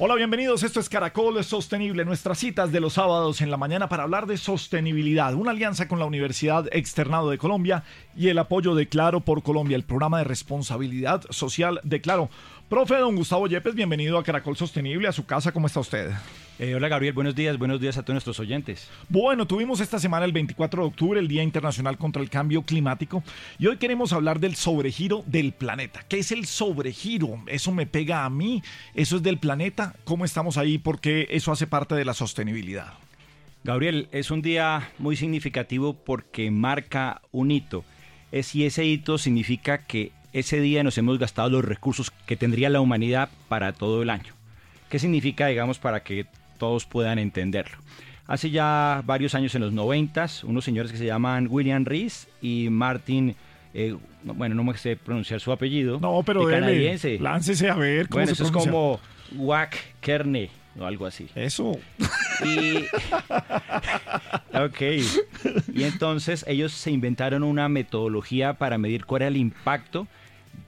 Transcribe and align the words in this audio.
Hola, 0.00 0.14
bienvenidos. 0.14 0.62
Esto 0.62 0.78
es 0.78 0.88
Caracol 0.88 1.42
Sostenible, 1.42 2.04
nuestras 2.04 2.38
citas 2.38 2.70
de 2.70 2.78
los 2.78 2.92
sábados 2.92 3.40
en 3.40 3.50
la 3.50 3.56
mañana 3.56 3.88
para 3.88 4.04
hablar 4.04 4.26
de 4.26 4.36
sostenibilidad, 4.36 5.34
una 5.34 5.50
alianza 5.50 5.88
con 5.88 5.98
la 5.98 6.04
Universidad 6.04 6.68
Externado 6.70 7.30
de 7.30 7.38
Colombia 7.38 7.82
y 8.16 8.28
el 8.28 8.38
apoyo 8.38 8.76
de 8.76 8.86
Claro 8.86 9.18
por 9.18 9.42
Colombia, 9.42 9.74
el 9.74 9.82
programa 9.82 10.18
de 10.18 10.24
responsabilidad 10.24 11.24
social 11.30 11.80
de 11.82 12.00
Claro. 12.00 12.30
Profe 12.68 12.94
don 12.94 13.16
Gustavo 13.16 13.48
Yepes, 13.48 13.74
bienvenido 13.74 14.18
a 14.18 14.22
Caracol 14.22 14.56
Sostenible, 14.56 15.08
a 15.08 15.12
su 15.12 15.26
casa, 15.26 15.50
¿cómo 15.50 15.66
está 15.66 15.80
usted? 15.80 16.12
Eh, 16.60 16.74
hola 16.74 16.88
Gabriel, 16.88 17.14
buenos 17.14 17.36
días, 17.36 17.56
buenos 17.56 17.80
días 17.80 17.98
a 17.98 18.02
todos 18.02 18.14
nuestros 18.14 18.40
oyentes. 18.40 18.88
Bueno, 19.08 19.46
tuvimos 19.46 19.78
esta 19.78 20.00
semana 20.00 20.24
el 20.24 20.32
24 20.32 20.82
de 20.82 20.88
octubre, 20.88 21.20
el 21.20 21.28
Día 21.28 21.44
Internacional 21.44 21.96
contra 21.96 22.20
el 22.20 22.30
Cambio 22.30 22.62
Climático, 22.62 23.22
y 23.60 23.68
hoy 23.68 23.76
queremos 23.76 24.12
hablar 24.12 24.40
del 24.40 24.56
sobregiro 24.56 25.22
del 25.26 25.52
planeta. 25.52 26.04
¿Qué 26.08 26.18
es 26.18 26.32
el 26.32 26.46
sobregiro? 26.46 27.40
¿Eso 27.46 27.70
me 27.70 27.86
pega 27.86 28.24
a 28.24 28.30
mí? 28.30 28.64
¿Eso 28.96 29.18
es 29.18 29.22
del 29.22 29.38
planeta? 29.38 29.94
¿Cómo 30.02 30.24
estamos 30.24 30.56
ahí? 30.56 30.78
Porque 30.78 31.28
eso 31.30 31.52
hace 31.52 31.68
parte 31.68 31.94
de 31.94 32.04
la 32.04 32.12
sostenibilidad. 32.12 32.94
Gabriel, 33.62 34.08
es 34.10 34.32
un 34.32 34.42
día 34.42 34.90
muy 34.98 35.14
significativo 35.14 35.94
porque 35.94 36.50
marca 36.50 37.22
un 37.30 37.52
hito. 37.52 37.84
Es, 38.32 38.56
y 38.56 38.64
ese 38.64 38.84
hito 38.84 39.16
significa 39.16 39.86
que 39.86 40.10
ese 40.32 40.60
día 40.60 40.82
nos 40.82 40.98
hemos 40.98 41.20
gastado 41.20 41.50
los 41.50 41.64
recursos 41.64 42.10
que 42.26 42.36
tendría 42.36 42.68
la 42.68 42.80
humanidad 42.80 43.30
para 43.48 43.72
todo 43.74 44.02
el 44.02 44.10
año. 44.10 44.34
¿Qué 44.88 44.98
significa, 44.98 45.46
digamos, 45.46 45.78
para 45.78 46.02
que 46.02 46.26
todos 46.58 46.84
puedan 46.84 47.18
entenderlo? 47.18 47.78
Hace 48.26 48.50
ya 48.50 49.02
varios 49.06 49.34
años, 49.34 49.54
en 49.54 49.62
los 49.62 49.72
90, 49.72 50.26
unos 50.42 50.64
señores 50.64 50.92
que 50.92 50.98
se 50.98 51.06
llaman 51.06 51.46
William 51.50 51.84
Rees 51.86 52.28
y 52.42 52.68
Martin, 52.70 53.34
eh, 53.72 53.96
bueno, 54.22 54.54
no 54.54 54.64
me 54.64 54.76
sé 54.76 54.96
pronunciar 54.96 55.40
su 55.40 55.50
apellido. 55.50 55.98
No, 55.98 56.22
pero 56.22 56.46
de 56.46 56.52
canadiense. 56.52 57.18
láncese 57.18 57.70
a 57.70 57.74
ver 57.74 58.08
cómo 58.08 58.20
bueno, 58.20 58.32
eso 58.32 58.44
es 58.44 58.50
como 58.50 59.00
Wack 59.34 59.78
Kearney 60.00 60.50
o 60.78 60.84
algo 60.84 61.06
así. 61.06 61.28
Eso. 61.34 61.78
Y, 62.44 62.76
ok. 64.54 64.80
Y 65.74 65.84
entonces 65.84 66.44
ellos 66.48 66.72
se 66.72 66.90
inventaron 66.90 67.42
una 67.42 67.68
metodología 67.68 68.54
para 68.54 68.78
medir 68.78 69.04
cuál 69.04 69.22
era 69.22 69.28
el 69.28 69.36
impacto 69.36 70.06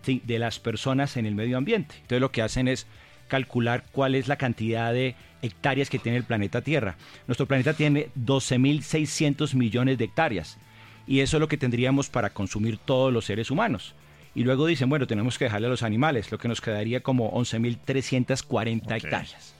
de 0.06 0.38
las 0.38 0.58
personas 0.58 1.16
en 1.16 1.26
el 1.26 1.34
medio 1.34 1.58
ambiente. 1.58 1.94
Entonces 1.96 2.20
lo 2.20 2.32
que 2.32 2.42
hacen 2.42 2.68
es 2.68 2.86
calcular 3.28 3.79
cuál 3.92 4.14
es 4.14 4.28
la 4.28 4.36
cantidad 4.36 4.92
de 4.92 5.14
hectáreas 5.42 5.90
que 5.90 5.98
tiene 5.98 6.18
el 6.18 6.24
planeta 6.24 6.62
Tierra. 6.62 6.96
Nuestro 7.26 7.46
planeta 7.46 7.74
tiene 7.74 8.08
12.600 8.18 9.54
millones 9.54 9.98
de 9.98 10.04
hectáreas 10.04 10.58
y 11.06 11.20
eso 11.20 11.36
es 11.36 11.40
lo 11.40 11.48
que 11.48 11.56
tendríamos 11.56 12.08
para 12.08 12.30
consumir 12.30 12.78
todos 12.78 13.12
los 13.12 13.24
seres 13.24 13.50
humanos. 13.50 13.94
Y 14.34 14.44
luego 14.44 14.66
dicen, 14.66 14.88
bueno, 14.88 15.06
tenemos 15.06 15.38
que 15.38 15.46
dejarle 15.46 15.66
a 15.66 15.70
los 15.70 15.82
animales, 15.82 16.30
lo 16.30 16.38
que 16.38 16.46
nos 16.46 16.60
quedaría 16.60 17.00
como 17.00 17.32
11.340 17.32 18.96
hectáreas. 18.96 19.54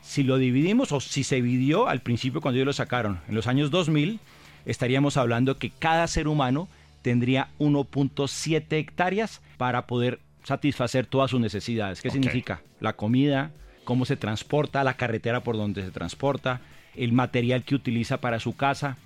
Si 0.00 0.22
lo 0.22 0.38
dividimos 0.38 0.92
o 0.92 1.00
si 1.00 1.24
se 1.24 1.36
dividió 1.36 1.88
al 1.88 2.00
principio 2.00 2.40
cuando 2.40 2.56
ellos 2.56 2.66
lo 2.66 2.72
sacaron, 2.72 3.20
en 3.28 3.34
los 3.34 3.46
años 3.46 3.70
2000, 3.70 4.18
estaríamos 4.64 5.16
hablando 5.16 5.58
que 5.58 5.70
cada 5.70 6.06
ser 6.06 6.26
humano 6.26 6.68
tendría 7.02 7.48
1.7 7.58 8.72
hectáreas 8.72 9.42
para 9.58 9.86
poder 9.86 10.20
satisfacer 10.42 11.06
todas 11.06 11.30
sus 11.30 11.40
necesidades. 11.40 12.02
¿Qué 12.02 12.10
significa? 12.10 12.62
La 12.80 12.94
comida, 12.94 13.50
cómo 13.84 14.04
se 14.04 14.16
transporta, 14.16 14.84
la 14.84 14.94
carretera 14.94 15.40
por 15.42 15.56
donde 15.56 15.82
se 15.82 15.90
transporta, 15.90 16.60
el 16.94 17.12
material 17.12 17.64
que 17.64 17.74
utiliza 17.74 18.20
para 18.20 18.40
su 18.40 18.56
casa, 18.56 18.96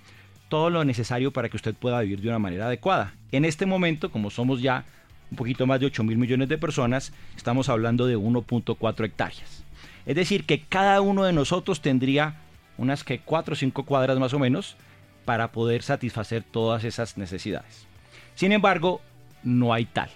todo 0.49 0.71
lo 0.71 0.85
necesario 0.85 1.33
para 1.33 1.49
que 1.49 1.57
usted 1.57 1.75
pueda 1.75 2.01
vivir 2.01 2.21
de 2.21 2.29
una 2.29 2.39
manera 2.39 2.67
adecuada. 2.67 3.15
En 3.33 3.45
este 3.45 3.67
momento, 3.67 4.11
como 4.11 4.31
somos 4.31 4.63
ya 4.63 4.85
un 5.31 5.37
poquito 5.37 5.67
más 5.67 5.81
de 5.81 5.87
8 5.87 6.05
mil 6.05 6.19
millones 6.19 6.49
de 6.49 6.59
personas, 6.59 7.13
estamos 7.37 7.69
hablando 7.69 8.07
de 8.07 8.17
1.4 8.17 9.05
hectáreas. 9.05 9.65
Es 10.05 10.15
decir, 10.15 10.45
que 10.45 10.61
cada 10.61 11.01
uno 11.01 11.25
de 11.25 11.33
nosotros 11.33 11.81
tendría 11.81 12.37
unas 12.79 13.03
que 13.03 13.19
4 13.19 13.55
o 13.55 13.57
5 13.57 13.85
cuadras 13.85 14.19
más 14.19 14.35
o 14.35 14.39
menos 14.39 14.77
para 15.25 15.51
poder 15.51 15.83
satisfacer 15.83 16.45
todas 16.45 16.85
esas 16.85 17.19
necesidades. 17.19 17.87
Sin 18.37 18.53
embargo, 18.53 19.01
no 19.43 19.73
hay 19.73 19.87
tal. 19.87 20.11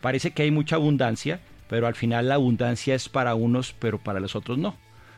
Parece 0.00 0.30
que 0.30 0.42
hay 0.42 0.50
mucha 0.50 0.76
abundancia, 0.76 1.40
pero 1.68 1.86
al 1.86 1.94
final 1.94 2.28
la 2.28 2.34
abundancia 2.34 2.94
es 2.94 3.08
para 3.08 3.34
unos, 3.34 3.74
pero 3.78 3.98
para 3.98 4.20
los 4.20 4.36
otros 4.36 4.58
no. 4.58 4.76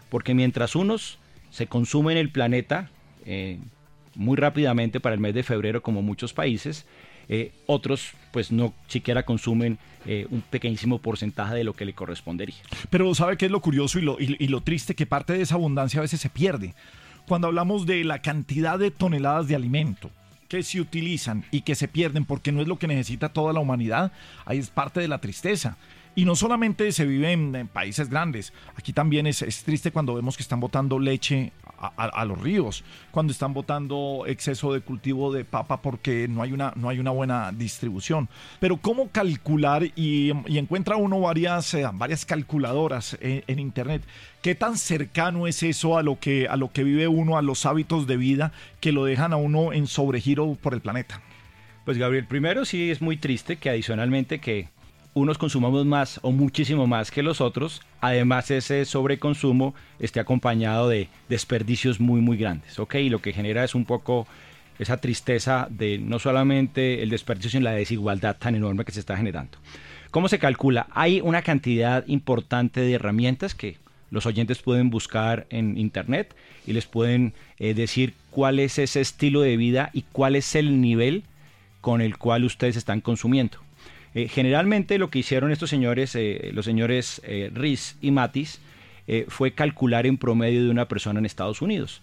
Porque 0.08 0.34
mientras 0.34 0.74
unos 0.74 1.18
se 1.50 1.66
consumen 1.66 2.16
el 2.16 2.30
planeta 2.30 2.90
eh, 3.26 3.58
muy 4.14 4.36
rápidamente 4.36 5.00
para 5.00 5.14
el 5.14 5.20
mes 5.20 5.34
de 5.34 5.42
febrero, 5.42 5.82
como 5.82 6.02
muchos 6.02 6.32
países, 6.32 6.86
eh, 7.28 7.52
otros 7.66 8.12
pues 8.32 8.50
no 8.50 8.74
siquiera 8.88 9.24
consumen 9.24 9.78
eh, 10.06 10.26
un 10.30 10.40
pequeñísimo 10.40 10.98
porcentaje 10.98 11.54
de 11.54 11.64
lo 11.64 11.74
que 11.74 11.84
le 11.84 11.92
correspondería. 11.92 12.56
Pero 12.88 13.14
¿sabe 13.14 13.36
qué 13.36 13.46
es 13.46 13.52
lo 13.52 13.60
curioso 13.60 13.98
y 13.98 14.02
lo, 14.02 14.16
y 14.18 14.48
lo 14.48 14.62
triste? 14.62 14.94
Que 14.94 15.06
parte 15.06 15.34
de 15.34 15.42
esa 15.42 15.54
abundancia 15.54 15.98
a 15.98 16.02
veces 16.02 16.20
se 16.20 16.30
pierde 16.30 16.74
cuando 17.28 17.46
hablamos 17.46 17.86
de 17.86 18.02
la 18.02 18.20
cantidad 18.20 18.78
de 18.78 18.90
toneladas 18.90 19.46
de 19.46 19.54
alimento 19.54 20.10
que 20.50 20.64
se 20.64 20.80
utilizan 20.80 21.44
y 21.52 21.60
que 21.60 21.76
se 21.76 21.86
pierden 21.86 22.24
porque 22.24 22.50
no 22.50 22.60
es 22.60 22.66
lo 22.66 22.76
que 22.76 22.88
necesita 22.88 23.32
toda 23.32 23.52
la 23.52 23.60
humanidad, 23.60 24.10
ahí 24.44 24.58
es 24.58 24.68
parte 24.68 24.98
de 24.98 25.06
la 25.06 25.20
tristeza. 25.20 25.76
Y 26.14 26.24
no 26.24 26.34
solamente 26.34 26.90
se 26.92 27.04
vive 27.04 27.32
en, 27.32 27.68
países 27.68 28.10
grandes, 28.10 28.52
aquí 28.76 28.92
también 28.92 29.26
es, 29.26 29.42
es, 29.42 29.62
triste 29.62 29.92
cuando 29.92 30.14
vemos 30.14 30.36
que 30.36 30.42
están 30.42 30.60
botando 30.60 30.98
leche 30.98 31.52
a, 31.80 32.24
los 32.26 32.38
ríos, 32.40 32.84
cuando 33.10 33.32
están 33.32 33.54
botando 33.54 34.24
exceso 34.26 34.72
de 34.72 34.82
cultivo 34.82 35.32
de 35.32 35.44
papa 35.44 35.80
porque 35.80 36.28
no 36.28 36.42
hay 36.42 36.52
una, 36.52 36.72
no 36.76 36.90
hay 36.90 36.98
una 36.98 37.10
buena 37.10 37.52
distribución. 37.52 38.28
Pero 38.58 38.76
¿cómo 38.76 39.08
calcular? 39.08 39.84
Y, 39.96 40.30
encuentra 40.46 40.96
uno 40.96 41.20
varias, 41.20 41.72
eh, 41.74 41.88
varias 41.94 42.26
calculadoras 42.26 43.16
en, 43.20 43.58
Internet. 43.58 44.02
¿Qué 44.42 44.54
tan 44.54 44.76
cercano 44.76 45.46
es 45.46 45.62
eso 45.62 45.96
a 45.96 46.02
lo, 46.02 46.18
que, 46.18 46.48
a 46.48 46.56
lo 46.56 46.70
que 46.70 46.84
vive 46.84 47.08
uno, 47.08 47.38
a 47.38 47.42
los 47.42 47.64
hábitos 47.66 48.06
de 48.06 48.16
vida 48.16 48.52
que 48.80 48.92
lo 48.92 49.04
dejan 49.04 49.32
a 49.32 49.36
uno 49.36 49.72
en 49.72 49.86
sobregiro 49.86 50.54
por 50.60 50.74
el 50.74 50.80
planeta? 50.80 51.22
Pues 51.84 51.96
Gabriel, 51.96 52.26
primero 52.26 52.64
sí 52.64 52.90
es 52.90 53.00
muy 53.00 53.16
triste 53.16 53.56
que 53.56 53.70
adicionalmente 53.70 54.38
que 54.38 54.68
unos 55.14 55.38
consumamos 55.38 55.84
más 55.86 56.20
o 56.22 56.30
muchísimo 56.30 56.86
más 56.86 57.10
que 57.10 57.22
los 57.22 57.40
otros, 57.40 57.82
además 58.00 58.50
ese 58.50 58.84
sobreconsumo 58.84 59.74
esté 59.98 60.20
acompañado 60.20 60.88
de 60.88 61.08
desperdicios 61.28 62.00
muy 62.00 62.20
muy 62.20 62.36
grandes, 62.36 62.78
¿ok? 62.78 62.96
Y 62.96 63.10
lo 63.10 63.20
que 63.20 63.32
genera 63.32 63.64
es 63.64 63.74
un 63.74 63.84
poco 63.84 64.26
esa 64.78 64.96
tristeza 64.96 65.66
de 65.70 65.98
no 65.98 66.18
solamente 66.18 67.02
el 67.02 67.10
desperdicio, 67.10 67.50
sino 67.50 67.64
la 67.64 67.72
desigualdad 67.72 68.36
tan 68.38 68.54
enorme 68.54 68.84
que 68.84 68.92
se 68.92 69.00
está 69.00 69.16
generando. 69.16 69.58
¿Cómo 70.10 70.28
se 70.28 70.38
calcula? 70.38 70.86
Hay 70.92 71.20
una 71.20 71.42
cantidad 71.42 72.04
importante 72.06 72.80
de 72.80 72.94
herramientas 72.94 73.54
que 73.54 73.76
los 74.10 74.26
oyentes 74.26 74.60
pueden 74.60 74.90
buscar 74.90 75.46
en 75.50 75.76
internet 75.78 76.34
y 76.66 76.72
les 76.72 76.86
pueden 76.86 77.34
eh, 77.58 77.74
decir 77.74 78.14
cuál 78.30 78.58
es 78.58 78.78
ese 78.78 79.00
estilo 79.00 79.42
de 79.42 79.56
vida 79.56 79.90
y 79.92 80.02
cuál 80.12 80.34
es 80.34 80.54
el 80.56 80.80
nivel 80.80 81.24
con 81.80 82.00
el 82.00 82.18
cual 82.18 82.44
ustedes 82.44 82.76
están 82.76 83.00
consumiendo. 83.00 83.58
Eh, 84.14 84.28
generalmente 84.28 84.98
lo 84.98 85.10
que 85.10 85.20
hicieron 85.20 85.52
estos 85.52 85.70
señores, 85.70 86.14
eh, 86.16 86.50
los 86.52 86.64
señores 86.64 87.20
eh, 87.24 87.50
Riz 87.52 87.96
y 88.00 88.10
Matis, 88.10 88.60
fue 89.26 89.50
calcular 89.50 90.06
en 90.06 90.18
promedio 90.18 90.62
de 90.62 90.70
una 90.70 90.86
persona 90.86 91.18
en 91.18 91.26
Estados 91.26 91.62
Unidos. 91.62 92.00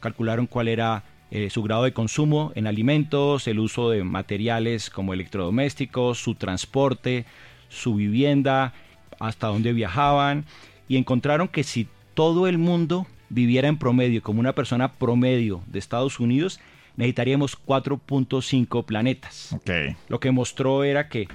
Calcularon 0.00 0.46
cuál 0.46 0.68
era 0.68 1.04
su 1.50 1.62
grado 1.62 1.84
de 1.84 1.92
consumo 1.92 2.50
en 2.54 2.66
alimentos, 2.66 3.46
el 3.46 3.58
uso 3.58 3.90
de 3.90 4.02
materiales 4.04 4.88
como 4.88 5.12
electrodomésticos, 5.12 6.16
su 6.16 6.36
transporte, 6.36 7.26
su 7.68 7.94
vivienda, 7.94 8.72
hasta 9.18 9.48
dónde 9.48 9.74
viajaban, 9.74 10.46
y 10.88 10.96
encontraron 10.96 11.46
que 11.46 11.62
si 11.62 11.88
todo 12.14 12.46
el 12.46 12.56
mundo 12.56 13.06
viviera 13.28 13.68
en 13.68 13.76
promedio 13.76 14.22
como 14.22 14.40
una 14.40 14.54
persona 14.54 14.94
promedio 14.94 15.62
de 15.66 15.78
Estados 15.78 16.20
Unidos, 16.20 16.58
necesitaríamos 17.00 17.58
4.5 17.58 18.84
planetas. 18.84 19.56
Lo 20.08 20.20
que 20.20 20.30
mostró 20.30 20.84
era 20.84 21.08
que 21.08 21.28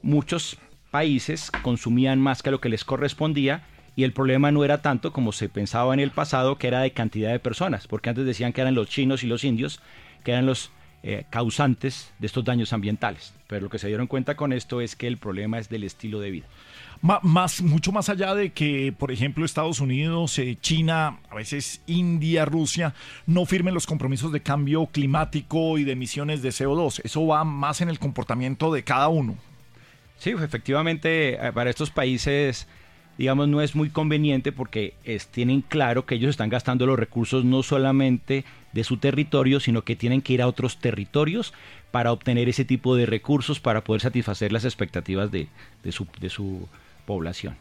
muchos 0.00 0.58
países 0.90 1.50
consumían 1.62 2.18
más 2.18 2.42
que 2.42 2.50
lo 2.50 2.60
que 2.60 2.70
les 2.70 2.84
correspondía 2.84 3.62
y 3.94 4.04
el 4.04 4.14
problema 4.14 4.50
no 4.50 4.64
era 4.64 4.80
tanto 4.80 5.12
como 5.12 5.32
se 5.32 5.50
pensaba 5.50 5.92
en 5.92 6.00
el 6.00 6.12
pasado, 6.12 6.56
que 6.56 6.66
era 6.66 6.80
de 6.80 6.92
cantidad 6.92 7.30
de 7.30 7.38
personas, 7.38 7.86
porque 7.86 8.08
antes 8.08 8.24
decían 8.24 8.54
que 8.54 8.62
eran 8.62 8.74
los 8.74 8.88
chinos 8.88 9.22
y 9.22 9.26
los 9.26 9.44
indios, 9.44 9.80
que 10.24 10.32
eran 10.32 10.46
los 10.46 10.70
eh, 11.02 11.24
causantes 11.28 12.10
de 12.18 12.26
estos 12.26 12.44
daños 12.44 12.72
ambientales. 12.72 13.34
Pero 13.48 13.64
lo 13.64 13.70
que 13.70 13.78
se 13.78 13.88
dieron 13.88 14.06
cuenta 14.06 14.34
con 14.34 14.54
esto 14.54 14.80
es 14.80 14.96
que 14.96 15.08
el 15.08 15.18
problema 15.18 15.58
es 15.58 15.68
del 15.68 15.84
estilo 15.84 16.20
de 16.20 16.30
vida. 16.30 16.46
Más, 17.02 17.60
mucho 17.62 17.90
más 17.90 18.08
allá 18.08 18.32
de 18.32 18.52
que, 18.52 18.94
por 18.96 19.10
ejemplo, 19.10 19.44
Estados 19.44 19.80
Unidos, 19.80 20.38
eh, 20.38 20.56
China, 20.60 21.18
a 21.30 21.34
veces 21.34 21.82
India, 21.88 22.44
Rusia, 22.44 22.94
no 23.26 23.44
firmen 23.44 23.74
los 23.74 23.86
compromisos 23.86 24.30
de 24.30 24.40
cambio 24.40 24.86
climático 24.86 25.78
y 25.78 25.84
de 25.84 25.92
emisiones 25.92 26.42
de 26.42 26.50
CO2. 26.50 27.00
Eso 27.02 27.26
va 27.26 27.42
más 27.42 27.80
en 27.80 27.88
el 27.88 27.98
comportamiento 27.98 28.72
de 28.72 28.84
cada 28.84 29.08
uno. 29.08 29.34
Sí, 30.16 30.30
efectivamente, 30.30 31.34
eh, 31.44 31.52
para 31.52 31.70
estos 31.70 31.90
países 31.90 32.68
digamos, 33.18 33.48
no 33.48 33.60
es 33.60 33.74
muy 33.74 33.90
conveniente 33.90 34.52
porque 34.52 34.94
es, 35.04 35.26
tienen 35.26 35.60
claro 35.60 36.06
que 36.06 36.14
ellos 36.14 36.30
están 36.30 36.48
gastando 36.48 36.86
los 36.86 36.98
recursos 36.98 37.44
no 37.44 37.62
solamente 37.62 38.44
de 38.72 38.84
su 38.84 38.96
territorio, 38.96 39.60
sino 39.60 39.82
que 39.82 39.96
tienen 39.96 40.22
que 40.22 40.32
ir 40.32 40.42
a 40.42 40.46
otros 40.46 40.78
territorios 40.78 41.52
para 41.90 42.12
obtener 42.12 42.48
ese 42.48 42.64
tipo 42.64 42.96
de 42.96 43.06
recursos 43.06 43.60
para 43.60 43.84
poder 43.84 44.00
satisfacer 44.00 44.50
las 44.50 44.64
expectativas 44.64 45.30
de, 45.30 45.48
de, 45.82 45.92
su, 45.92 46.06
de 46.20 46.30
su 46.30 46.68
población. 47.06 47.56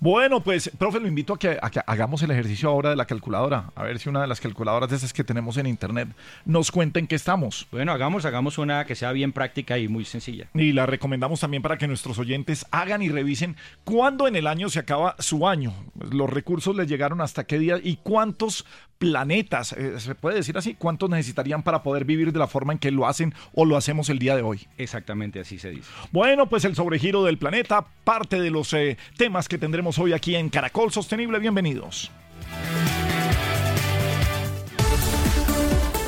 Bueno, 0.00 0.40
pues, 0.44 0.70
profe, 0.78 1.00
lo 1.00 1.08
invito 1.08 1.34
a 1.34 1.38
que, 1.38 1.58
hagamos 1.86 2.22
el 2.22 2.30
ejercicio 2.30 2.68
ahora 2.68 2.90
de 2.90 2.96
la 2.96 3.04
calculadora. 3.04 3.72
A 3.74 3.82
ver 3.82 3.98
si 3.98 4.08
una 4.08 4.20
de 4.20 4.28
las 4.28 4.40
calculadoras 4.40 4.88
de 4.90 4.94
esas 4.94 5.12
que 5.12 5.24
tenemos 5.24 5.56
en 5.56 5.66
internet 5.66 6.08
nos 6.44 6.70
cuenta 6.70 7.00
en 7.00 7.08
qué 7.08 7.16
estamos. 7.16 7.66
Bueno, 7.72 7.90
hagamos, 7.90 8.24
hagamos 8.24 8.58
una 8.58 8.84
que 8.84 8.94
sea 8.94 9.10
bien 9.10 9.32
práctica 9.32 9.76
y 9.76 9.88
muy 9.88 10.04
sencilla. 10.04 10.46
Y 10.54 10.70
la 10.70 10.86
recomendamos 10.86 11.40
también 11.40 11.64
para 11.64 11.78
que 11.78 11.88
nuestros 11.88 12.16
oyentes 12.20 12.64
hagan 12.70 13.02
y 13.02 13.08
revisen 13.08 13.56
cuándo 13.82 14.28
en 14.28 14.36
el 14.36 14.46
año 14.46 14.68
se 14.68 14.78
acaba 14.78 15.16
su 15.18 15.48
año. 15.48 15.74
Los 16.12 16.30
recursos 16.30 16.76
les 16.76 16.86
llegaron 16.86 17.20
hasta 17.20 17.42
qué 17.42 17.58
día 17.58 17.80
y 17.82 17.96
cuántos 17.96 18.64
planetas, 18.98 19.72
eh, 19.72 19.98
se 20.00 20.14
puede 20.14 20.36
decir 20.36 20.58
así, 20.58 20.74
cuántos 20.74 21.08
necesitarían 21.08 21.62
para 21.62 21.82
poder 21.82 22.04
vivir 22.04 22.32
de 22.32 22.38
la 22.38 22.48
forma 22.48 22.72
en 22.72 22.78
que 22.78 22.90
lo 22.90 23.06
hacen 23.06 23.32
o 23.54 23.64
lo 23.64 23.76
hacemos 23.76 24.10
el 24.10 24.18
día 24.18 24.36
de 24.36 24.42
hoy. 24.42 24.66
Exactamente 24.76 25.40
así 25.40 25.58
se 25.58 25.70
dice. 25.70 25.88
Bueno, 26.10 26.48
pues 26.48 26.64
el 26.64 26.74
sobregiro 26.74 27.24
del 27.24 27.38
planeta, 27.38 27.86
parte 28.04 28.40
de 28.40 28.50
los 28.50 28.72
eh, 28.74 28.98
temas 29.16 29.48
que 29.48 29.58
tendremos 29.58 29.87
hoy 29.96 30.12
aquí 30.12 30.34
en 30.36 30.50
Caracol 30.50 30.92
Sostenible. 30.92 31.38
Bienvenidos. 31.38 32.10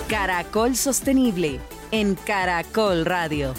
Caracol 0.08 0.76
Sostenible 0.76 1.60
en 1.92 2.14
Caracol 2.16 3.06
Radio. 3.06 3.54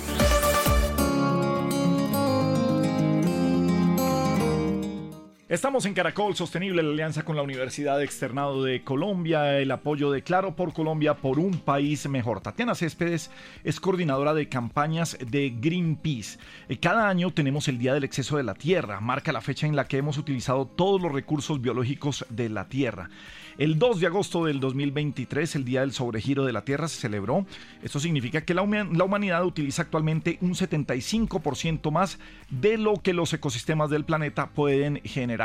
Estamos 5.52 5.86
en 5.86 5.94
Caracol 5.94 6.34
Sostenible, 6.34 6.82
la 6.82 6.92
alianza 6.92 7.24
con 7.24 7.36
la 7.36 7.42
Universidad 7.42 8.02
Externado 8.02 8.64
de 8.64 8.86
Colombia, 8.86 9.60
el 9.60 9.70
apoyo 9.72 10.10
de 10.10 10.24
Claro 10.24 10.56
por 10.56 10.72
Colombia 10.72 11.16
por 11.16 11.40
un 11.40 11.60
país 11.60 12.08
mejor. 12.08 12.40
Tatiana 12.40 12.74
Céspedes 12.74 13.30
es 13.66 13.82
coordinadora 13.82 14.34
de 14.34 14.48
campañas 14.48 15.18
de 15.20 15.54
Greenpeace. 15.60 16.40
Eh, 16.70 16.78
cada 16.78 17.10
año 17.10 17.32
tenemos 17.32 17.68
el 17.68 17.80
Día 17.80 17.94
del 17.94 18.06
Exceso 18.06 18.38
de 18.38 18.44
la 18.44 18.54
Tierra, 18.54 19.02
marca 19.02 19.34
la 19.34 19.42
fecha 19.42 19.68
en 19.68 19.76
la 19.76 19.90
que 19.90 19.98
hemos 19.98 20.18
utilizado 20.18 20.68
todos 20.68 21.02
los 21.02 21.12
recursos 21.12 21.60
biológicos 21.60 22.26
de 22.30 22.48
la 22.48 22.70
Tierra. 22.70 23.10
El 23.58 23.78
2 23.78 24.00
de 24.00 24.08
agosto 24.08 24.46
del 24.46 24.62
2023, 24.62 25.56
el 25.56 25.66
Día 25.66 25.82
del 25.82 25.92
Sobregiro 25.92 26.46
de 26.46 26.54
la 26.54 26.64
Tierra, 26.64 26.88
se 26.88 27.02
celebró. 27.02 27.46
Esto 27.84 28.00
significa 28.00 28.42
que 28.42 28.54
la, 28.54 28.62
humanidad 28.62 29.46
utiliza 29.46 29.82
actualmente 29.82 30.38
un 30.42 30.54
75% 30.54 31.92
más 31.92 32.18
de 32.50 32.78
lo 32.78 32.96
que 32.96 33.14
los 33.14 33.34
ecosistemas 33.34 33.90
del 33.90 34.06
planeta 34.06 34.52
pueden 34.52 35.02
generar. 35.04 35.41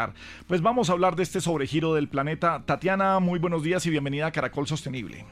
Pues 0.47 0.61
vamos 0.61 0.91
a 0.91 0.93
hablar 0.93 1.17
de 1.17 1.23
este 1.23 1.41
sobregiro 1.41 1.95
del 1.95 2.09
planeta. 2.09 2.63
Tatiana, 2.67 3.19
muy 3.19 3.39
buenos 3.39 3.63
días 3.63 3.87
y 3.87 3.91
bienvenida 3.91 4.27
a 4.27 4.33
Caracol 4.33 4.67
Sostenible. 4.67 5.25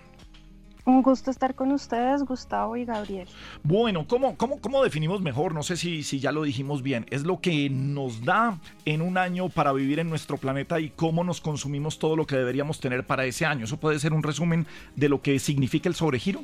Un 0.86 1.02
gusto 1.02 1.30
estar 1.30 1.54
con 1.54 1.72
ustedes, 1.72 2.24
Gustavo 2.24 2.76
y 2.76 2.84
Gabriel. 2.84 3.26
Bueno, 3.62 4.06
¿cómo, 4.06 4.36
cómo, 4.36 4.60
cómo 4.60 4.82
definimos 4.82 5.22
mejor? 5.22 5.54
No 5.54 5.62
sé 5.62 5.76
si, 5.78 6.02
si 6.02 6.20
ya 6.20 6.30
lo 6.30 6.42
dijimos 6.42 6.82
bien. 6.82 7.06
Es 7.10 7.24
lo 7.24 7.40
que 7.40 7.70
nos 7.70 8.24
da 8.24 8.58
en 8.84 9.00
un 9.00 9.16
año 9.16 9.48
para 9.48 9.72
vivir 9.72 9.98
en 9.98 10.10
nuestro 10.10 10.36
planeta 10.36 10.80
y 10.80 10.90
cómo 10.90 11.24
nos 11.24 11.40
consumimos 11.40 11.98
todo 11.98 12.16
lo 12.16 12.26
que 12.26 12.36
deberíamos 12.36 12.80
tener 12.80 13.06
para 13.06 13.24
ese 13.24 13.46
año. 13.46 13.64
¿Eso 13.64 13.78
puede 13.78 13.98
ser 13.98 14.12
un 14.12 14.22
resumen 14.22 14.66
de 14.94 15.08
lo 15.08 15.22
que 15.22 15.38
significa 15.38 15.88
el 15.88 15.94
sobregiro? 15.94 16.42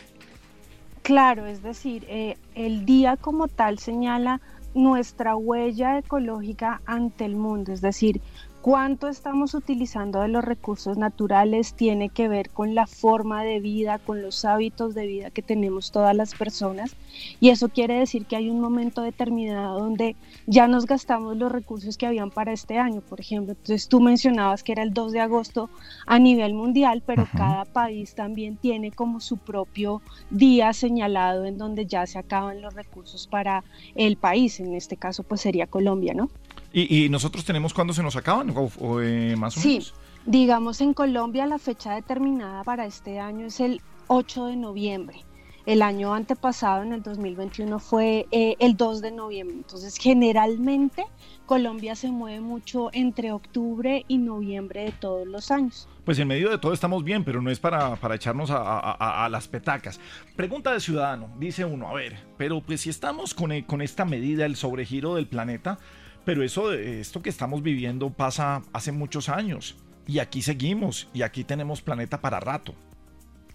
Claro, 1.02 1.46
es 1.46 1.62
decir, 1.62 2.06
eh, 2.08 2.36
el 2.54 2.86
día 2.86 3.16
como 3.16 3.48
tal 3.48 3.78
señala 3.78 4.40
nuestra 4.74 5.36
huella 5.36 5.98
ecológica 5.98 6.80
ante 6.86 7.24
el 7.24 7.36
mundo, 7.36 7.72
es 7.72 7.80
decir, 7.80 8.20
cuánto 8.62 9.08
estamos 9.08 9.54
utilizando 9.54 10.20
de 10.20 10.28
los 10.28 10.44
recursos 10.44 10.98
naturales 10.98 11.74
tiene 11.74 12.10
que 12.10 12.28
ver 12.28 12.50
con 12.50 12.74
la 12.74 12.86
forma 12.86 13.42
de 13.42 13.60
vida, 13.60 13.98
con 13.98 14.22
los 14.22 14.44
hábitos 14.44 14.94
de 14.94 15.06
vida 15.06 15.30
que 15.30 15.42
tenemos 15.42 15.92
todas 15.92 16.14
las 16.14 16.34
personas. 16.34 16.94
Y 17.40 17.48
eso 17.48 17.68
quiere 17.68 17.94
decir 17.94 18.26
que 18.26 18.36
hay 18.36 18.50
un 18.50 18.60
momento 18.60 19.02
determinado 19.02 19.78
donde 19.78 20.14
ya 20.46 20.68
nos 20.68 20.86
gastamos 20.86 21.36
los 21.36 21.50
recursos 21.50 21.96
que 21.96 22.06
habían 22.06 22.30
para 22.30 22.52
este 22.52 22.78
año, 22.78 23.00
por 23.00 23.20
ejemplo. 23.20 23.52
Entonces 23.52 23.88
tú 23.88 24.00
mencionabas 24.00 24.62
que 24.62 24.72
era 24.72 24.82
el 24.82 24.92
2 24.92 25.12
de 25.12 25.20
agosto 25.20 25.70
a 26.06 26.18
nivel 26.18 26.54
mundial, 26.54 27.02
pero 27.06 27.26
cada 27.36 27.64
país 27.64 28.14
también 28.14 28.56
tiene 28.56 28.92
como 28.92 29.20
su 29.20 29.38
propio 29.38 30.02
día 30.30 30.72
señalado 30.72 31.46
en 31.46 31.56
donde 31.56 31.86
ya 31.86 32.06
se 32.06 32.18
acaban 32.18 32.60
los 32.60 32.74
recursos 32.74 33.26
para 33.26 33.64
el 33.94 34.16
país. 34.16 34.60
En 34.60 34.74
este 34.74 34.96
caso 34.96 35.22
pues 35.22 35.40
sería 35.40 35.66
Colombia, 35.66 36.12
¿no? 36.14 36.28
¿Y, 36.72 37.08
nosotros 37.08 37.44
tenemos 37.44 37.74
cuándo 37.74 37.92
se 37.92 38.02
nos 38.02 38.16
acaban? 38.16 38.54
¿O, 38.56 39.00
eh, 39.00 39.34
más 39.36 39.56
o 39.56 39.60
sí, 39.60 39.80
digamos 40.24 40.80
en 40.80 40.94
Colombia 40.94 41.46
la 41.46 41.58
fecha 41.58 41.94
determinada 41.94 42.62
para 42.62 42.86
este 42.86 43.18
año 43.18 43.46
es 43.46 43.60
el 43.60 43.80
8 44.06 44.46
de 44.46 44.56
noviembre. 44.56 45.24
El 45.66 45.82
año 45.82 46.14
antepasado, 46.14 46.82
en 46.82 46.94
el 46.94 47.02
2021, 47.02 47.78
fue 47.78 48.26
eh, 48.32 48.56
el 48.60 48.76
2 48.76 49.02
de 49.02 49.10
noviembre. 49.12 49.56
Entonces, 49.56 49.98
generalmente 49.98 51.04
Colombia 51.44 51.94
se 51.94 52.10
mueve 52.10 52.40
mucho 52.40 52.90
entre 52.92 53.30
octubre 53.30 54.04
y 54.08 54.18
noviembre 54.18 54.84
de 54.84 54.92
todos 54.92 55.26
los 55.26 55.50
años. 55.50 55.86
Pues 56.04 56.18
en 56.18 56.28
medio 56.28 56.48
de 56.50 56.58
todo 56.58 56.72
estamos 56.72 57.04
bien, 57.04 57.24
pero 57.24 57.42
no 57.42 57.50
es 57.50 57.60
para, 57.60 57.94
para 57.96 58.14
echarnos 58.14 58.50
a, 58.50 59.28
las 59.30 59.48
petacas. 59.48 60.00
Pregunta 60.34 60.72
de 60.72 60.80
ciudadano, 60.80 61.28
dice 61.38 61.64
uno, 61.64 61.88
a 61.88 61.92
ver, 61.92 62.18
pero 62.38 62.60
pues 62.62 62.80
si 62.80 62.90
estamos 62.90 63.34
con, 63.34 63.52
eh, 63.52 63.66
con 63.66 63.82
esta 63.82 64.04
medida, 64.04 64.46
el 64.46 64.56
sobregiro 64.56 65.14
del 65.14 65.28
planeta, 65.28 65.78
pero 66.24 66.42
eso, 66.42 66.72
esto 66.72 67.22
que 67.22 67.30
estamos 67.30 67.62
viviendo 67.62 68.10
pasa 68.10 68.62
hace 68.72 68.92
muchos 68.92 69.28
años 69.28 69.76
y 70.06 70.18
aquí 70.18 70.42
seguimos 70.42 71.08
y 71.14 71.22
aquí 71.22 71.44
tenemos 71.44 71.82
planeta 71.82 72.20
para 72.20 72.40
rato. 72.40 72.74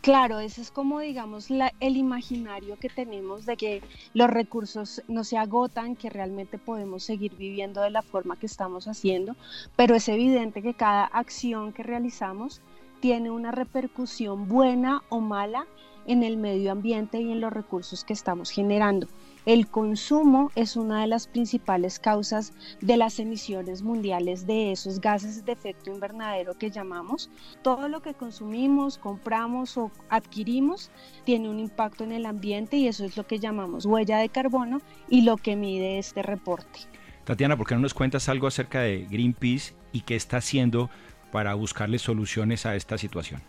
Claro, 0.06 0.40
ese 0.40 0.62
es 0.62 0.70
como, 0.70 1.00
digamos, 1.00 1.48
el 1.50 1.98
imaginario 1.98 2.78
que 2.78 2.90
tenemos 2.90 3.48
de 3.48 3.58
que 3.58 3.82
los 4.14 4.30
recursos 4.30 5.02
no 5.08 5.24
se 5.24 5.36
agotan, 5.36 5.96
que 5.96 6.12
realmente 6.12 6.60
podemos 6.60 7.04
seguir 7.04 7.36
viviendo 7.36 7.82
de 7.82 7.90
la 7.90 8.04
forma 8.04 8.38
que 8.38 8.46
estamos 8.46 8.88
haciendo, 8.88 9.36
pero 9.76 9.96
es 9.96 10.08
evidente 10.08 10.62
que 10.62 10.76
cada 10.76 11.06
acción 11.06 11.74
que 11.74 11.82
realizamos 11.82 12.62
tiene 13.00 13.32
una 13.32 13.52
repercusión 13.52 14.48
buena 14.48 15.02
o 15.10 15.22
mala 15.22 15.66
en 16.06 16.22
el 16.22 16.38
medio 16.38 16.72
ambiente 16.72 17.20
y 17.20 17.32
en 17.32 17.42
los 17.42 17.52
recursos 17.52 18.04
que 18.04 18.14
estamos 18.14 18.52
generando. 18.52 19.08
El 19.46 19.68
consumo 19.68 20.52
es 20.56 20.76
una 20.76 21.02
de 21.02 21.08
las 21.08 21.28
principales 21.28 22.00
causas 22.00 22.52
de 22.82 22.98
las 22.98 23.20
emisiones 23.20 23.84
mundiales 23.84 24.48
de 24.48 24.72
esos 24.72 25.00
gases 25.00 25.46
de 25.46 25.52
efecto 25.52 25.92
invernadero 25.92 26.58
que 26.58 26.72
llamamos. 26.72 27.30
Todo 27.62 27.88
lo 27.88 28.02
que 28.02 28.16
consumimos, 28.16 28.98
compramos 28.98 29.78
o 29.78 29.92
adquirimos 30.10 30.90
tiene 31.26 31.48
un 31.48 31.60
impacto 31.60 32.04
en 32.04 32.12
el 32.12 32.26
ambiente 32.26 32.78
y 32.78 32.88
eso 32.88 33.06
es 33.06 33.18
lo 33.18 33.28
que 33.28 33.38
llamamos 33.38 33.86
huella 33.86 34.18
de 34.18 34.30
carbono 34.30 34.82
y 35.10 35.22
lo 35.22 35.38
que 35.38 35.56
mide 35.56 36.00
este 36.00 36.24
reporte. 36.24 36.80
Tatiana, 37.24 37.56
¿por 37.56 37.68
qué 37.68 37.76
no 37.76 37.82
nos 37.82 37.94
cuentas 37.94 38.28
algo 38.30 38.48
acerca 38.48 38.82
de 38.82 39.06
Greenpeace 39.06 39.76
y 39.92 40.02
qué 40.02 40.16
está 40.16 40.38
haciendo 40.38 40.90
para 41.32 41.54
buscarle 41.54 42.00
soluciones 42.00 42.66
a 42.66 42.76
esta 42.76 42.98
situación? 42.98 43.44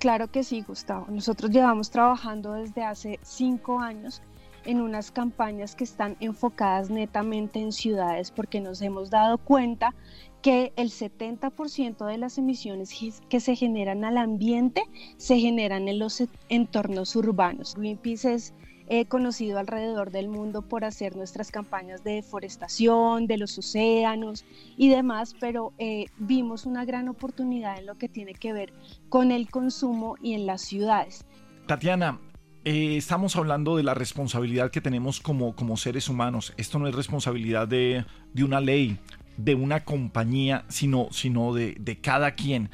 Claro 0.00 0.28
que 0.28 0.42
sí, 0.42 0.62
Gustavo. 0.62 1.06
Nosotros 1.08 1.52
llevamos 1.52 1.90
trabajando 1.90 2.54
desde 2.54 2.82
hace 2.82 3.20
cinco 3.22 3.78
años 3.78 4.22
en 4.64 4.80
unas 4.80 5.10
campañas 5.10 5.74
que 5.74 5.84
están 5.84 6.16
enfocadas 6.20 6.90
netamente 6.90 7.60
en 7.60 7.72
ciudades 7.72 8.30
porque 8.30 8.60
nos 8.60 8.82
hemos 8.82 9.10
dado 9.10 9.38
cuenta 9.38 9.94
que 10.42 10.72
el 10.76 10.90
70% 10.90 12.06
de 12.06 12.18
las 12.18 12.38
emisiones 12.38 12.94
que 13.28 13.40
se 13.40 13.56
generan 13.56 14.04
al 14.04 14.16
ambiente 14.16 14.82
se 15.16 15.38
generan 15.38 15.88
en 15.88 15.98
los 15.98 16.22
entornos 16.48 17.14
urbanos. 17.16 17.74
Greenpeace 17.76 18.34
es 18.34 18.54
eh, 18.92 19.04
conocido 19.04 19.60
alrededor 19.60 20.10
del 20.10 20.28
mundo 20.28 20.62
por 20.62 20.84
hacer 20.84 21.14
nuestras 21.14 21.52
campañas 21.52 22.02
de 22.02 22.14
deforestación, 22.14 23.28
de 23.28 23.38
los 23.38 23.56
océanos 23.56 24.44
y 24.76 24.88
demás, 24.88 25.36
pero 25.38 25.72
eh, 25.78 26.06
vimos 26.18 26.66
una 26.66 26.84
gran 26.84 27.08
oportunidad 27.08 27.78
en 27.78 27.86
lo 27.86 27.98
que 27.98 28.08
tiene 28.08 28.34
que 28.34 28.52
ver 28.52 28.72
con 29.08 29.30
el 29.30 29.48
consumo 29.48 30.16
y 30.20 30.34
en 30.34 30.44
las 30.44 30.62
ciudades. 30.62 31.24
Tatiana, 31.66 32.18
eh, 32.64 32.96
estamos 32.96 33.36
hablando 33.36 33.76
de 33.76 33.82
la 33.82 33.94
responsabilidad 33.94 34.70
que 34.70 34.80
tenemos 34.80 35.20
como, 35.20 35.54
como 35.54 35.76
seres 35.76 36.08
humanos. 36.08 36.52
Esto 36.56 36.78
no 36.78 36.86
es 36.86 36.94
responsabilidad 36.94 37.66
de, 37.66 38.04
una 38.38 38.60
ley, 38.60 38.98
de 39.36 39.54
una 39.54 39.84
compañía, 39.84 40.64
sino, 40.68 41.08
sino 41.10 41.54
de, 41.54 41.76
de 41.80 41.96
cada 42.00 42.32
quien. 42.32 42.70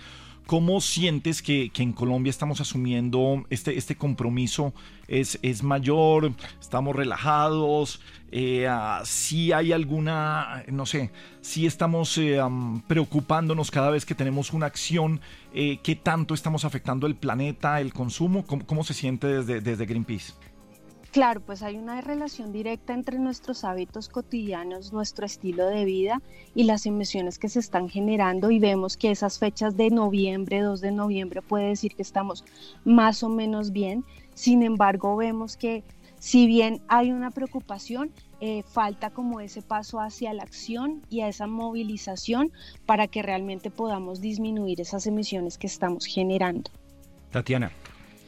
¿Cómo 0.47 0.81
sientes 0.81 1.43
que, 1.43 1.73
en 1.77 1.93
Colombia 1.93 2.31
estamos 2.31 2.61
asumiendo 2.61 3.45
este, 3.51 3.77
este 3.77 3.97
compromiso? 3.97 4.75
¿Es, 5.09 5.39
¿Es 5.43 5.63
mayor? 5.63 6.33
¿Estamos 6.61 6.97
relajados? 6.97 8.01
Eh, 8.33 8.67
ah, 8.69 9.03
si 9.05 9.53
hay 9.53 9.73
alguna, 9.73 10.65
no 10.69 10.85
sé, 10.85 11.11
si 11.41 11.65
estamos 11.67 12.19
eh, 12.19 12.41
preocupándonos 12.89 13.71
cada 13.71 13.91
vez 13.91 14.05
que 14.05 14.15
tenemos 14.15 14.53
una 14.53 14.67
acción, 14.67 15.21
eh, 15.55 15.79
¿qué 15.83 15.95
tanto 15.95 16.35
estamos 16.35 16.65
afectando 16.65 17.07
el 17.07 17.15
planeta, 17.15 17.81
el 17.81 17.93
consumo? 17.93 18.45
¿Cómo, 18.45 18.85
se 18.85 18.95
siente 18.95 19.27
desde, 19.29 19.61
desde 19.61 19.87
Greenpeace? 19.87 20.33
Claro, 21.17 21.41
pues 21.41 21.63
hay 21.63 21.79
una 21.79 22.03
relación 22.03 22.53
directa 22.53 22.93
entre 22.93 23.19
nuestros 23.19 23.65
hábitos 23.65 24.11
cotidianos, 24.11 24.93
nuestro 24.93 25.25
estilo 25.25 25.65
de 25.65 25.87
vida 25.87 26.21
y 26.55 26.65
las 26.65 26.85
emisiones 26.85 27.39
que 27.39 27.49
se 27.49 27.59
están 27.59 27.89
generando 27.89 28.51
y 28.51 28.59
vemos 28.59 28.99
que 28.99 29.11
esas 29.11 29.39
fechas 29.39 29.79
de 29.79 29.89
noviembre, 29.89 30.61
2 30.61 30.79
de 30.83 30.93
noviembre, 30.93 31.41
puede 31.41 31.69
decir 31.69 31.95
que 31.95 32.03
estamos 32.03 32.45
más 32.85 33.23
o 33.23 33.31
menos 33.31 33.73
bien. 33.73 34.05
Sin 34.37 34.63
embargo, 34.63 35.17
vemos 35.17 35.57
que 35.57 35.83
si 36.19 36.47
bien 36.47 36.83
hay 36.89 37.11
una 37.11 37.31
preocupación, 37.31 38.11
eh, 38.43 38.63
falta 38.65 39.09
como 39.09 39.41
ese 39.41 39.63
paso 39.63 39.99
hacia 39.99 40.35
la 40.35 40.43
acción 40.43 41.01
y 41.09 41.23
a 41.23 41.29
esa 41.29 41.47
movilización 41.47 42.53
para 42.85 43.07
que 43.07 43.23
realmente 43.23 43.71
podamos 43.71 44.21
disminuir 44.21 44.79
esas 44.79 45.07
emisiones 45.07 45.57
que 45.57 45.67
estamos 45.67 46.05
generando. 46.05 46.71
Tatiana, 47.31 47.71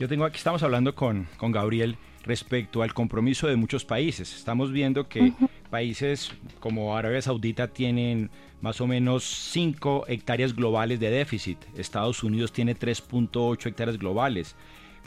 yo 0.00 0.08
tengo 0.08 0.24
aquí, 0.24 0.38
estamos 0.38 0.62
hablando 0.62 0.94
con, 0.94 1.28
con 1.36 1.52
Gabriel 1.52 1.98
respecto 2.22 2.82
al 2.82 2.94
compromiso 2.94 3.46
de 3.46 3.56
muchos 3.56 3.84
países. 3.84 4.34
Estamos 4.34 4.72
viendo 4.72 5.08
que 5.10 5.34
países 5.70 6.32
como 6.58 6.96
Arabia 6.96 7.20
Saudita 7.20 7.68
tienen 7.68 8.30
más 8.62 8.80
o 8.80 8.86
menos 8.86 9.24
5 9.52 10.06
hectáreas 10.08 10.56
globales 10.56 11.00
de 11.00 11.10
déficit. 11.10 11.58
Estados 11.76 12.22
Unidos 12.22 12.50
tiene 12.50 12.74
3.8 12.74 13.66
hectáreas 13.66 13.98
globales. 13.98 14.56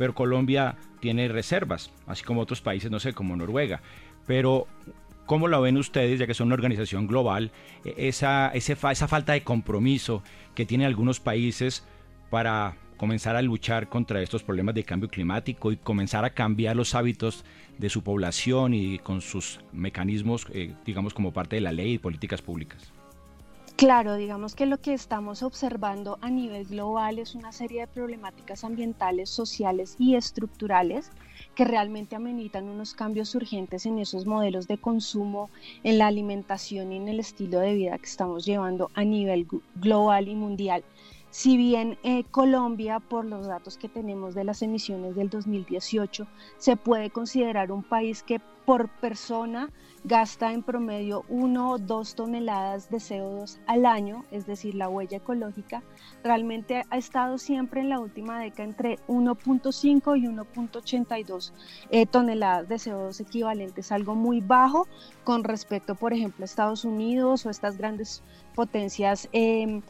Pero 0.01 0.15
Colombia 0.15 0.77
tiene 0.99 1.27
reservas, 1.27 1.91
así 2.07 2.23
como 2.23 2.41
otros 2.41 2.59
países, 2.59 2.89
no 2.89 2.99
sé, 2.99 3.13
como 3.13 3.35
Noruega. 3.35 3.83
Pero 4.25 4.65
¿Cómo 5.27 5.47
lo 5.47 5.61
ven 5.61 5.77
ustedes, 5.77 6.19
ya 6.19 6.25
que 6.25 6.33
son 6.33 6.47
una 6.47 6.55
organización 6.55 7.05
global, 7.05 7.51
e-, 7.85 8.07
esa, 8.07 8.47
esa 8.47 9.07
falta 9.07 9.33
de 9.33 9.43
compromiso 9.43 10.23
que 10.55 10.65
tienen 10.65 10.87
algunos 10.87 11.19
países 11.19 11.85
para 12.31 12.77
comenzar 12.97 13.35
a 13.35 13.43
luchar 13.43 13.89
contra 13.89 14.23
estos 14.23 14.41
problemas 14.41 14.73
de 14.73 14.83
cambio 14.83 15.07
climático 15.07 15.71
y 15.71 15.77
comenzar 15.77 16.25
a 16.25 16.31
cambiar 16.31 16.75
los 16.75 16.95
hábitos 16.95 17.45
de 17.77 17.89
su 17.91 18.01
población 18.01 18.73
y 18.73 18.97
con 18.97 19.21
sus 19.21 19.59
mecanismos, 19.71 20.47
eh, 20.51 20.73
digamos, 20.83 21.13
como 21.13 21.31
parte 21.31 21.57
de 21.57 21.61
la 21.61 21.73
ley 21.73 21.93
y 21.93 21.97
políticas 21.99 22.41
públicas? 22.41 22.91
Claro, 23.75 24.15
digamos 24.15 24.53
que 24.55 24.65
lo 24.67 24.77
que 24.79 24.93
estamos 24.93 25.41
observando 25.41 26.17
a 26.21 26.29
nivel 26.29 26.65
global 26.67 27.17
es 27.19 27.33
una 27.35 27.51
serie 27.51 27.81
de 27.81 27.87
problemáticas 27.87 28.63
ambientales, 28.63 29.29
sociales 29.29 29.95
y 29.97 30.15
estructurales 30.15 31.09
que 31.55 31.65
realmente 31.65 32.15
amenitan 32.15 32.69
unos 32.69 32.93
cambios 32.93 33.33
urgentes 33.33 33.85
en 33.87 33.97
esos 33.97 34.25
modelos 34.27 34.67
de 34.67 34.77
consumo, 34.77 35.49
en 35.83 35.97
la 35.97 36.07
alimentación 36.07 36.91
y 36.91 36.97
en 36.97 37.07
el 37.07 37.19
estilo 37.19 37.59
de 37.59 37.73
vida 37.73 37.97
que 37.97 38.05
estamos 38.05 38.45
llevando 38.45 38.91
a 38.93 39.03
nivel 39.03 39.47
global 39.75 40.27
y 40.27 40.35
mundial. 40.35 40.85
Si 41.31 41.57
bien 41.57 41.97
eh, 42.03 42.25
Colombia, 42.29 42.99
por 42.99 43.25
los 43.25 43.47
datos 43.47 43.77
que 43.77 43.89
tenemos 43.89 44.35
de 44.35 44.43
las 44.43 44.61
emisiones 44.61 45.15
del 45.15 45.29
2018, 45.29 46.27
se 46.57 46.75
puede 46.77 47.09
considerar 47.09 47.71
un 47.71 47.83
país 47.83 48.21
que 48.21 48.41
por 48.65 48.89
persona 48.99 49.71
gasta 50.03 50.51
en 50.51 50.63
promedio 50.63 51.23
1 51.29 51.71
o 51.71 51.77
2 51.77 52.15
toneladas 52.15 52.89
de 52.89 52.97
CO2 52.97 53.59
al 53.67 53.85
año, 53.85 54.25
es 54.31 54.45
decir, 54.45 54.75
la 54.75 54.89
huella 54.89 55.17
ecológica, 55.17 55.83
realmente 56.23 56.83
ha 56.89 56.97
estado 56.97 57.37
siempre 57.37 57.81
en 57.81 57.89
la 57.89 57.99
última 57.99 58.39
década 58.39 58.63
entre 58.63 58.99
1.5 59.07 60.17
y 60.17 60.27
1.82 60.27 61.51
eh, 61.89 62.05
toneladas 62.05 62.67
de 62.67 62.75
CO2 62.75 63.19
equivalentes, 63.21 63.91
algo 63.91 64.15
muy 64.15 64.41
bajo 64.41 64.87
con 65.23 65.43
respecto, 65.43 65.95
por 65.95 66.13
ejemplo, 66.13 66.43
a 66.43 66.45
Estados 66.45 66.83
Unidos 66.83 67.45
o 67.45 67.49
estas 67.49 67.77
grandes 67.77 68.23
potencias. 68.55 69.29
Eh, 69.33 69.81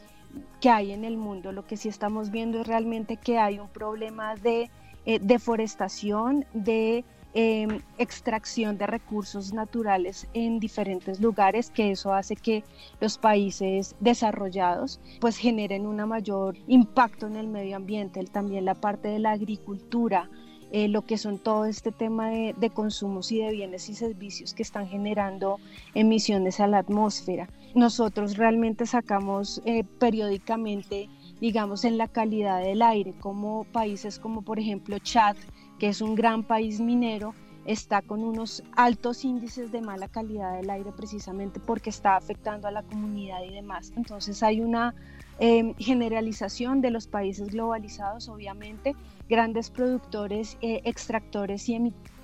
que 0.60 0.70
hay 0.70 0.92
en 0.92 1.04
el 1.04 1.16
mundo. 1.18 1.52
Lo 1.52 1.66
que 1.66 1.76
sí 1.76 1.90
estamos 1.90 2.30
viendo 2.30 2.60
es 2.60 2.66
realmente 2.66 3.18
que 3.18 3.38
hay 3.38 3.58
un 3.58 3.68
problema 3.68 4.34
de 4.36 4.70
eh, 5.04 5.18
deforestación, 5.20 6.46
de 6.54 7.04
em, 7.34 7.80
extracción 7.98 8.78
de 8.78 8.86
recursos 8.86 9.52
naturales 9.52 10.26
en 10.34 10.60
diferentes 10.60 11.20
lugares, 11.20 11.70
que 11.70 11.90
eso 11.90 12.12
hace 12.12 12.36
que 12.36 12.64
los 13.00 13.18
países 13.18 13.94
desarrollados 14.00 15.00
pues 15.20 15.36
generen 15.36 15.86
un 15.86 15.96
mayor 16.08 16.56
impacto 16.66 17.26
en 17.26 17.36
el 17.36 17.48
medio 17.48 17.76
ambiente, 17.76 18.22
también 18.24 18.64
la 18.64 18.74
parte 18.74 19.08
de 19.08 19.18
la 19.18 19.32
agricultura, 19.32 20.28
eh, 20.72 20.88
lo 20.88 21.02
que 21.02 21.18
son 21.18 21.38
todo 21.38 21.66
este 21.66 21.92
tema 21.92 22.30
de, 22.30 22.54
de, 22.56 22.70
consumos 22.70 23.30
y 23.30 23.40
de 23.40 23.50
bienes 23.52 23.90
y 23.90 23.94
servicios 23.94 24.54
que 24.54 24.62
están 24.62 24.88
generando 24.88 25.58
emisiones 25.94 26.60
a 26.60 26.66
la 26.66 26.78
atmósfera. 26.78 27.48
Nosotros 27.74 28.36
realmente 28.38 28.86
sacamos 28.86 29.60
eh, 29.66 29.84
periódicamente, 29.98 31.10
digamos, 31.40 31.84
en 31.84 31.98
la 31.98 32.08
calidad 32.08 32.62
del 32.62 32.80
aire, 32.80 33.14
como 33.20 33.64
países 33.64 34.18
como 34.18 34.42
por 34.42 34.58
ejemplo 34.58 34.98
Chad, 34.98 35.36
que 35.82 35.88
es 35.88 36.00
un 36.00 36.14
gran 36.14 36.44
país 36.44 36.78
minero, 36.78 37.34
está 37.64 38.02
con 38.02 38.22
unos 38.22 38.62
altos 38.76 39.24
índices 39.24 39.72
de 39.72 39.80
mala 39.80 40.06
calidad 40.06 40.56
del 40.56 40.70
aire 40.70 40.92
precisamente 40.92 41.58
porque 41.58 41.90
está 41.90 42.14
afectando 42.14 42.68
a 42.68 42.70
la 42.70 42.84
comunidad 42.84 43.42
y 43.42 43.52
demás. 43.52 43.92
Entonces 43.96 44.44
hay 44.44 44.60
una 44.60 44.94
eh, 45.40 45.74
generalización 45.78 46.82
de 46.82 46.92
los 46.92 47.08
países 47.08 47.48
globalizados, 47.48 48.28
obviamente, 48.28 48.94
grandes 49.28 49.70
productores, 49.70 50.56
eh, 50.62 50.82
extractores 50.84 51.68
y 51.68 51.74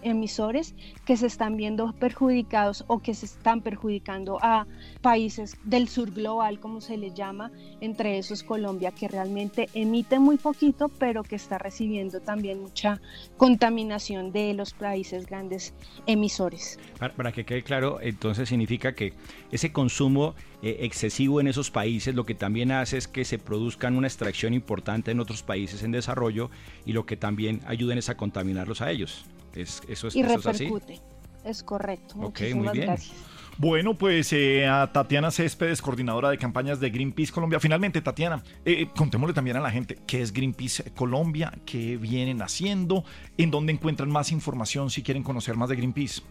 emisores 0.02 0.75
que 1.05 1.17
se 1.17 1.26
están 1.26 1.57
viendo 1.57 1.93
perjudicados 1.93 2.85
o 2.87 3.00
que 3.00 3.14
se 3.14 3.26
están 3.26 3.61
perjudicando 3.61 4.38
a 4.43 4.67
países 5.00 5.57
del 5.64 5.88
sur 5.88 6.11
global, 6.12 6.61
como 6.61 6.81
se 6.81 6.97
le 6.97 7.12
llama, 7.12 7.50
entre 7.81 8.19
esos 8.19 8.43
Colombia, 8.43 8.93
que 8.93 9.09
realmente 9.09 9.69
emite 9.75 10.19
muy 10.19 10.37
poquito, 10.37 10.88
pero 10.88 11.23
que 11.23 11.37
está 11.37 11.59
recibiendo 11.59 12.21
también 12.21 12.61
mucha 12.61 13.00
contaminación 13.37 14.33
de 14.33 14.55
los 14.55 14.73
países 14.73 15.26
grandes 15.26 15.75
emisores. 16.07 16.78
Para, 16.99 17.33
que 17.33 17.45
quede 17.45 17.62
claro, 17.62 17.99
entonces 18.00 18.49
significa 18.49 18.95
que 18.95 19.14
ese 19.50 19.73
consumo 19.73 20.35
eh, 20.62 20.78
excesivo 20.81 21.40
en 21.40 21.47
esos 21.47 21.71
países 21.71 22.14
lo 22.14 22.26
que 22.26 22.35
también 22.35 22.73
hace 22.73 22.99
es 22.99 23.09
que 23.09 23.25
se 23.25 23.38
produzcan 23.38 23.97
una 23.97 24.09
extracción 24.09 24.55
importante 24.55 25.11
en 25.11 25.21
otros 25.21 25.43
países 25.43 25.83
en 25.83 25.93
desarrollo 25.93 26.50
y 26.85 26.93
lo 26.93 27.07
que 27.07 27.17
también 27.17 27.61
ayuden 27.67 27.99
es 27.99 28.09
a 28.09 28.17
contaminarlos 28.17 28.81
a 28.81 28.90
ellos. 28.90 29.25
Es, 29.55 29.83
eso 29.88 30.09
es, 30.09 30.17
y 30.17 30.23
repercute. 30.23 30.95
Es, 30.95 31.00
es 31.45 31.62
correcto. 31.62 32.17
Muchísimas 32.17 32.75
gracias. 32.75 33.12
Bueno, 33.61 33.95
pues 33.95 34.33
eh, 34.33 34.69
a 34.69 34.93
Tatiana 34.93 35.33
Céspedes, 35.33 35.83
coordinadora 35.83 36.31
de 36.31 36.38
campañas 36.38 36.78
de 36.78 36.90
Greenpeace 36.90 37.33
Colombia. 37.33 37.59
Finalmente, 37.59 38.00
Tatiana, 38.00 38.40
eh, 38.64 38.87
contémosle 38.97 39.35
también 39.35 39.57
a 39.57 39.61
la 39.61 39.73
gente 39.73 39.99
qué 40.07 40.23
es 40.23 40.33
Greenpeace 40.33 40.93
Colombia, 40.93 41.52
qué 41.67 41.97
vienen 41.97 42.40
haciendo, 42.40 43.05
en 43.37 43.50
dónde 43.50 43.73
encuentran 43.73 44.11
más 44.11 44.31
información 44.31 44.90
si 44.90 45.02
quieren 45.02 45.25
conocer 45.25 45.57
más 45.57 45.71
de 45.71 45.75
Greenpeace. 45.75 46.23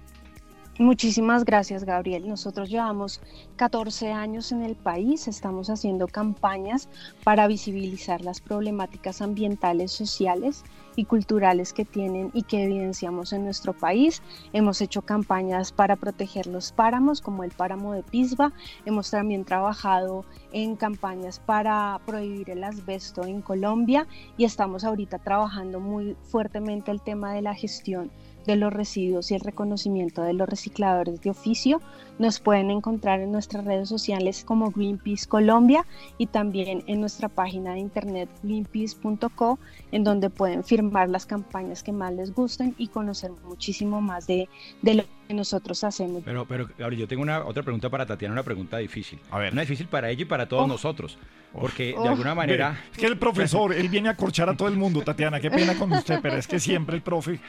Muchísimas 0.80 1.44
gracias, 1.44 1.86
Gabriel. 1.86 2.28
Nosotros 2.28 2.70
llevamos 2.70 3.20
14 3.56 4.12
años 4.12 4.52
en 4.52 4.62
el 4.62 4.76
país, 4.76 5.28
estamos 5.28 5.72
haciendo 5.72 6.08
campañas 6.08 6.88
para 7.24 7.48
visibilizar 7.48 8.22
las 8.22 8.42
problemáticas 8.42 9.24
ambientales, 9.24 9.92
sociales 9.92 10.64
y 10.96 11.06
culturales 11.06 11.74
que 11.74 11.84
tienen 11.84 12.30
y 12.32 12.44
que 12.44 12.64
evidenciamos 12.64 13.34
en 13.34 13.44
nuestro 13.44 13.74
país. 13.74 14.22
Hemos 14.54 14.80
hecho 14.80 15.02
campañas 15.02 15.72
para 15.72 15.96
proteger 15.96 16.46
los 16.46 16.72
páramos, 16.72 17.22
como 17.22 17.44
el 17.44 17.50
páramo 17.50 17.94
de 17.94 18.04
Pisba. 18.04 18.54
Hemos 18.86 19.10
también 19.10 19.46
trabajado 19.46 20.26
en 20.52 20.76
campañas 20.76 21.40
para 21.40 22.00
prohibir 22.06 22.52
el 22.52 22.64
asbesto 22.64 23.26
en 23.26 23.42
Colombia 23.42 24.06
y 24.38 24.46
estamos 24.46 24.84
ahorita 24.84 25.18
trabajando 25.18 25.80
muy 25.80 26.16
fuertemente 26.22 26.92
el 26.92 27.02
tema 27.02 27.34
de 27.34 27.42
la 27.42 27.56
gestión 27.56 28.12
de 28.48 28.56
los 28.56 28.74
residuos 28.74 29.30
y 29.30 29.36
el 29.36 29.42
reconocimiento 29.42 30.24
de 30.24 30.34
los 30.34 30.50
recicladores 30.50 31.22
de 31.22 31.30
oficio. 31.30 31.82
Nos 32.20 32.40
pueden 32.40 32.72
encontrar 32.72 33.20
en 33.22 33.32
nuestras 33.32 33.66
redes 33.66 33.90
sociales 33.90 34.44
como 34.46 34.72
Greenpeace 34.72 35.28
Colombia 35.28 35.86
y 36.18 36.28
también 36.28 36.84
en 36.88 37.00
nuestra 37.00 37.30
página 37.30 37.74
de 37.74 37.80
internet 37.80 38.30
greenpeace.co, 38.44 39.60
en 39.92 40.04
donde 40.04 40.30
pueden 40.30 40.64
firmar 40.64 41.10
las 41.10 41.26
campañas 41.26 41.84
que 41.84 41.92
más 41.92 42.14
les 42.14 42.34
gusten 42.34 42.74
y 42.78 42.88
conocer 42.88 43.32
muchísimo 43.46 44.02
más 44.02 44.28
de, 44.28 44.50
de 44.82 44.96
lo 44.96 45.04
que 45.28 45.34
nosotros 45.34 45.84
hacemos. 45.84 46.24
Pero, 46.26 46.46
pero, 46.46 46.68
Gabriel, 46.78 47.02
yo 47.02 47.08
tengo 47.08 47.22
una 47.22 47.46
otra 47.46 47.64
pregunta 47.64 47.90
para 47.90 48.06
Tatiana, 48.06 48.34
una 48.34 48.44
pregunta 48.44 48.78
difícil. 48.78 49.20
A 49.30 49.40
ver. 49.40 49.54
Una 49.54 49.62
difícil 49.62 49.88
para 49.88 50.10
ella 50.10 50.24
y 50.24 50.26
para 50.26 50.48
todos 50.48 50.64
oh. 50.64 50.68
nosotros. 50.68 51.18
Porque 51.54 51.96
de 52.00 52.08
alguna 52.08 52.36
manera. 52.36 52.80
Es 52.92 52.98
que 52.98 53.08
el 53.08 53.18
profesor, 53.18 53.74
él 53.74 53.90
viene 53.90 54.10
a 54.10 54.16
corchar 54.16 54.50
a 54.50 54.56
todo 54.56 54.68
el 54.68 54.76
mundo, 54.76 55.02
Tatiana. 55.02 55.40
Qué 55.40 55.50
pena 55.50 55.76
con 55.76 55.92
usted, 55.92 56.20
pero 56.22 56.36
es 56.36 56.48
que 56.48 56.60
siempre 56.60 56.96
el 56.96 57.02
profe. 57.02 57.40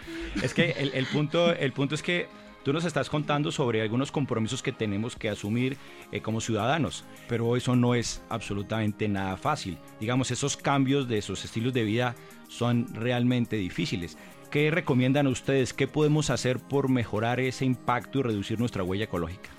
Es 0.42 0.54
que 0.54 0.70
el, 0.70 1.06
punto, 1.06 1.52
el 1.52 1.72
punto 1.72 1.94
es 1.94 2.02
que 2.02 2.26
Tú 2.64 2.72
nos 2.72 2.84
estás 2.84 3.08
contando 3.08 3.50
sobre 3.52 3.82
algunos 3.82 4.12
compromisos 4.12 4.62
que 4.62 4.72
tenemos 4.72 5.16
que 5.16 5.28
asumir 5.28 5.76
eh, 6.12 6.20
como 6.20 6.40
ciudadanos, 6.40 7.04
pero 7.28 7.56
eso 7.56 7.76
no 7.76 7.94
es 7.94 8.22
absolutamente 8.28 9.08
nada 9.08 9.36
fácil. 9.36 9.78
Digamos, 10.00 10.30
esos 10.30 10.56
cambios 10.56 11.08
de 11.08 11.18
esos 11.18 11.44
estilos 11.44 11.72
de 11.72 11.84
vida 11.84 12.14
son 12.48 12.92
realmente 12.94 13.56
difíciles. 13.56 14.18
¿Qué 14.50 14.70
recomiendan 14.70 15.26
ustedes? 15.26 15.72
¿Qué 15.72 15.86
podemos 15.86 16.30
hacer 16.30 16.58
por 16.58 16.88
mejorar 16.88 17.38
ese 17.38 17.64
impacto 17.64 18.18
y 18.18 18.22
reducir 18.22 18.58
nuestra 18.58 18.82
huella 18.82 19.04
ecológica? 19.04 19.50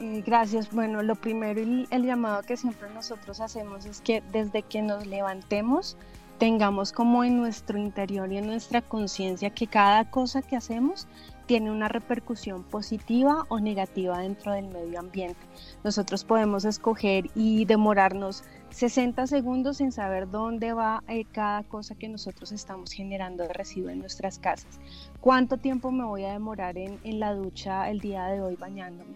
Eh, 0.00 0.22
gracias. 0.26 0.72
Bueno, 0.72 1.02
lo 1.02 1.14
primero 1.14 1.60
y 1.60 1.86
el 1.90 2.04
llamado 2.04 2.42
que 2.42 2.56
siempre 2.56 2.88
nosotros 2.92 3.40
hacemos 3.40 3.84
es 3.84 4.00
que 4.00 4.22
desde 4.32 4.62
que 4.62 4.82
nos 4.82 5.06
levantemos 5.06 5.96
tengamos 6.38 6.90
como 6.90 7.22
en 7.22 7.36
nuestro 7.36 7.78
interior 7.78 8.32
y 8.32 8.38
en 8.38 8.46
nuestra 8.48 8.82
conciencia 8.82 9.50
que 9.50 9.68
cada 9.68 10.10
cosa 10.10 10.42
que 10.42 10.56
hacemos 10.56 11.06
tiene 11.46 11.70
una 11.70 11.88
repercusión 11.88 12.62
positiva 12.62 13.46
o 13.48 13.60
negativa 13.60 14.18
dentro 14.18 14.52
del 14.52 14.68
medio 14.68 15.00
ambiente. 15.00 15.40
Nosotros 15.84 16.24
podemos 16.24 16.64
escoger 16.64 17.30
y 17.34 17.64
demorarnos 17.64 18.44
60 18.70 19.26
segundos 19.26 19.78
sin 19.78 19.92
saber 19.92 20.30
dónde 20.30 20.72
va 20.72 21.02
eh, 21.08 21.24
cada 21.30 21.62
cosa 21.64 21.94
que 21.94 22.08
nosotros 22.08 22.52
estamos 22.52 22.92
generando 22.92 23.42
de 23.44 23.52
residuo 23.52 23.90
en 23.90 23.98
nuestras 23.98 24.38
casas. 24.38 24.80
¿Cuánto 25.20 25.58
tiempo 25.58 25.90
me 25.90 26.04
voy 26.04 26.24
a 26.24 26.32
demorar 26.32 26.78
en, 26.78 26.98
en 27.04 27.20
la 27.20 27.34
ducha 27.34 27.90
el 27.90 28.00
día 28.00 28.26
de 28.26 28.40
hoy 28.40 28.56
bañándome? 28.56 29.14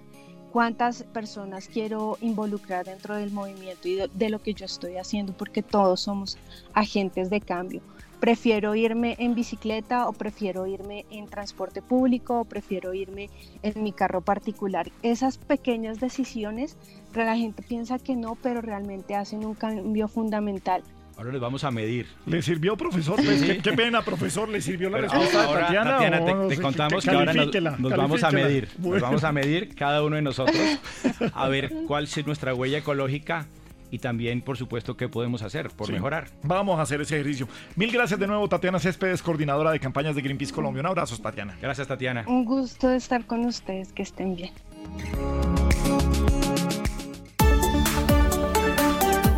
cuántas 0.53 1.03
personas 1.03 1.69
quiero 1.69 2.17
involucrar 2.23 2.87
dentro 2.87 3.15
del 3.17 3.31
movimiento 3.31 3.89
y 3.89 3.97
de, 3.97 4.11
de, 4.15 4.31
lo 4.31 4.41
que 4.41 4.55
yo 4.55 4.65
estoy 4.65 4.97
haciendo, 4.97 5.35
porque 5.35 5.63
todos 5.63 6.01
somos 6.01 6.39
agentes 6.73 7.29
de 7.29 7.43
cambio 7.43 7.83
prefiero 8.21 8.75
irme 8.75 9.17
en 9.19 9.35
bicicleta 9.35 10.09
o 10.09 10.13
prefiero 10.13 10.67
irme 10.67 11.05
en 11.11 11.27
transporte 11.27 11.83
público 11.83 12.41
o 12.41 12.45
prefiero 12.45 12.95
irme 12.95 13.31
en 13.63 13.83
mi 13.83 13.93
carro 13.93 14.21
particular. 14.21 14.91
Esas 15.03 15.39
pequeñas 15.39 16.01
decisiones, 16.01 16.77
la 17.15 17.37
gente 17.37 17.63
piensa 17.63 17.99
que 17.99 18.17
no, 18.17 18.37
pero 18.43 18.61
realmente 18.61 19.15
hacen 19.15 19.45
un 19.45 19.55
cambio 19.55 20.09
fundamental. 20.09 20.83
Ahora 21.17 21.33
les 21.33 21.41
vamos 21.41 21.65
a 21.65 21.71
medir. 21.71 22.07
¿Le 22.27 22.43
sirvió, 22.43 22.77
profesor? 22.77 23.17
¿Qué, 23.17 23.61
qué, 23.63 23.73
pena, 23.73 24.03
profesor. 24.03 24.51
¿Le 24.51 24.61
sirvió 24.61 24.91
la 24.91 24.99
respuesta 24.99 25.45
ahora, 25.45 25.61
de 25.61 25.65
Tatiana? 25.65 25.91
Tatiana, 25.93 26.25
te, 26.27 26.35
no 26.35 26.47
te 26.49 26.57
sé, 26.57 26.63
contamos 26.63 27.05
que- 27.05 27.11
que 27.11 27.17
ahora 27.17 27.33
nos, 27.79 27.97
vamos 27.97 28.23
a 28.23 28.31
medir. 28.31 28.69
Bueno. 28.77 28.95
Nos 28.97 29.03
vamos 29.03 29.25
a 29.25 29.33
medir 29.33 29.75
cada 29.75 30.03
uno 30.03 30.17
de 30.17 30.23
nosotros 30.23 30.59
a 31.33 31.49
ver 31.49 31.73
cuál 31.87 32.05
es 32.05 32.27
nuestra 32.27 32.55
huella 32.55 32.79
ecológica 32.79 33.47
y 33.91 33.99
también, 33.99 34.41
por 34.43 34.57
supuesto, 34.57 34.97
qué 34.97 35.09
podemos 35.09 35.43
hacer 35.43 35.71
por 35.71 35.87
Sí. 35.87 35.93
mejorar. 35.93 36.29
Vamos 36.43 36.79
a 36.79 36.83
hacer 36.83 37.01
ese 37.01 37.17
ejercicio. 37.17 37.49
Mil 37.77 37.91
gracias 37.93 38.19
de 38.21 38.27
nuevo, 38.27 38.49
Tatiana 38.49 38.79
Céspedes, 38.79 39.23
coordinadora 39.23 39.71
de 39.71 39.81
campañas 39.81 40.15
de 40.17 40.23
Greenpeace 40.23 40.53
Colombia. 40.53 40.81
Un 40.81 40.87
abrazo, 40.87 41.17
Tatiana. 41.19 41.57
Gracias, 41.61 41.87
Tatiana. 41.89 42.25
Un 42.27 42.45
gusto 42.45 42.89
de 42.89 42.97
estar 42.97 43.27
con 43.27 43.45
ustedes, 43.45 43.93
que 43.93 44.03
estén 44.03 44.37
bien. 44.37 44.53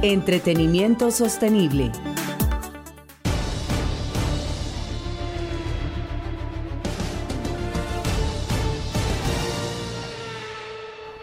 Entretenimiento 0.03 1.11
sostenible. 1.11 1.91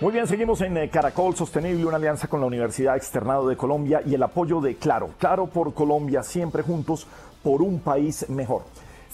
Muy 0.02 0.12
bien, 0.12 0.28
seguimos 0.28 0.60
en 0.60 0.76
eh, 0.76 0.90
Caracol 0.90 1.38
Sostenible, 1.38 1.86
una 1.86 1.96
alianza 1.96 2.28
con 2.28 2.42
la 2.42 2.48
Universidad 2.48 2.98
Externado 2.98 3.48
de 3.48 3.56
Colombia 3.56 4.02
y 4.06 4.14
el 4.14 4.24
apoyo 4.24 4.60
de 4.60 4.76
Claro. 4.76 5.12
Claro 5.18 5.48
por 5.48 5.74
Colombia, 5.74 6.22
siempre 6.22 6.64
juntos 6.64 7.08
por 7.42 7.62
un 7.62 7.80
país 7.80 8.28
mejor. 8.28 8.64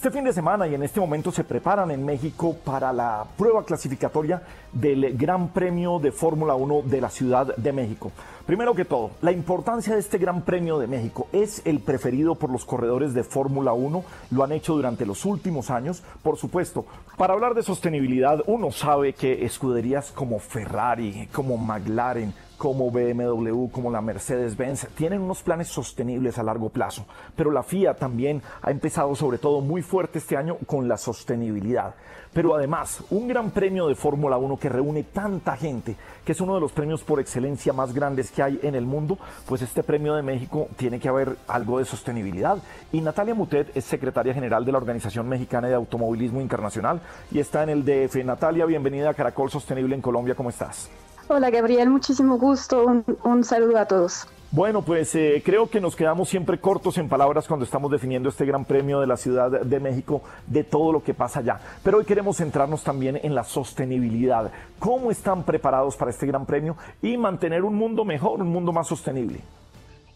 Este 0.02 0.10
fin 0.10 0.24
de 0.24 0.32
semana 0.32 0.66
y 0.66 0.74
en 0.74 0.82
este 0.82 0.98
momento 0.98 1.30
se 1.30 1.44
preparan 1.44 1.92
en 1.92 2.04
México 2.04 2.56
para 2.64 2.92
la 2.92 3.24
prueba 3.38 3.64
clasificatoria 3.64 4.42
del 4.72 5.16
Gran 5.16 5.50
Premio 5.50 6.00
de 6.00 6.10
Fórmula 6.10 6.56
1 6.56 6.82
de 6.86 7.00
la 7.00 7.08
Ciudad 7.08 7.54
de 7.54 7.72
México. 7.72 8.10
Primero 8.44 8.74
que 8.74 8.84
todo, 8.84 9.12
la 9.20 9.30
importancia 9.30 9.94
de 9.94 10.00
este 10.00 10.18
Gran 10.18 10.42
Premio 10.42 10.80
de 10.80 10.88
México 10.88 11.28
es 11.32 11.62
el 11.64 11.78
preferido 11.78 12.34
por 12.34 12.50
los 12.50 12.64
corredores 12.64 13.14
de 13.14 13.22
Fórmula 13.22 13.74
1, 13.74 14.04
lo 14.32 14.42
han 14.42 14.50
hecho 14.50 14.74
durante 14.74 15.06
los 15.06 15.24
últimos 15.24 15.70
años. 15.70 16.02
Por 16.24 16.36
supuesto, 16.36 16.84
para 17.16 17.34
hablar 17.34 17.54
de 17.54 17.62
sostenibilidad, 17.62 18.42
uno 18.48 18.72
sabe 18.72 19.12
que 19.12 19.44
escuderías 19.44 20.10
como 20.10 20.40
Ferrari, 20.40 21.28
como 21.32 21.56
McLaren, 21.56 22.34
como 22.58 22.90
BMW, 22.90 23.68
como 23.70 23.90
la 23.90 24.00
Mercedes-Benz, 24.00 24.88
tienen 24.94 25.20
unos 25.20 25.42
planes 25.42 25.68
sostenibles 25.68 26.38
a 26.38 26.42
largo 26.42 26.68
plazo. 26.68 27.06
Pero 27.36 27.50
la 27.50 27.62
FIA 27.62 27.94
también 27.94 28.42
ha 28.62 28.70
empezado 28.70 29.14
sobre 29.14 29.38
todo 29.38 29.60
muy 29.60 29.82
fuerte 29.82 30.18
este 30.18 30.36
año 30.36 30.56
con 30.66 30.88
la 30.88 30.96
sostenibilidad. 30.96 31.94
Pero 32.32 32.54
además, 32.54 33.02
un 33.10 33.28
gran 33.28 33.50
premio 33.50 33.88
de 33.88 33.94
Fórmula 33.94 34.38
1 34.38 34.56
que 34.56 34.70
reúne 34.70 35.02
tanta 35.02 35.54
gente, 35.56 35.96
que 36.24 36.32
es 36.32 36.40
uno 36.40 36.54
de 36.54 36.60
los 36.60 36.72
premios 36.72 37.02
por 37.02 37.20
excelencia 37.20 37.74
más 37.74 37.92
grandes 37.92 38.30
que 38.30 38.42
hay 38.42 38.58
en 38.62 38.74
el 38.74 38.86
mundo, 38.86 39.18
pues 39.46 39.60
este 39.60 39.82
premio 39.82 40.14
de 40.14 40.22
México 40.22 40.68
tiene 40.76 40.98
que 40.98 41.08
haber 41.08 41.36
algo 41.46 41.78
de 41.78 41.84
sostenibilidad. 41.84 42.56
Y 42.90 43.02
Natalia 43.02 43.34
Mutet 43.34 43.76
es 43.76 43.84
secretaria 43.84 44.32
general 44.32 44.64
de 44.64 44.72
la 44.72 44.78
Organización 44.78 45.28
Mexicana 45.28 45.68
de 45.68 45.74
Automovilismo 45.74 46.40
Internacional 46.40 47.02
y 47.30 47.38
está 47.38 47.64
en 47.64 47.68
el 47.68 47.84
DF. 47.84 48.24
Natalia, 48.24 48.64
bienvenida 48.64 49.10
a 49.10 49.14
Caracol 49.14 49.50
Sostenible 49.50 49.94
en 49.94 50.00
Colombia, 50.00 50.34
¿cómo 50.34 50.48
estás? 50.48 50.88
Hola 51.34 51.48
Gabriel, 51.48 51.88
muchísimo 51.88 52.36
gusto. 52.36 52.84
Un, 52.84 53.04
un 53.24 53.42
saludo 53.42 53.78
a 53.78 53.86
todos. 53.86 54.26
Bueno, 54.50 54.82
pues 54.82 55.14
eh, 55.14 55.42
creo 55.42 55.70
que 55.70 55.80
nos 55.80 55.96
quedamos 55.96 56.28
siempre 56.28 56.60
cortos 56.60 56.98
en 56.98 57.08
palabras 57.08 57.48
cuando 57.48 57.64
estamos 57.64 57.90
definiendo 57.90 58.28
este 58.28 58.44
Gran 58.44 58.66
Premio 58.66 59.00
de 59.00 59.06
la 59.06 59.16
Ciudad 59.16 59.50
de 59.50 59.80
México, 59.80 60.20
de 60.46 60.62
todo 60.62 60.92
lo 60.92 61.02
que 61.02 61.14
pasa 61.14 61.38
allá. 61.38 61.58
Pero 61.82 61.96
hoy 61.96 62.04
queremos 62.04 62.36
centrarnos 62.36 62.84
también 62.84 63.18
en 63.22 63.34
la 63.34 63.44
sostenibilidad. 63.44 64.52
¿Cómo 64.78 65.10
están 65.10 65.42
preparados 65.44 65.96
para 65.96 66.10
este 66.10 66.26
Gran 66.26 66.44
Premio 66.44 66.76
y 67.00 67.16
mantener 67.16 67.64
un 67.64 67.76
mundo 67.76 68.04
mejor, 68.04 68.42
un 68.42 68.48
mundo 68.48 68.70
más 68.70 68.86
sostenible? 68.86 69.40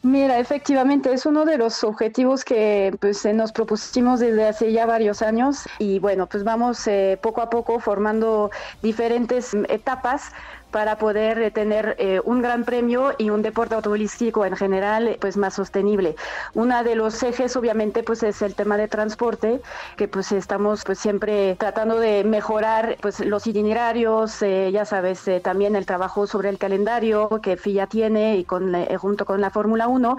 Mira, 0.06 0.38
efectivamente 0.38 1.12
es 1.12 1.26
uno 1.26 1.44
de 1.44 1.58
los 1.58 1.82
objetivos 1.82 2.44
que 2.44 2.94
pues, 3.00 3.24
eh, 3.24 3.32
nos 3.32 3.50
propusimos 3.50 4.20
desde 4.20 4.46
hace 4.46 4.70
ya 4.70 4.86
varios 4.86 5.20
años 5.20 5.66
y 5.80 5.98
bueno, 5.98 6.26
pues 6.26 6.44
vamos 6.44 6.86
eh, 6.86 7.18
poco 7.20 7.40
a 7.40 7.50
poco 7.50 7.80
formando 7.80 8.52
diferentes 8.82 9.52
mm, 9.52 9.64
etapas 9.68 10.30
para 10.76 10.98
poder 10.98 11.38
eh, 11.38 11.50
tener 11.50 11.96
eh, 11.98 12.20
un 12.22 12.42
gran 12.42 12.64
premio 12.64 13.14
y 13.16 13.30
un 13.30 13.40
deporte 13.40 13.74
automovilístico 13.74 14.44
en 14.44 14.54
general 14.54 15.08
eh, 15.08 15.16
pues 15.18 15.38
más 15.38 15.54
sostenible. 15.54 16.16
Uno 16.52 16.84
de 16.84 16.94
los 16.94 17.22
ejes 17.22 17.56
obviamente 17.56 18.02
pues 18.02 18.22
es 18.22 18.42
el 18.42 18.54
tema 18.54 18.76
de 18.76 18.86
transporte 18.86 19.62
que 19.96 20.06
pues 20.06 20.32
estamos 20.32 20.84
pues 20.84 20.98
siempre 20.98 21.56
tratando 21.58 21.98
de 21.98 22.24
mejorar 22.24 22.98
pues 23.00 23.20
los 23.20 23.46
itinerarios, 23.46 24.40
ya 24.40 24.84
sabes, 24.84 25.24
también 25.42 25.76
el 25.76 25.86
trabajo 25.86 26.26
sobre 26.26 26.50
el 26.50 26.58
calendario 26.58 27.40
que 27.42 27.56
FIA 27.56 27.86
tiene 27.86 28.36
y 28.36 28.44
con 28.44 28.74
junto 28.98 29.24
con 29.24 29.40
la 29.40 29.48
Fórmula 29.48 29.88
1 29.88 30.16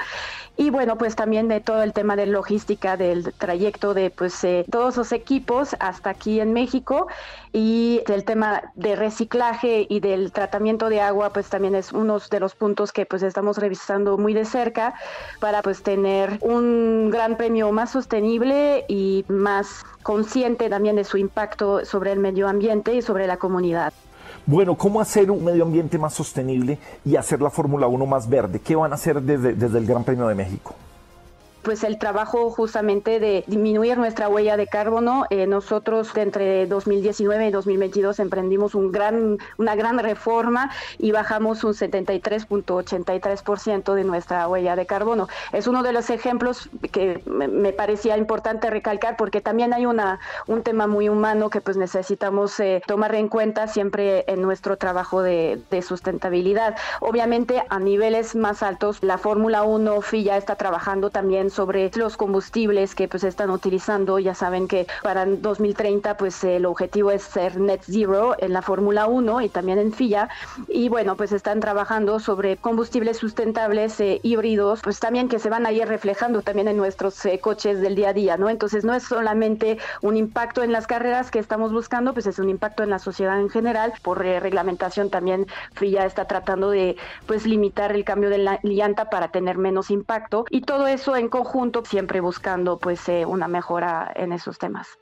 y 0.58 0.72
bueno, 0.72 0.98
pues 0.98 1.16
también 1.16 1.48
de 1.50 1.62
todo 1.62 1.84
el 1.84 1.94
tema 1.94 2.16
de 2.16 2.26
logística 2.26 2.98
del 2.98 3.32
trayecto 3.34 3.94
de 3.94 4.10
pues 4.10 4.42
todos 4.72 4.98
los 4.98 5.12
equipos 5.12 5.76
hasta 5.80 6.10
aquí 6.10 6.40
en 6.40 6.54
México 6.54 7.08
y 7.54 8.02
del 8.08 8.24
tema 8.24 8.72
de 8.74 8.96
reciclaje 8.96 9.86
y 9.88 10.00
del 10.00 10.32
tratamiento 10.48 10.88
de 10.88 11.02
agua 11.02 11.32
pues 11.32 11.50
también 11.50 11.76
es 11.76 11.92
uno 11.92 12.20
de 12.20 12.40
los 12.40 12.56
puntos 12.56 12.94
que 12.94 13.06
pues 13.06 13.22
estamos 13.22 13.58
revisando 13.58 14.18
muy 14.18 14.34
de 14.34 14.46
cerca 14.46 14.94
para 15.42 15.62
pues 15.62 15.84
tener 15.84 16.40
un 16.42 17.10
gran 17.12 17.36
premio 17.36 17.70
más 17.74 17.92
sostenible 17.92 18.86
y 18.88 19.26
más 19.28 19.86
consciente 20.04 20.70
también 20.70 20.96
de 20.96 21.04
su 21.04 21.18
impacto 21.18 21.84
sobre 21.84 22.14
el 22.14 22.20
medio 22.20 22.48
ambiente 22.48 22.94
y 22.94 23.02
sobre 23.02 23.28
la 23.28 23.36
comunidad. 23.36 23.92
Bueno, 24.46 24.76
¿cómo 24.76 25.02
hacer 25.02 25.30
un 25.30 25.44
medio 25.44 25.64
ambiente 25.64 25.98
más 25.98 26.14
sostenible 26.14 26.80
y 27.04 27.18
hacer 27.18 27.42
la 27.42 27.50
Fórmula 27.50 27.88
1 27.88 28.06
más 28.06 28.30
verde? 28.30 28.60
¿Qué 28.60 28.78
van 28.78 28.94
a 28.94 28.96
hacer 28.96 29.22
desde, 29.22 29.54
desde 29.54 29.78
el 29.78 29.86
Gran 29.86 30.06
Premio 30.06 30.28
de 30.30 30.36
México? 30.36 30.74
Pues 31.68 31.84
el 31.84 31.98
trabajo 31.98 32.50
justamente 32.50 33.20
de 33.20 33.44
disminuir 33.46 33.98
nuestra 33.98 34.30
huella 34.30 34.56
de 34.56 34.68
carbono. 34.68 35.26
Eh, 35.30 35.48
nosotros 35.48 36.16
entre 36.16 36.66
2019 36.66 37.48
y 37.48 37.52
2022 37.52 38.20
emprendimos 38.20 38.74
un 38.74 38.94
gran, 38.94 39.38
una 39.58 39.76
gran 39.76 40.00
reforma 40.00 40.72
y 40.98 41.12
bajamos 41.12 41.66
un 41.66 41.74
73.83% 41.74 43.96
de 43.96 44.06
nuestra 44.06 44.48
huella 44.48 44.78
de 44.78 44.86
carbono. 44.86 45.28
Es 45.52 45.68
uno 45.68 45.84
de 45.84 45.92
los 45.92 46.10
ejemplos 46.10 46.70
que 46.94 47.22
me, 47.26 47.74
parecía 47.74 48.16
importante 48.16 48.70
recalcar 48.70 49.18
porque 49.18 49.42
también 49.42 49.74
hay 49.74 49.86
una, 49.86 50.22
un 50.46 50.64
tema 50.64 50.88
muy 50.88 51.10
humano 51.10 51.50
que 51.50 51.60
pues 51.60 51.76
necesitamos 51.76 52.58
eh, 52.62 52.82
tomar 52.88 53.14
en 53.16 53.28
cuenta 53.28 53.68
siempre 53.68 54.24
en 54.30 54.42
nuestro 54.42 54.78
trabajo 54.78 55.22
de, 55.22 55.62
de 55.70 55.82
sustentabilidad. 55.82 56.78
Obviamente 57.02 57.62
a 57.68 57.78
niveles 57.78 58.38
más 58.38 58.64
altos, 58.64 59.04
la 59.04 59.18
Fórmula 59.18 59.64
1 59.64 60.00
FIA 60.00 60.38
está 60.38 60.56
trabajando 60.56 61.10
también 61.10 61.57
sobre 61.58 61.90
los 61.96 62.18
combustibles 62.18 62.94
que 62.94 63.08
pues 63.08 63.24
están 63.24 63.50
utilizando. 63.50 64.20
Ya 64.20 64.36
saben 64.36 64.68
que 64.68 64.86
para 65.02 65.26
2030 65.26 66.16
pues 66.16 66.44
el 66.44 66.68
objetivo 66.68 67.10
es 67.10 67.24
ser 67.24 67.60
net 67.60 67.82
zero 67.84 68.36
en 68.38 68.54
la 68.54 68.62
Fórmula 68.62 69.08
1 69.08 69.42
y 69.42 69.50
también 69.50 69.80
en 69.80 69.92
FIA. 69.92 70.30
Y 70.68 70.88
bueno, 70.90 71.16
pues 71.18 71.32
están 71.32 71.60
trabajando 71.60 72.20
sobre 72.20 72.58
combustibles 72.58 73.18
sustentables 73.18 74.00
eh, 74.00 74.20
híbridos, 74.22 74.82
pues 74.84 75.00
también 75.00 75.30
que 75.30 75.40
se 75.40 75.50
van 75.50 75.66
a 75.66 75.72
ir 75.72 75.88
reflejando 75.88 76.44
también 76.44 76.68
en 76.68 76.78
nuestros 76.78 77.26
eh, 77.26 77.40
coches 77.40 77.82
del 77.82 77.96
día 77.96 78.10
a 78.10 78.14
día, 78.14 78.38
¿no? 78.38 78.50
Entonces 78.50 78.86
no 78.86 78.94
es 78.94 79.02
solamente 79.02 79.80
un 80.04 80.16
impacto 80.16 80.62
en 80.62 80.72
las 80.72 80.86
carreras 80.86 81.32
que 81.32 81.40
estamos 81.40 81.74
buscando, 81.74 82.14
pues 82.14 82.28
es 82.28 82.38
un 82.38 82.50
impacto 82.50 82.84
en 82.84 82.92
la 82.92 83.00
sociedad 83.00 83.40
en 83.40 83.50
general. 83.50 83.94
Por 84.04 84.24
eh, 84.24 84.40
reglamentación 84.40 85.10
también 85.10 85.48
FIA 85.74 86.06
está 86.06 86.26
tratando 86.26 86.70
de 86.70 86.98
pues 87.26 87.48
limitar 87.48 87.94
el 87.94 88.04
cambio 88.04 88.30
de 88.30 88.38
la 88.38 88.60
llanta 88.62 89.10
para 89.10 89.30
tener 89.30 89.58
menos 89.58 89.90
impacto 89.90 90.46
y 90.52 90.62
todo 90.62 90.86
eso 90.86 91.16
en 91.16 91.30
conjunto 91.38 91.84
siempre 91.86 92.20
buscando 92.20 92.80
pues 92.80 93.08
una 93.28 93.48
mejora 93.48 94.12
en 94.16 94.34
esos 94.34 94.58
temas. 94.58 94.98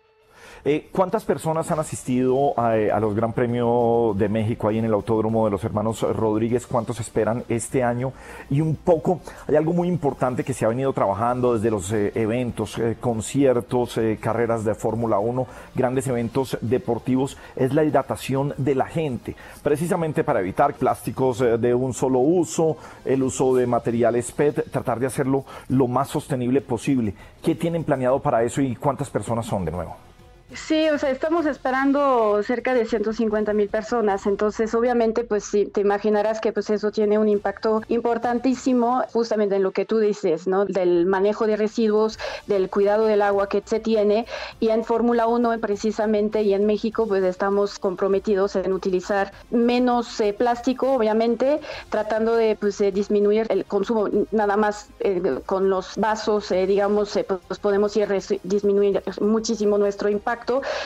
Eh, 0.68 0.90
¿Cuántas 0.92 1.26
personas 1.26 1.70
han 1.70 1.78
asistido 1.78 2.56
eh, 2.74 2.90
a, 2.92 3.00
los 3.00 3.14
Gran 3.14 3.34
Premio 3.34 4.16
de 4.18 4.28
México 4.28 4.68
ahí 4.68 4.80
en 4.80 4.86
el 4.86 4.94
Autódromo 4.94 5.46
de 5.46 5.52
los 5.52 5.64
Hermanos 5.64 6.02
Rodríguez? 6.02 6.66
¿Cuántos 6.66 7.00
esperan 7.00 7.44
este 7.50 7.84
año? 7.84 8.14
Y 8.50 8.62
un 8.62 8.76
poco, 8.76 9.20
hay 9.48 9.58
algo 9.58 9.74
muy 9.74 9.88
importante 9.88 10.44
que 10.44 10.56
se 10.56 10.66
ha 10.66 10.70
venido 10.70 10.92
trabajando 10.92 11.54
desde 11.54 11.70
los 11.70 11.92
eh, 11.92 12.12
eventos, 12.16 12.82
conciertos, 13.00 14.00
carreras 14.20 14.66
de 14.66 14.74
Fórmula 14.74 15.20
1, 15.20 15.46
grandes 15.76 16.08
eventos 16.08 16.58
deportivos, 16.62 17.38
es 17.56 17.72
la 17.72 17.84
hidratación 17.84 18.56
de 18.58 18.74
la 18.74 18.88
gente, 18.88 19.36
precisamente 19.62 20.24
para 20.24 20.40
evitar 20.40 20.74
plásticos 20.74 21.44
de 21.60 21.76
un 21.76 21.94
solo 21.94 22.18
uso, 22.18 22.78
el 23.06 23.22
uso 23.22 23.54
de 23.56 23.68
materiales 23.68 24.32
PET, 24.32 24.72
tratar 24.72 25.00
de 25.00 25.06
hacerlo 25.06 25.46
lo 25.70 25.88
más 25.88 26.10
sostenible 26.10 26.62
posible. 26.62 27.14
¿Qué 27.44 27.54
tienen 27.54 27.84
planeado 27.84 28.20
para 28.20 28.42
eso 28.42 28.62
y 28.62 28.76
cuántas 28.76 29.12
personas 29.12 29.46
son 29.46 29.64
de 29.64 29.72
nuevo? 29.72 30.05
Sí, 30.54 30.90
o 30.90 31.00
sea, 31.00 31.10
estamos 31.10 31.48
esperando 31.48 32.44
cerca 32.44 32.76
de 32.76 32.86
150 32.86 33.52
mil 33.54 33.68
personas, 33.68 34.28
entonces 34.28 34.76
obviamente 34.76 35.24
pues 35.24 35.44
sí, 35.44 35.66
te 35.66 35.82
imaginarás 35.82 36.40
que 36.40 36.54
pues 36.54 36.70
eso 36.70 36.92
tiene 36.92 37.18
un 37.18 37.28
impacto 37.28 37.82
importantísimo 37.88 39.02
justamente 39.12 39.56
en 39.56 39.64
lo 39.64 39.72
que 39.72 39.86
tú 39.86 39.98
dices, 39.98 40.46
¿no? 40.46 40.66
Del 40.66 41.08
manejo 41.08 41.48
de 41.48 41.58
residuos, 41.58 42.20
del 42.46 42.70
cuidado 42.70 43.08
del 43.08 43.24
agua 43.24 43.50
que 43.50 43.64
se 43.66 43.80
tiene. 43.80 44.28
Y 44.60 44.70
en 44.70 44.84
Fórmula 44.84 45.26
1 45.26 45.60
precisamente 45.60 46.44
y 46.44 46.54
en 46.54 46.68
México 46.68 47.08
pues 47.08 47.24
estamos 47.24 47.80
comprometidos 47.80 48.56
en 48.56 48.72
utilizar 48.72 49.34
menos 49.50 50.20
eh, 50.22 50.32
plástico, 50.32 50.94
obviamente, 50.94 51.60
tratando 51.90 52.36
de 52.36 52.56
pues 52.56 52.78
disminuir 52.94 53.48
el 53.50 53.66
consumo, 53.66 54.10
nada 54.30 54.58
más 54.58 54.90
eh, 55.00 55.40
con 55.48 55.72
los 55.72 55.96
vasos, 55.98 56.52
eh, 56.52 56.68
digamos, 56.68 57.18
pues 57.48 57.60
podemos 57.60 57.98
ir 57.98 58.10
disminuir 58.44 59.02
muchísimo 59.20 59.80
nuestro 59.80 60.08
impacto 60.08 60.35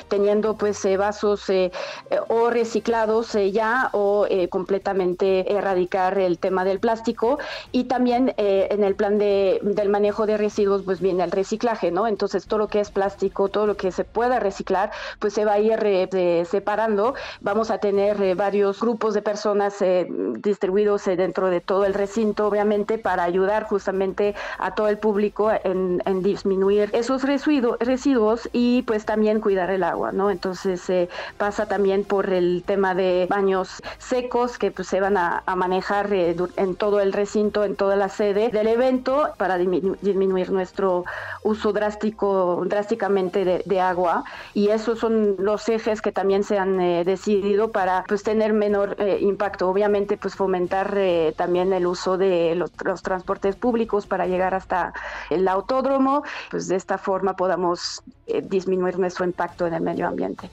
teniendo 0.08 0.56
pues 0.56 0.84
eh, 0.86 0.98
vasos 0.98 1.50
eh, 1.50 1.72
eh, 2.10 2.20
o 2.28 2.50
reciclados 2.50 3.38
ya 3.52 3.90
o 3.94 4.28
completamente 4.50 5.54
erradicar 5.54 6.18
el 6.18 6.40
tema 6.40 6.64
del 6.64 6.80
plástico 6.80 7.40
y 7.72 7.86
también 7.86 8.34
en 8.38 8.84
el 8.84 8.96
plan 8.96 9.18
de, 9.18 9.60
del 9.62 9.90
manejo 9.90 10.26
de 10.26 10.38
residuos 10.38 10.84
pues 10.84 11.00
viene 11.00 11.24
el 11.24 11.32
reciclaje, 11.32 11.92
¿no? 11.92 12.08
Entonces 12.08 12.46
todo 12.46 12.60
lo 12.60 12.68
que 12.68 12.80
es 12.80 12.92
plástico, 12.92 13.50
todo 13.50 13.66
lo 13.66 13.76
que 13.76 13.92
se 13.92 14.04
pueda 14.04 14.40
reciclar, 14.40 14.92
pues 15.20 15.34
se 15.34 15.46
va 15.46 15.54
a 15.54 15.60
ir 15.60 16.10
separando. 16.46 17.16
Vamos 17.42 17.72
a 17.72 17.78
tener 17.80 18.36
varios 18.36 18.80
grupos 18.80 19.14
de 19.14 19.22
personas 19.22 19.84
distribuidos 20.40 21.06
dentro 21.06 21.50
de 21.50 21.62
todo 21.62 21.86
el 21.86 21.94
recinto, 21.94 22.48
obviamente, 22.48 22.98
para 22.98 23.24
ayudar 23.24 23.64
justamente 23.64 24.36
a 24.58 24.76
todo 24.76 24.88
el 24.88 24.98
público 24.98 25.52
en, 25.64 26.02
en 26.06 26.22
disminuir 26.22 26.90
esos 26.94 27.24
residuos 27.24 28.50
y 28.52 28.84
pues 28.84 29.06
también 29.06 29.39
cuidar 29.40 29.70
el 29.70 29.84
agua, 29.84 30.12
¿no? 30.12 30.30
Entonces 30.30 30.90
eh, 30.90 31.10
pasa 31.38 31.68
también 31.68 32.04
por 32.04 32.30
el 32.30 32.64
tema 32.66 32.96
de 32.96 33.28
baños 33.30 33.82
secos 33.98 34.58
que 34.58 34.72
pues, 34.72 34.88
se 34.88 35.00
van 35.00 35.18
a, 35.18 35.44
manejar 35.56 36.14
eh, 36.14 36.36
en 36.56 36.76
todo 36.76 37.00
el 37.00 37.12
recinto, 37.12 37.64
en 37.64 37.76
toda 37.76 37.96
la 37.96 38.10
sede 38.10 38.50
del 38.50 38.68
evento 38.68 39.30
para 39.38 39.58
disminuir 39.58 40.52
nuestro 40.52 41.06
uso 41.44 41.74
drástico, 41.74 42.64
drásticamente 42.66 43.64
de, 43.66 43.80
agua 43.80 44.26
y 44.54 44.70
esos 44.70 45.00
son 45.00 45.36
los 45.40 45.68
ejes 45.70 46.02
que 46.02 46.12
también 46.12 46.44
se 46.44 46.58
han 46.58 46.82
eh, 46.82 47.06
decidido 47.06 47.72
para 47.72 48.04
pues 48.08 48.24
tener 48.24 48.52
menor 48.52 48.98
impacto. 49.20 49.70
Obviamente 49.70 50.18
pues 50.18 50.36
fomentar 50.36 50.98
también 51.38 51.72
el 51.72 51.88
uso 51.88 52.18
de 52.18 52.56
los 52.56 53.02
transportes 53.02 53.56
públicos 53.56 54.06
para 54.06 54.28
llegar 54.28 54.54
hasta 54.54 54.94
el 55.30 55.48
autódromo, 55.48 56.24
pues 56.52 56.68
de 56.68 56.76
esta 56.76 56.98
forma 56.98 57.36
podamos 57.36 58.04
disminuir 58.44 59.00
nuestro 59.00 59.26
impacto 59.26 59.68
en 59.68 59.74
el 59.74 59.82
medio 59.82 60.08
ambiente 60.08 60.50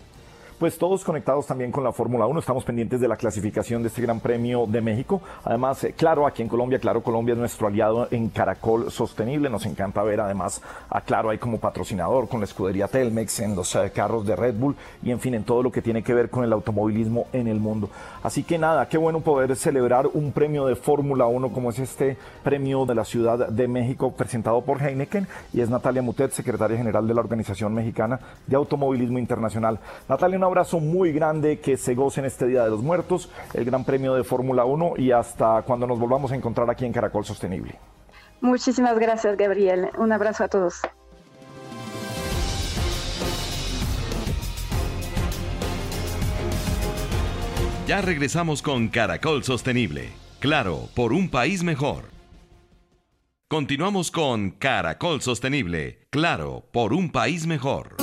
pues 0.59 0.79
todos 0.79 1.05
conectados 1.05 1.47
también 1.47 1.71
con 1.71 1.85
la 1.85 1.93
Fórmula 1.93 2.27
1. 2.27 2.41
Estamos 2.41 2.65
pendientes 2.65 3.01
de 3.01 3.09
la 3.09 3.17
clasificación 3.17 3.83
de 3.83 3.89
este 3.89 4.01
Gran 4.03 4.21
Premio 4.21 4.67
de 4.67 4.81
México. 4.81 5.21
Además, 5.45 5.85
eh, 5.85 5.93
claro, 5.93 6.27
aquí 6.27 6.43
en 6.43 6.49
Colombia, 6.49 6.79
claro, 6.79 7.03
Colombia 7.03 7.33
es 7.33 7.39
nuestro 7.39 7.67
aliado 7.67 8.09
en 8.11 8.29
Caracol 8.31 8.91
Sostenible. 8.91 9.51
Nos 9.51 9.67
encanta 9.67 10.03
ver 10.03 10.21
además 10.21 10.63
a 10.89 11.01
Claro 11.01 11.31
ahí 11.31 11.39
como 11.39 11.59
patrocinador 11.59 12.29
con 12.29 12.41
la 12.41 12.45
escudería 12.45 12.89
Telmex 12.89 13.41
en 13.41 13.55
los 13.55 13.75
eh, 13.75 13.93
carros 13.95 14.27
de 14.27 14.35
Red 14.35 14.55
Bull 14.55 14.77
y 15.03 15.11
en 15.11 15.21
fin, 15.21 15.35
en 15.35 15.45
todo 15.45 15.63
lo 15.63 15.71
que 15.71 15.83
tiene 15.83 16.03
que 16.03 16.15
ver 16.15 16.31
con 16.31 16.43
el 16.43 16.53
automovilismo 16.53 17.27
en 17.33 17.49
el 17.49 17.61
mundo. 17.61 17.91
Así 18.23 18.43
que 18.43 18.59
nada, 18.59 18.89
qué 18.89 18.99
bueno 18.99 19.21
poder 19.21 19.55
celebrar 19.57 20.07
un 20.13 20.33
premio 20.33 20.67
de 20.67 20.75
Fórmula 20.75 21.27
1 21.27 21.51
como 21.51 21.71
es 21.71 21.79
este 21.79 22.17
premio 22.43 22.87
de 22.87 22.95
la 22.95 23.05
Ciudad 23.05 23.49
de 23.49 23.69
México 23.69 24.13
presentado 24.13 24.63
por 24.63 24.83
Heineken 24.83 25.29
y 25.53 25.61
es 25.61 25.71
Natalia 25.71 26.03
Mutet, 26.03 26.33
secretaria 26.33 26.77
general 26.77 27.07
de 27.07 27.15
la 27.15 27.21
Organización 27.21 27.75
Mexicana 27.75 28.19
de 28.47 28.57
Automovilismo 28.57 29.19
Internacional. 29.19 29.79
Natalia, 30.09 30.39
abrazo 30.47 30.81
muy 30.81 31.13
grande, 31.13 31.59
que 31.61 31.77
se 31.77 31.95
gocen 31.95 32.25
este 32.25 32.47
Día 32.47 32.65
de 32.65 32.71
los 32.71 32.83
Muertos, 32.83 33.31
el 33.55 33.65
Gran 33.65 33.85
Premio 33.85 34.15
de 34.15 34.25
Fórmula 34.25 34.65
1 34.65 34.95
y 34.97 35.13
hasta 35.13 35.63
cuando 35.63 35.87
nos 35.87 35.99
volvamos 35.99 36.33
a 36.33 36.37
encontrar 36.37 36.71
aquí 36.71 36.85
en 36.85 36.93
Caracol 36.93 37.25
Sostenible. 37.25 37.79
Muchísimas 38.41 38.99
gracias, 38.99 39.37
Gabriel. 39.37 39.91
Un 39.99 40.13
abrazo 40.13 40.45
a 40.45 40.49
todos. 40.49 40.81
Ya 47.87 48.01
regresamos 48.03 48.63
con 48.63 48.89
Caracol 48.89 49.45
Sostenible. 49.45 50.11
Claro, 50.41 50.89
por 50.95 51.13
un 51.13 51.31
país 51.31 51.63
mejor. 51.63 52.17
Continuamos 53.49 54.11
con 54.11 54.51
Caracol 54.51 55.23
Sostenible. 55.23 56.09
Claro, 56.11 56.65
por 56.73 56.93
un 56.93 57.13
país 57.13 57.47
mejor. 57.47 57.95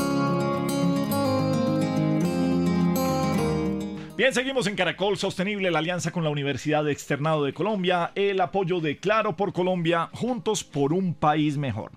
Bien, 4.16 4.32
seguimos 4.32 4.68
en 4.68 4.76
Caracol 4.76 5.18
Sostenible, 5.18 5.72
la 5.72 5.80
alianza 5.80 6.12
con 6.12 6.24
la 6.24 6.30
Universidad 6.30 6.88
Externado 6.88 7.44
de 7.46 7.54
Colombia, 7.54 8.12
el 8.14 8.40
apoyo 8.42 8.80
de 8.80 8.98
Claro 8.98 9.36
por 9.36 9.54
Colombia, 9.54 10.10
juntos 10.14 10.64
por 10.64 10.94
un 10.94 11.16
país 11.16 11.58
mejor. 11.58 11.92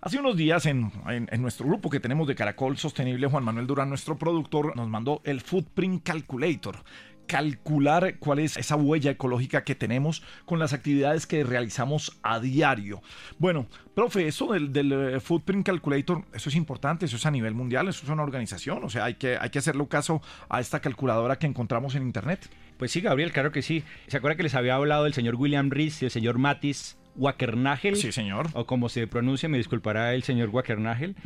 Hace 0.00 0.18
unos 0.18 0.36
días 0.36 0.66
en, 0.66 0.90
nuestro 1.38 1.68
grupo 1.68 1.90
que 1.90 2.00
tenemos 2.00 2.26
de 2.26 2.34
Caracol 2.34 2.76
Sostenible, 2.76 3.28
Juan 3.28 3.44
Manuel 3.44 3.68
Durán, 3.68 3.88
nuestro 3.88 4.18
productor, 4.18 4.76
nos 4.76 4.88
mandó 4.88 5.20
el 5.22 5.40
Footprint 5.40 6.02
Calculator 6.02 6.78
calcular 7.26 8.18
cuál 8.18 8.40
es 8.40 8.56
esa 8.56 8.76
huella 8.76 9.12
ecológica 9.12 9.64
que 9.64 9.74
tenemos 9.74 10.22
con 10.44 10.58
las 10.58 10.72
actividades 10.72 11.26
que 11.26 11.44
realizamos 11.44 12.18
a 12.22 12.40
diario. 12.40 13.02
Bueno, 13.38 13.66
profe, 13.94 14.26
eso 14.26 14.52
del, 14.52 14.92
eh, 14.92 15.20
Footprint 15.20 15.64
Calculator, 15.64 16.24
eso 16.32 16.48
es 16.48 16.56
importante, 16.56 17.06
eso 17.06 17.16
es 17.16 17.26
a 17.26 17.30
nivel 17.30 17.54
mundial, 17.54 17.88
eso 17.88 18.04
es 18.04 18.08
una 18.10 18.22
organización, 18.22 18.82
o 18.82 18.90
sea, 18.90 19.04
hay 19.04 19.14
que, 19.14 19.36
hay 19.40 19.50
que 19.50 19.58
hacerle 19.58 19.84
caso 19.88 20.22
a 20.48 20.60
esta 20.60 20.80
calculadora 20.80 21.36
que 21.36 21.46
encontramos 21.46 21.94
en 21.94 22.02
Internet. 22.02 22.48
Pues 22.78 22.90
sí, 22.90 23.00
Gabriel, 23.00 23.32
claro 23.32 23.52
que 23.52 23.62
sí. 23.62 23.84
¿Se 24.08 24.16
acuerda 24.16 24.36
que 24.36 24.42
les 24.42 24.54
había 24.54 24.74
hablado 24.74 25.04
del 25.04 25.14
señor 25.14 25.36
William 25.36 25.70
Rees 25.70 26.02
y 26.02 26.06
el 26.06 26.10
señor 26.10 26.38
Matis? 26.38 26.96
Wackernagel. 27.16 27.96
Sí, 27.96 28.12
señor. 28.12 28.48
O 28.54 28.66
como 28.66 28.88
se 28.88 29.06
pronuncia, 29.06 29.48
me 29.48 29.58
disculpará 29.58 30.14
el 30.14 30.22
señor 30.22 30.50
Wackernagel. 30.50 31.16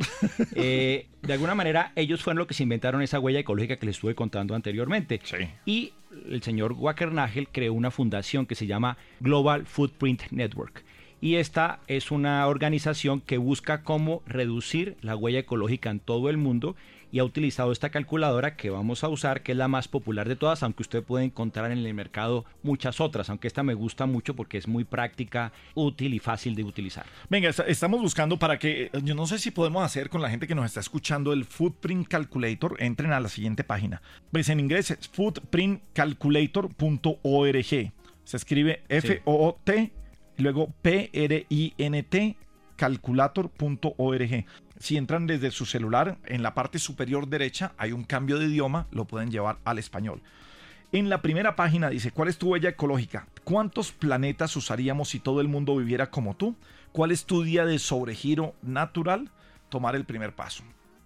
Eh, 0.55 1.07
de 1.21 1.33
alguna 1.33 1.55
manera, 1.55 1.91
ellos 1.95 2.21
fueron 2.21 2.39
los 2.39 2.47
que 2.47 2.53
se 2.53 2.63
inventaron 2.63 3.01
esa 3.01 3.19
huella 3.19 3.39
ecológica 3.39 3.77
que 3.77 3.85
les 3.85 3.95
estuve 3.95 4.15
contando 4.15 4.55
anteriormente. 4.55 5.19
Sí. 5.23 5.37
Y 5.65 5.93
el 6.29 6.41
señor 6.43 6.73
Wackernagel 6.73 7.47
creó 7.49 7.73
una 7.73 7.91
fundación 7.91 8.45
que 8.45 8.55
se 8.55 8.65
llama 8.67 8.97
Global 9.19 9.65
Footprint 9.65 10.23
Network. 10.31 10.83
Y 11.21 11.35
esta 11.35 11.79
es 11.87 12.11
una 12.11 12.45
organización 12.47 13.21
que 13.21 13.37
busca 13.37 13.83
cómo 13.83 14.23
reducir 14.25 14.97
la 15.01 15.15
huella 15.15 15.39
ecológica 15.39 15.89
en 15.89 15.99
todo 15.99 16.29
el 16.29 16.37
mundo 16.37 16.75
y 17.11 17.17
ha 17.19 17.23
utilizado 17.23 17.71
esta 17.71 17.89
calculadora 17.89 18.55
que 18.55 18.69
vamos 18.69 19.03
a 19.03 19.09
usar, 19.09 19.41
que 19.41 19.53
es 19.53 19.57
la 19.57 19.67
más 19.67 19.87
popular 19.87 20.29
de 20.29 20.35
todas, 20.35 20.61
aunque 20.63 20.83
usted 20.83 21.03
puede 21.03 21.25
encontrar 21.25 21.71
en 21.71 21.79
el 21.79 21.91
mercado 21.93 22.45
muchas 22.61 23.01
otras, 23.01 23.29
aunque 23.29 23.47
esta 23.47 23.63
me 23.63 23.73
gusta 23.73 24.05
mucho 24.05 24.35
porque 24.35 24.59
es 24.59 24.67
muy 24.67 24.83
práctica, 24.83 25.51
útil 25.73 26.13
y 26.13 26.19
fácil 26.19 26.53
de 26.55 26.63
utilizar. 26.63 27.07
Venga, 27.29 27.49
estamos 27.67 27.99
buscando 28.01 28.37
para 28.37 28.59
que, 28.59 28.91
yo 29.03 29.15
no 29.15 29.25
sé 29.25 29.39
si 29.39 29.49
podemos 29.51 29.83
hacer 29.83 30.09
con 30.09 30.21
la 30.21 30.29
gente 30.29 30.45
que 30.47 30.55
nos 30.55 30.65
está 30.65 30.81
escuchando 30.81 31.33
el 31.33 31.45
Footprint 31.45 32.07
Calculator, 32.07 32.75
entren 32.79 33.11
a 33.11 33.19
la 33.19 33.29
siguiente 33.29 33.63
página. 33.63 34.03
Pues 34.31 34.49
en 34.49 34.59
inglés 34.59 34.91
es 34.91 35.07
footprintcalculator.org. 35.07 37.91
Se 38.23 38.37
escribe 38.37 38.83
F-O-O-T, 38.89 39.91
luego 40.39 40.73
P-R-I-N-T 40.81 42.37
calculator.org. 42.79 44.45
Si 44.79 44.95
entran 44.95 45.27
desde 45.27 45.51
su 45.51 45.65
celular, 45.65 46.17
en 46.25 46.41
la 46.41 46.53
parte 46.53 46.79
superior 46.79 47.27
derecha 47.27 47.73
hay 47.77 47.91
un 47.91 48.05
cambio 48.05 48.39
de 48.39 48.45
idioma, 48.45 48.87
lo 48.91 49.03
pueden 49.05 49.31
llevar 49.31 49.57
al 49.65 49.79
español. 49.79 50.21
En 50.93 51.09
la 51.09 51.21
primera 51.21 51.55
página 51.57 51.89
dice, 51.89 52.11
¿cuál 52.11 52.29
es 52.29 52.37
tu 52.37 52.51
huella 52.51 52.69
ecológica? 52.69 53.27
¿Cuántos 53.43 53.91
planetas 53.91 54.55
usaríamos 54.55 55.09
si 55.09 55.19
todo 55.19 55.41
el 55.41 55.49
mundo 55.49 55.75
viviera 55.75 56.09
como 56.09 56.35
tú? 56.35 56.55
¿Cuál 56.93 57.11
es 57.11 57.25
tu 57.25 57.43
día 57.43 57.65
de 57.65 57.77
sobregiro 57.77 58.55
natural? 58.61 59.29
Tomar 59.67 59.95
el 59.95 60.05
primer 60.05 60.33
paso. 60.33 60.63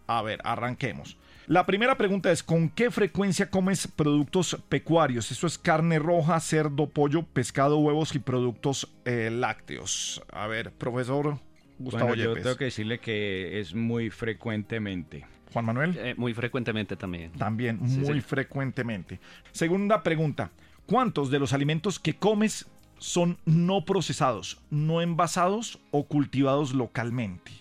A 0.08 0.22
ver, 0.22 0.40
arranquemos. 0.46 1.18
La 1.48 1.66
primera 1.66 1.98
pregunta 1.98 2.32
es, 2.32 2.42
¿con 2.42 2.70
qué 2.70 2.90
frecuencia 2.90 3.50
comes 3.50 3.88
productos 3.88 4.58
pecuarios? 4.70 5.30
Eso 5.32 5.46
es 5.46 5.58
carne 5.58 6.00
roja, 6.00 6.40
cerdo, 6.40 6.88
pollo, 6.90 7.24
pescado, 7.24 7.78
huevos 7.80 8.16
y 8.16 8.20
productos 8.20 8.90
eh, 9.04 9.30
lácteos. 9.32 10.24
A 10.32 10.48
ver, 10.48 10.72
profesor 10.72 11.38
Gustavo 11.80 12.08
Bueno, 12.08 12.24
yo 12.24 12.34
tengo 12.34 12.56
que 12.56 12.66
decirle 12.66 13.00
que 13.00 13.60
es 13.60 13.76
muy 13.76 14.10
frecuentemente. 14.10 15.26
Juan 15.52 15.66
Manuel. 15.66 15.98
Eh, 15.98 16.16
muy 16.18 16.34
frecuentemente 16.34 16.96
también. 16.96 17.32
También, 17.34 17.80
Sí, 17.88 18.00
muy 18.00 18.16
sí. 18.16 18.22
frecuentemente. 18.22 19.20
Segunda 19.52 20.02
pregunta, 20.02 20.52
¿cuántos 20.86 21.30
de 21.30 21.40
los 21.40 21.52
alimentos 21.52 22.00
que 22.00 22.16
comes 22.16 22.68
son 22.98 23.38
no 23.46 23.84
procesados, 23.84 24.62
no 24.70 25.02
envasados 25.02 25.80
o 25.92 26.06
cultivados 26.08 26.74
localmente? 26.74 27.52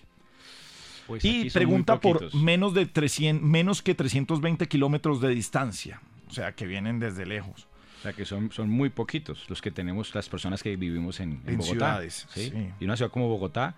Pues 1.06 1.24
Y 1.24 1.50
pregunta 1.50 2.00
por 2.00 2.34
menos, 2.34 2.74
de 2.74 2.86
300, 2.86 3.46
menos 3.46 3.82
que 3.82 3.94
320 3.94 4.66
kilómetros 4.68 5.20
de 5.20 5.28
distancia, 5.30 6.00
o 6.28 6.32
sea, 6.32 6.52
que 6.52 6.66
vienen 6.66 6.98
desde 6.98 7.26
lejos. 7.26 7.66
O 7.98 8.02
sea, 8.02 8.12
que 8.12 8.24
son, 8.24 8.50
son 8.50 8.68
muy 8.68 8.90
poquitos 8.90 9.48
los 9.48 9.62
que 9.62 9.70
tenemos 9.70 10.12
las 10.14 10.28
personas 10.28 10.62
que 10.62 10.74
vivimos 10.76 11.20
en, 11.20 11.40
en 11.44 11.50
En 11.50 11.56
Bogotá. 11.58 11.72
ciudades, 11.72 12.26
¿sí? 12.34 12.50
sí. 12.50 12.68
Y 12.80 12.84
una 12.84 12.96
ciudad 12.96 13.12
como 13.12 13.28
Bogotá, 13.28 13.76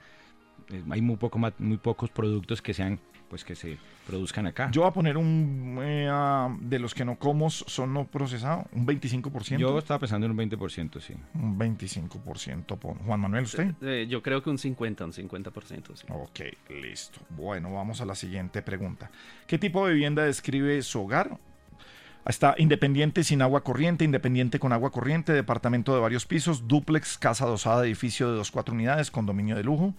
hay 0.90 1.00
muy, 1.00 1.16
poco, 1.16 1.38
muy 1.58 1.76
pocos 1.78 2.10
productos 2.10 2.60
que 2.62 2.74
sean, 2.74 2.98
pues 3.28 3.44
que 3.44 3.54
se 3.54 3.78
produzcan 4.06 4.46
acá. 4.46 4.70
Yo 4.70 4.82
voy 4.82 4.90
a 4.90 4.92
poner 4.92 5.16
un, 5.16 5.78
eh, 5.82 6.08
de 6.60 6.78
los 6.78 6.94
que 6.94 7.04
no 7.04 7.16
como 7.16 7.48
son 7.50 7.94
no 7.94 8.06
procesados, 8.06 8.66
un 8.72 8.86
25%. 8.86 9.58
Yo 9.58 9.78
estaba 9.78 9.98
pensando 10.00 10.26
en 10.26 10.32
un 10.32 10.38
20%, 10.38 11.00
sí. 11.00 11.14
Un 11.34 11.58
25%. 11.58 12.76
pon- 12.78 12.98
Juan 13.06 13.20
Manuel, 13.20 13.44
¿usted? 13.44 13.72
Eh, 13.82 14.06
yo 14.08 14.22
creo 14.22 14.42
que 14.42 14.50
un 14.50 14.58
50, 14.58 15.04
un 15.04 15.12
50%. 15.12 15.96
Sí. 15.96 16.06
Ok, 16.10 16.40
listo. 16.82 17.20
Bueno, 17.30 17.72
vamos 17.72 18.00
a 18.00 18.04
la 18.04 18.14
siguiente 18.14 18.62
pregunta. 18.62 19.10
¿Qué 19.46 19.58
tipo 19.58 19.86
de 19.86 19.94
vivienda 19.94 20.24
describe 20.24 20.80
su 20.82 21.00
hogar? 21.02 21.38
Está 22.26 22.54
independiente 22.56 23.22
sin 23.22 23.42
agua 23.42 23.62
corriente, 23.62 24.02
independiente 24.04 24.58
con 24.58 24.72
agua 24.72 24.90
corriente, 24.90 25.32
departamento 25.34 25.94
de 25.94 26.00
varios 26.00 26.24
pisos, 26.24 26.66
dúplex, 26.66 27.18
casa 27.18 27.44
adosada, 27.44 27.84
edificio 27.84 28.30
de 28.30 28.36
dos, 28.38 28.50
cuatro 28.50 28.74
unidades, 28.74 29.10
condominio 29.10 29.56
de 29.56 29.62
lujo. 29.64 29.94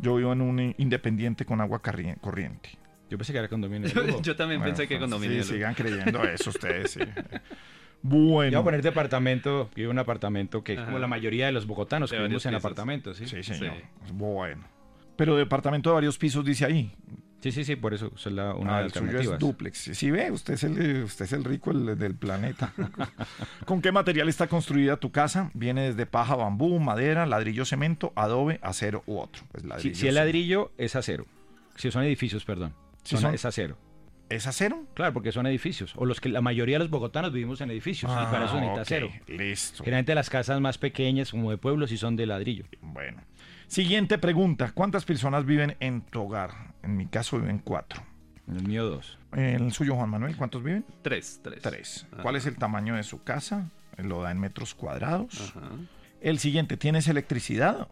Yo 0.00 0.16
vivo 0.16 0.32
en 0.32 0.40
un 0.40 0.74
independiente 0.78 1.44
con 1.44 1.60
agua 1.60 1.80
corriente. 1.80 2.70
Yo 3.10 3.18
pensé 3.18 3.32
que 3.32 3.38
era 3.40 3.48
condominio. 3.48 3.88
de 3.88 3.94
Yo, 3.94 4.22
yo 4.22 4.36
también 4.36 4.60
Bueno, 4.60 4.74
pensé 4.74 4.88
que 4.88 4.94
pues, 4.96 5.00
condominio. 5.10 5.42
Sí, 5.42 5.54
sigan 5.54 5.74
creyendo 5.74 6.22
eso 6.28 6.50
ustedes, 6.50 6.92
sí. 6.92 7.00
Yo 7.00 7.06
voy 8.02 8.46
a 8.46 8.50
Bueno, 8.50 8.64
poner 8.64 8.82
departamento, 8.82 9.68
yo 9.70 9.74
vivo 9.76 9.90
en 9.90 9.96
un 9.96 9.98
apartamento 10.00 10.64
que 10.64 10.74
Ajá. 10.74 10.86
como 10.86 10.98
la 10.98 11.06
mayoría 11.06 11.46
de 11.46 11.52
los 11.52 11.66
bogotanos 11.66 12.10
De 12.10 12.16
que 12.16 12.22
vivimos 12.22 12.46
en 12.46 12.50
pisos. 12.52 12.64
apartamentos, 12.64 13.16
¿sí? 13.18 13.26
sí, 13.26 13.42
Sí, 13.42 13.54
señor. 13.54 13.74
Sí. 14.06 14.12
Bueno. 14.14 14.64
Pero 15.16 15.36
departamento 15.36 15.90
de 15.90 15.94
varios 15.94 16.16
pisos 16.16 16.44
dice 16.44 16.64
ahí. 16.64 16.94
Sí, 17.42 17.64
sí, 17.64 17.76
por 17.76 17.94
eso 17.94 18.12
es 18.14 18.26
la, 18.26 18.54
una 18.54 18.76
Ah, 18.76 18.80
de 18.80 18.86
el 18.86 18.92
las 18.92 18.98
suyo 18.98 19.32
es 19.34 19.38
duplex. 19.38 19.78
Sí, 19.94 20.10
ve, 20.10 20.30
usted 20.30 20.54
es 20.54 20.64
el, 20.64 21.04
usted 21.04 21.24
es 21.24 21.32
el 21.32 21.44
rico 21.44 21.70
el- 21.70 21.98
del 21.98 22.14
planeta. 22.14 22.72
¿Con 23.64 23.80
qué 23.82 23.92
material 23.92 24.28
está 24.28 24.46
construida 24.46 24.96
tu 24.98 25.10
casa? 25.10 25.50
Viene 25.54 25.82
desde 25.82 26.06
paja, 26.06 26.36
bambú, 26.36 26.78
madera, 26.80 27.26
ladrillo, 27.26 27.64
cemento, 27.64 28.12
adobe, 28.16 28.58
acero 28.62 29.02
u 29.06 29.18
otro. 29.18 29.42
Pues 29.52 29.62
Si, 29.62 29.68
ladrillo, 29.68 29.94
si 29.96 30.06
el 30.08 30.12
sí. 30.12 30.16
ladrillo 30.16 30.72
es 30.78 30.96
acero. 30.96 31.26
Si 31.76 31.90
son 31.90 32.02
edificios, 32.04 32.44
perdón. 32.44 32.74
Si 33.04 33.16
Son- 33.16 33.22
son- 33.22 33.34
Es 33.34 33.44
acero. 33.44 33.76
¿Es 34.28 34.46
acero? 34.46 34.84
Claro, 34.94 35.12
porque 35.12 35.32
son 35.32 35.46
edificios. 35.48 35.92
O 35.96 36.04
los 36.06 36.20
que 36.20 36.28
la 36.28 36.40
mayoría 36.40 36.76
de 36.76 36.84
los 36.84 36.90
bogotanos 36.90 37.32
vivimos 37.32 37.60
en 37.62 37.70
edificios. 37.72 38.12
y 38.12 38.14
para 38.14 38.44
eso 38.44 38.54
Ah, 38.56 38.60
necesita 38.60 38.80
acero. 38.82 39.10
Listo. 39.26 39.82
Generalmente 39.82 40.14
las 40.14 40.30
casas 40.30 40.60
más 40.60 40.78
pequeñas, 40.78 41.32
como 41.32 41.50
de 41.50 41.56
pueblos, 41.58 41.90
sí 41.90 41.96
son 41.96 42.14
de 42.14 42.26
ladrillo. 42.26 42.64
Bueno. 42.80 43.22
Siguiente 43.70 44.18
pregunta. 44.18 44.72
¿Cuántas 44.74 45.04
personas 45.04 45.46
viven 45.46 45.76
en 45.78 46.00
tu 46.00 46.22
hogar? 46.22 46.74
En 46.82 46.96
mi 46.96 47.06
caso 47.06 47.38
viven 47.38 47.60
cuatro. 47.60 48.02
En 48.48 48.56
el 48.56 48.66
mío 48.66 48.84
dos. 48.84 49.16
En 49.30 49.62
el 49.62 49.72
suyo, 49.72 49.94
Juan 49.94 50.10
Manuel, 50.10 50.36
¿cuántos 50.36 50.64
viven? 50.64 50.84
Tres, 51.02 51.38
tres. 51.40 51.62
Tres. 51.62 52.04
Ajá. 52.10 52.22
¿Cuál 52.22 52.34
es 52.34 52.46
el 52.46 52.56
tamaño 52.56 52.96
de 52.96 53.04
su 53.04 53.22
casa? 53.22 53.70
Lo 53.96 54.22
da 54.22 54.32
en 54.32 54.40
metros 54.40 54.74
cuadrados. 54.74 55.54
Ajá. 55.54 55.70
El 56.20 56.40
siguiente, 56.40 56.76
¿tienes 56.76 57.06
electricidad? 57.06 57.86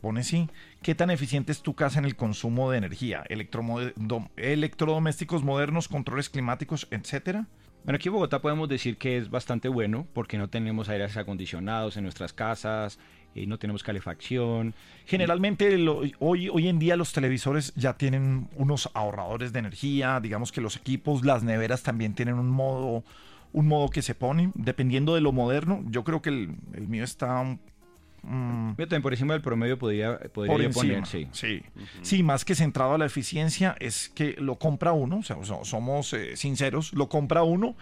Pone 0.00 0.24
sí. 0.24 0.48
¿Qué 0.82 0.96
tan 0.96 1.12
eficiente 1.12 1.52
es 1.52 1.62
tu 1.62 1.74
casa 1.74 2.00
en 2.00 2.06
el 2.06 2.16
consumo 2.16 2.72
de 2.72 2.78
energía? 2.78 3.22
Electrodomésticos 3.28 5.44
modernos, 5.44 5.86
controles 5.86 6.28
climáticos, 6.28 6.88
etcétera. 6.90 7.46
Bueno, 7.84 7.96
aquí 7.96 8.08
en 8.08 8.14
Bogotá 8.14 8.42
podemos 8.42 8.68
decir 8.68 8.98
que 8.98 9.16
es 9.16 9.30
bastante 9.30 9.68
bueno 9.68 10.08
porque 10.12 10.38
no 10.38 10.50
tenemos 10.50 10.88
aires 10.88 11.16
acondicionados 11.16 11.96
en 11.96 12.02
nuestras 12.02 12.32
casas, 12.32 12.98
no 13.34 13.58
tenemos 13.58 13.82
calefacción. 13.82 14.74
Generalmente 15.06 15.76
lo- 15.78 16.02
hoy, 16.18 16.48
hoy 16.48 16.68
en 16.68 16.78
día 16.78 16.96
los 16.96 17.12
televisores 17.12 17.72
ya 17.76 17.94
tienen 17.94 18.48
unos 18.56 18.90
ahorradores 18.94 19.52
de 19.52 19.58
energía, 19.60 20.20
digamos 20.20 20.52
que 20.52 20.60
los 20.60 20.76
equipos, 20.76 21.24
las 21.24 21.42
neveras 21.42 21.82
también 21.82 22.14
tienen 22.14 22.34
un 22.34 22.50
modo, 22.50 23.02
un 23.52 23.66
modo 23.66 23.88
que 23.88 24.02
se 24.02 24.14
pone, 24.14 24.50
dependiendo 24.54 25.14
de 25.14 25.20
lo 25.20 25.32
moderno. 25.32 25.82
Yo 25.88 26.04
creo 26.04 26.22
que 26.22 26.30
el, 26.30 26.54
el 26.74 26.86
mío 26.88 27.04
está 27.04 27.42
mm, 28.22 28.70
Yo 28.70 28.76
también 28.86 29.02
por 29.02 29.12
encima 29.12 29.32
del 29.34 29.42
promedio 29.42 29.78
podría, 29.78 30.18
podría 30.18 30.52
por 30.54 30.60
yo 30.60 30.66
encima. 30.68 30.84
poner, 31.02 31.06
sí. 31.06 31.28
sí. 31.32 31.62
Sí, 32.02 32.22
más 32.22 32.44
que 32.44 32.54
centrado 32.54 32.94
a 32.94 32.98
la 32.98 33.06
eficiencia, 33.06 33.76
es 33.80 34.08
que 34.10 34.34
lo 34.38 34.58
compra 34.58 34.92
uno, 34.92 35.18
o 35.18 35.22
sea, 35.22 35.36
so- 35.44 35.64
somos 35.64 36.12
eh, 36.12 36.36
sinceros, 36.36 36.92
lo 36.92 37.08
compra 37.08 37.42
uno. 37.42 37.76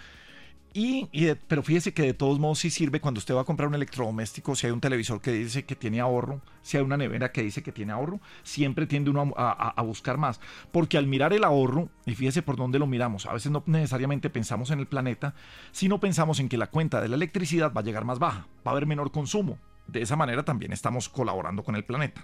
Y, 0.75 1.09
pero 1.49 1.63
fíjese 1.63 1.93
que 1.93 2.03
de 2.03 2.15
todos 2.15 2.39
modos 2.39 2.61
sí 2.61 2.71
sirve 2.71 3.01
cuando 3.01 3.19
usted 3.19 3.35
va 3.35 3.41
a 3.41 3.45
comprar 3.45 3.69
un 3.69 3.75
electrodoméstico, 3.75 4.55
si 4.55 4.67
hay 4.67 4.73
un 4.73 4.81
televisor 4.81 5.21
que 5.21 5.33
dice 5.33 5.65
que 5.65 5.75
tiene 5.75 5.99
ahorro, 6.01 6.41
si 6.63 6.77
hay 6.77 6.85
una 6.85 6.97
nevera 6.97 7.33
que 7.33 7.43
dice 7.43 7.63
que 7.63 7.73
tiene 7.73 7.93
ahorro, 7.93 8.21
siempre 8.45 8.87
tiende 8.87 9.11
uno 9.11 9.33
a- 9.37 9.71
a 9.71 9.83
buscar 9.83 10.19
más. 10.19 10.41
Porque 10.71 10.99
al 10.99 11.07
mirar 11.07 11.33
el 11.33 11.43
ahorro, 11.45 11.89
y 12.07 12.15
fíjese 12.15 12.43
por 12.43 12.57
dónde 12.57 12.79
lo 12.79 12.87
miramos, 12.87 13.27
a 13.27 13.33
veces 13.33 13.51
no 13.51 13.65
necesariamente 13.67 14.31
pensamos 14.31 14.71
en 14.71 14.79
el 14.79 14.87
planeta, 14.87 15.35
sino 15.73 15.99
pensamos 16.01 16.39
en 16.39 16.49
que 16.49 16.59
la 16.59 16.69
cuenta 16.69 17.01
de 17.01 17.09
la 17.09 17.17
electricidad 17.17 17.73
va 17.73 17.81
a 17.81 17.85
llegar 17.85 18.05
más 18.05 18.19
baja, 18.19 18.47
va 18.67 18.71
a 18.71 18.71
haber 18.71 18.87
menor 18.87 19.11
consumo. 19.11 19.59
De 19.87 20.03
esa 20.03 20.17
manera 20.17 20.45
también 20.45 20.73
estamos 20.73 21.09
colaborando 21.09 21.65
con 21.65 21.75
el 21.75 21.85
planeta. 21.85 22.23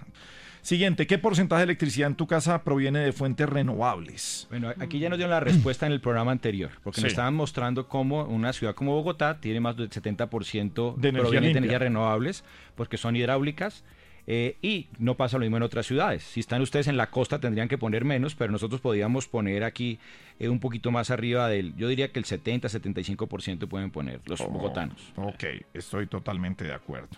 Siguiente, 0.65 1.05
¿qué 1.05 1.19
porcentaje 1.19 1.59
de 1.59 1.65
electricidad 1.65 2.07
en 2.09 2.15
tu 2.15 2.25
casa 2.25 2.63
proviene 2.63 2.97
de 2.97 3.11
fuentes 3.11 3.47
renovables? 3.47 4.47
Bueno, 4.49 4.73
aquí 4.79 4.97
ya 4.97 5.09
nos 5.09 5.19
dieron 5.19 5.29
la 5.29 5.39
respuesta 5.39 5.85
en 5.85 5.91
el 5.91 6.01
programa 6.01 6.31
anterior, 6.31 6.71
porque 6.83 7.01
Sí. 7.01 7.03
nos 7.03 7.11
estaban 7.11 7.35
mostrando 7.35 7.87
cómo 7.87 8.23
una 8.23 8.51
ciudad 8.51 8.73
como 8.73 8.95
Bogotá 8.95 9.39
tiene 9.39 9.59
más 9.59 9.77
del 9.77 9.91
70% 9.91 10.95
De 10.97 11.09
energía 11.09 11.39
de 11.39 11.51
energías 11.51 11.79
renovables, 11.79 12.43
porque 12.73 12.97
son 12.97 13.15
hidráulicas. 13.15 13.83
eh, 14.27 14.57
y 14.63 14.87
no 14.97 15.13
pasa 15.13 15.37
lo 15.37 15.41
mismo 15.41 15.57
en 15.57 15.61
otras 15.61 15.85
ciudades. 15.85 16.23
Si 16.23 16.39
están 16.39 16.59
ustedes 16.63 16.87
en 16.87 16.97
la 16.97 17.11
costa 17.11 17.39
tendrían 17.39 17.67
que 17.67 17.77
poner 17.77 18.03
menos, 18.05 18.33
pero 18.33 18.51
nosotros 18.51 18.81
podríamos 18.81 19.27
poner 19.27 19.63
aquí 19.63 19.99
eh, 20.39 20.49
un 20.49 20.59
poquito 20.59 20.89
más 20.89 21.11
arriba 21.11 21.47
del, 21.47 21.75
yo 21.75 21.87
diría 21.87 22.11
que 22.11 22.17
el 22.17 22.25
70-75% 22.25 23.67
pueden 23.67 23.91
poner 23.91 24.21
los 24.25 24.41
Oh, 24.41 24.47
bogotanos. 24.49 25.13
Ok, 25.15 25.43
estoy 25.75 26.07
totalmente 26.07 26.63
de 26.65 26.73
acuerdo. 26.73 27.09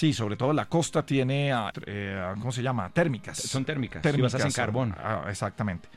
Sí, 0.00 0.14
sobre 0.14 0.34
todo 0.36 0.54
la 0.54 0.64
costa 0.64 1.04
tiene, 1.04 1.52
ah, 1.52 1.70
eh, 1.84 2.18
¿cómo 2.38 2.52
se 2.52 2.62
llama? 2.62 2.88
Térmicas. 2.88 3.36
Son 3.36 3.66
térmicas, 3.66 4.00
Térmicas. 4.00 4.32
basas 4.32 4.46
en 4.46 4.52
carbón. 4.52 4.94
ah, 4.98 5.26
exactamente. 5.28 5.90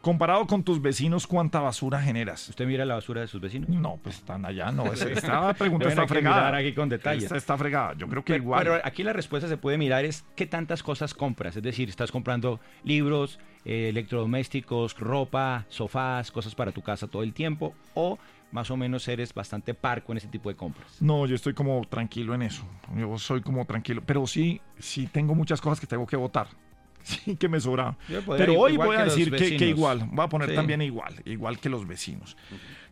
Comparado 0.00 0.46
con 0.46 0.64
tus 0.64 0.80
vecinos, 0.80 1.26
¿cuánta 1.26 1.60
basura 1.60 2.00
generas? 2.00 2.48
¿Usted 2.48 2.64
mira 2.64 2.86
la 2.86 2.94
basura 2.94 3.20
de 3.20 3.26
sus 3.26 3.38
vecinos? 3.38 3.68
No, 3.68 3.98
pues 4.02 4.16
están 4.16 4.46
allá, 4.46 4.72
no. 4.72 4.86
es- 4.94 5.02
Esta 5.02 5.52
pregunta 5.52 5.90
está 5.90 6.06
fregada. 6.08 6.56
aquí 6.56 6.72
con 6.72 6.88
detalle. 6.88 7.22
Esta 7.24 7.36
está 7.36 7.58
fregada. 7.58 7.92
Yo 7.98 8.08
creo 8.08 8.24
que 8.24 8.32
Pero, 8.32 8.42
igual. 8.44 8.62
pero 8.64 8.80
aquí 8.82 9.02
la 9.02 9.12
respuesta 9.12 9.46
se 9.46 9.58
puede 9.58 9.76
mirar 9.76 10.06
es 10.06 10.24
qué 10.36 10.46
tantas 10.46 10.82
cosas 10.82 11.12
compras. 11.12 11.54
Es 11.54 11.62
decir, 11.62 11.90
estás 11.90 12.10
comprando 12.10 12.60
libros, 12.82 13.38
eh, 13.66 13.90
electrodomésticos, 13.90 14.98
ropa, 14.98 15.66
sofás, 15.68 16.30
cosas 16.30 16.54
para 16.54 16.72
tu 16.72 16.80
casa 16.80 17.06
todo 17.08 17.22
el 17.22 17.34
tiempo 17.34 17.74
o 17.92 18.18
más 18.52 18.70
o 18.70 18.76
menos 18.76 19.06
eres 19.08 19.32
bastante 19.32 19.74
parco 19.74 20.12
en 20.12 20.18
ese 20.18 20.28
tipo 20.28 20.48
de 20.48 20.56
compras. 20.56 20.96
No, 21.00 21.26
yo 21.26 21.34
estoy 21.36 21.54
como 21.54 21.82
tranquilo 21.88 22.34
en 22.34 22.42
eso. 22.42 22.64
Yo 22.96 23.16
soy 23.18 23.40
como 23.42 23.64
tranquilo. 23.64 24.02
Pero 24.04 24.26
sí, 24.26 24.60
sí 24.78 25.06
tengo 25.06 25.34
muchas 25.34 25.60
cosas 25.60 25.78
que 25.80 25.86
tengo 25.86 26.06
que 26.06 26.16
votar. 26.16 26.48
Sí, 27.02 27.34
que 27.36 27.48
me 27.48 27.58
sobra. 27.58 27.96
Yo 28.10 28.20
podría 28.22 28.44
Pero 28.46 28.60
hoy 28.60 28.76
voy 28.76 28.94
a 28.94 29.04
decir 29.04 29.30
que, 29.34 29.56
que 29.56 29.66
igual. 29.68 30.06
Voy 30.12 30.22
a 30.22 30.28
poner 30.28 30.50
Sí. 30.50 30.54
también 30.54 30.82
igual. 30.82 31.14
Igual 31.24 31.58
que 31.58 31.70
los 31.70 31.86
vecinos. 31.86 32.36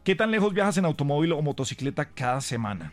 ¿Qué 0.02 0.14
tan 0.14 0.30
lejos 0.30 0.54
viajas 0.54 0.78
en 0.78 0.86
automóvil 0.86 1.32
o 1.32 1.42
motocicleta 1.42 2.06
cada 2.06 2.40
semana? 2.40 2.92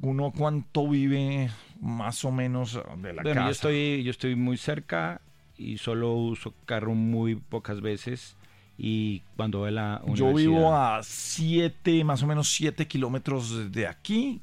¿Uno 0.00 0.32
cuánto 0.36 0.88
vive 0.88 1.50
más 1.80 2.24
o 2.24 2.32
menos 2.32 2.74
de 2.98 3.12
la 3.12 3.22
Bueno, 3.22 3.34
casa? 3.42 3.44
yo 3.46 3.50
estoy, 3.50 4.02
yo 4.02 4.10
estoy 4.10 4.34
muy 4.34 4.56
cerca 4.56 5.20
y 5.56 5.78
solo 5.78 6.12
uso 6.14 6.54
carro 6.66 6.94
muy 6.94 7.36
pocas 7.36 7.80
veces 7.80 8.36
y 8.78 9.20
cuando 9.36 9.64
a 9.64 9.70
la 9.72 10.00
Yo 10.14 10.32
vivo 10.32 10.54
universidad- 10.56 10.98
a 10.98 11.02
7, 11.02 12.04
más 12.04 12.22
o 12.22 12.26
menos 12.26 12.48
7 12.52 12.86
kilómetros 12.86 13.72
de 13.72 13.86
aquí. 13.88 14.40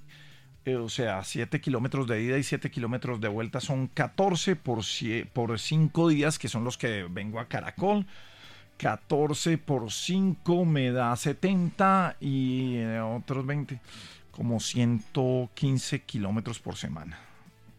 eh, 0.68 0.76
o 0.78 0.90
sea, 0.90 1.24
7 1.24 1.62
kilómetros 1.62 2.08
de 2.08 2.24
ida 2.24 2.38
y 2.40 2.44
7 2.44 2.72
kilómetros 2.72 3.22
de 3.22 3.28
vuelta 3.28 3.62
son 3.62 3.88
14 3.88 4.56
por, 4.56 4.80
por 5.32 5.60
5 5.60 6.08
días, 6.10 6.40
que 6.40 6.48
son 6.48 6.64
los 6.64 6.76
que 6.78 7.06
vengo 7.10 7.40
a 7.40 7.46
Caracol. 7.48 8.06
14 8.78 9.58
por 9.60 9.92
5 9.92 10.66
me 10.66 10.92
da 10.92 11.16
70 11.16 12.18
y 12.20 12.78
eh, 12.78 13.00
otros 13.00 13.46
20, 13.46 13.80
como 14.32 14.60
115 14.60 16.02
kilómetros 16.02 16.60
por 16.60 16.76
semana. 16.76 17.18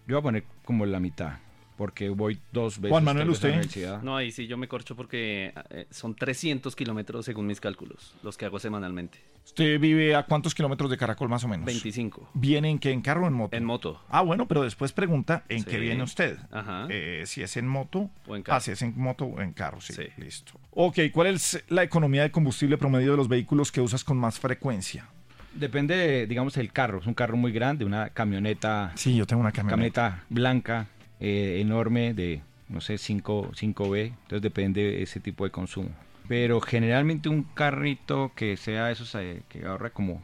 Yo 0.06 0.14
voy 0.14 0.20
a 0.20 0.22
poner 0.22 0.44
como 0.64 0.86
la 0.86 1.00
mitad, 1.00 1.38
porque 1.76 2.08
voy 2.08 2.40
dos 2.52 2.78
veces 2.78 2.90
Juan 2.90 3.04
Manuel, 3.04 3.30
¿usted? 3.30 3.48
la 3.50 3.54
universidad. 3.56 4.02
No, 4.02 4.16
ahí 4.16 4.30
sí 4.32 4.46
yo 4.46 4.56
me 4.56 4.66
corcho 4.68 4.96
porque 4.96 5.52
eh, 5.70 5.86
son 5.90 6.14
300 6.14 6.74
kilómetros 6.74 7.24
según 7.24 7.46
mis 7.46 7.60
cálculos, 7.60 8.14
los 8.22 8.36
que 8.36 8.46
hago 8.46 8.58
semanalmente. 8.58 9.18
¿Usted 9.44 9.78
vive 9.78 10.16
a 10.16 10.24
cuántos 10.24 10.54
kilómetros 10.54 10.90
de 10.90 10.96
Caracol 10.96 11.28
más 11.28 11.44
o 11.44 11.48
menos? 11.48 11.66
25. 11.66 12.30
¿Viene 12.34 12.68
en 12.68 12.78
qué? 12.80 12.90
¿En 12.90 13.00
carro 13.00 13.24
o 13.24 13.28
en 13.28 13.32
moto? 13.34 13.56
En 13.56 13.64
moto. 13.64 14.00
Ah, 14.08 14.22
bueno, 14.22 14.48
pero 14.48 14.62
después 14.62 14.92
pregunta 14.92 15.44
en 15.48 15.60
Sí. 15.60 15.66
qué 15.70 15.78
viene 15.78 16.02
usted. 16.02 16.36
Ajá. 16.50 16.86
Eh, 16.90 17.22
si 17.26 17.42
es 17.42 17.56
en 17.56 17.68
moto 17.68 18.10
O 18.26 18.34
en 18.34 18.42
carro. 18.42 18.56
Ah, 18.56 18.60
si 18.60 18.72
es 18.72 18.82
en 18.82 18.98
moto 18.98 19.26
o 19.26 19.40
en 19.40 19.52
carro, 19.52 19.80
sí, 19.80 19.92
Sí. 19.92 20.02
listo. 20.16 20.52
Ok, 20.72 20.98
¿cuál 21.12 21.28
es 21.28 21.62
la 21.68 21.84
economía 21.84 22.22
de 22.22 22.30
combustible 22.32 22.76
promedio 22.76 23.12
de 23.12 23.16
los 23.16 23.28
vehículos 23.28 23.70
que 23.70 23.80
usas 23.80 24.02
con 24.02 24.16
más 24.18 24.40
frecuencia? 24.40 25.06
Depende, 25.54 25.96
de, 25.96 26.26
digamos, 26.26 26.56
el 26.58 26.70
carro. 26.72 26.98
Es 26.98 27.06
un 27.06 27.14
carro 27.14 27.36
muy 27.36 27.50
grande, 27.52 27.84
una 27.86 28.10
camioneta, 28.10 28.92
Sí, 28.94 29.14
yo 29.16 29.26
tengo 29.26 29.40
una 29.40 29.52
camioneta. 29.52 29.70
camioneta 30.10 30.24
blanca, 30.28 30.86
eh, 31.20 31.58
enorme, 31.60 32.14
de, 32.14 32.42
no 32.68 32.80
sé, 32.80 32.98
5, 32.98 33.52
5B. 33.54 34.06
Entonces 34.06 34.42
depende 34.42 34.82
de 34.82 35.02
ese 35.02 35.20
tipo 35.20 35.44
de 35.44 35.50
consumo. 35.50 35.90
Pero 36.28 36.60
generalmente 36.60 37.28
un 37.28 37.42
carrito 37.44 38.32
que 38.34 38.56
sea 38.56 38.90
esos 38.90 39.14
eh, 39.14 39.42
que 39.48 39.64
ahorra 39.64 39.90
como, 39.90 40.22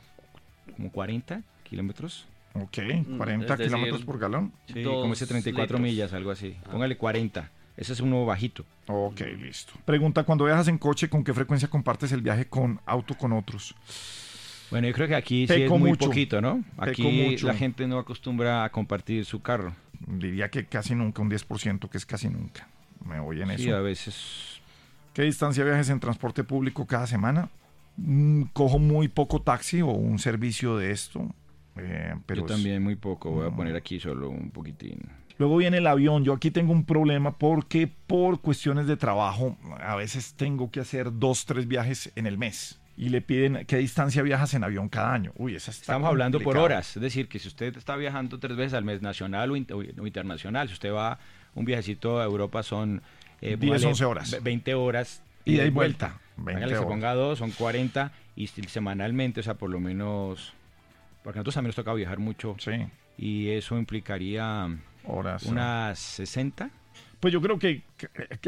como 0.76 0.90
40 0.90 1.42
kilómetros. 1.62 2.26
Ok, 2.54 2.78
Mm, 3.06 3.16
40 3.16 3.44
es 3.54 3.58
decir, 3.58 3.72
kilómetros 3.72 4.04
por 4.04 4.18
galón. 4.18 4.52
Sí, 4.66 4.82
como 4.82 5.12
ese 5.14 5.26
34 5.26 5.62
litros. 5.62 5.80
millas, 5.80 6.12
algo 6.12 6.30
así. 6.30 6.56
Ah. 6.64 6.70
Póngale 6.72 6.96
40. 6.96 7.50
Ese 7.76 7.94
es 7.94 8.00
uno 8.00 8.26
bajito. 8.26 8.66
Ok, 8.88 9.20
listo. 9.40 9.72
Pregunta, 9.86 10.24
cuando 10.24 10.44
viajas 10.44 10.68
en 10.68 10.76
coche, 10.76 11.08
¿con 11.08 11.24
qué 11.24 11.32
frecuencia 11.32 11.68
compartes 11.68 12.12
el 12.12 12.20
viaje 12.20 12.44
con 12.46 12.80
auto 12.84 13.14
con 13.16 13.32
otros? 13.32 13.74
Bueno, 14.70 14.88
yo 14.88 14.92
creo 14.94 15.08
que 15.08 15.14
aquí 15.14 15.46
sí 15.46 15.52
Peco 15.54 15.74
es 15.76 15.80
muy 15.80 15.90
mucho. 15.90 16.06
poquito, 16.06 16.40
¿no? 16.42 16.62
Aquí 16.76 17.02
mucho. 17.02 17.46
la 17.46 17.54
gente 17.54 17.86
no 17.86 17.98
acostumbra 17.98 18.64
a 18.64 18.70
compartir 18.70 19.24
su 19.24 19.40
carro. 19.40 19.74
Diría 20.06 20.50
que 20.50 20.66
casi 20.66 20.94
nunca, 20.94 21.22
un 21.22 21.30
10%, 21.30 21.88
que 21.88 21.98
es 21.98 22.06
casi 22.06 22.28
nunca. 22.28 22.68
Me 23.04 23.20
voy 23.20 23.40
en 23.42 23.48
Sí, 23.58 23.68
a 23.68 23.74
eso. 23.76 23.82
veces. 23.82 24.60
¿Qué 25.14 25.22
distancia 25.22 25.64
viajes 25.64 25.90
en 25.90 26.00
transporte 26.00 26.44
público 26.44 26.86
cada 26.86 27.06
semana? 27.06 27.48
Mm, 27.96 28.44
cojo 28.52 28.78
muy 28.78 29.08
poco 29.08 29.42
taxi 29.42 29.82
o 29.82 29.88
un 29.88 30.18
servicio 30.18 30.76
de 30.76 30.90
esto. 30.90 31.26
eh, 31.76 32.14
pero 32.26 32.40
yo 32.42 32.46
es- 32.46 32.52
también 32.52 32.82
muy 32.82 32.96
poco. 32.96 33.30
Voy 33.30 33.46
a 33.46 33.50
poner 33.50 33.74
aquí 33.76 33.98
solo 33.98 34.28
un 34.28 34.50
poquitín. 34.50 35.00
Luego 35.38 35.56
viene 35.56 35.78
el 35.78 35.86
avión. 35.86 36.22
Yo 36.22 36.34
aquí 36.34 36.50
tengo 36.50 36.70
un 36.72 36.84
problema 36.84 37.38
porque 37.38 37.86
por 38.06 38.40
cuestiones 38.42 38.86
de 38.86 38.98
trabajo 38.98 39.56
a 39.80 39.96
veces 39.96 40.34
tengo 40.34 40.70
que 40.70 40.80
hacer 40.80 41.18
dos, 41.18 41.46
tres 41.46 41.66
viajes 41.66 42.12
en 42.14 42.26
el 42.26 42.36
mes. 42.36 42.78
Y 42.96 43.08
le 43.08 43.22
piden 43.22 43.64
qué 43.66 43.78
distancia 43.78 44.22
viajas 44.22 44.52
en 44.54 44.64
avión 44.64 44.88
cada 44.88 45.14
año. 45.14 45.32
Uy, 45.36 45.56
esa 45.56 45.70
está 45.70 45.82
Estamos 45.82 46.08
hablando 46.08 46.38
por 46.40 46.58
horas. 46.58 46.96
Es 46.96 47.02
decir, 47.02 47.26
que 47.28 47.38
si 47.38 47.48
usted 47.48 47.74
está 47.76 47.96
viajando 47.96 48.38
tres 48.38 48.56
veces 48.56 48.74
al 48.74 48.84
mes, 48.84 49.00
nacional 49.00 49.50
o, 49.50 49.56
in- 49.56 49.66
o 49.72 50.06
internacional, 50.06 50.68
si 50.68 50.74
usted 50.74 50.92
va 50.92 51.18
un 51.54 51.64
viajecito 51.64 52.20
a 52.20 52.24
Europa 52.24 52.62
son... 52.62 53.00
eh, 53.40 53.56
10, 53.56 53.60
póngale 53.60 53.86
11 53.86 54.04
horas. 54.04 54.30
ve- 54.32 54.40
20 54.40 54.74
horas. 54.74 55.22
Y 55.44 55.70
vuelta. 55.70 56.20
20 56.36 56.52
Póngale 56.52 56.64
que 56.66 56.68
se 56.70 56.76
horas. 56.78 56.88
ponga 56.92 57.14
dos, 57.14 57.38
son 57.38 57.50
40. 57.52 58.12
Y 58.36 58.46
semanalmente, 58.46 59.40
o 59.40 59.42
sea, 59.42 59.54
por 59.54 59.70
lo 59.70 59.80
menos... 59.80 60.52
Porque 61.24 61.38
a 61.38 61.40
nosotros 61.40 61.54
también 61.54 61.68
nos 61.68 61.76
toca 61.76 61.94
viajar 61.94 62.18
mucho. 62.18 62.56
Sí, 62.58 62.72
Y 63.16 63.48
eso 63.50 63.78
implicaría 63.78 64.68
horas. 65.04 65.44
unas 65.44 65.98
60. 65.98 66.70
Pues 67.22 67.32
yo 67.32 67.40
creo 67.40 67.56
que, 67.56 67.84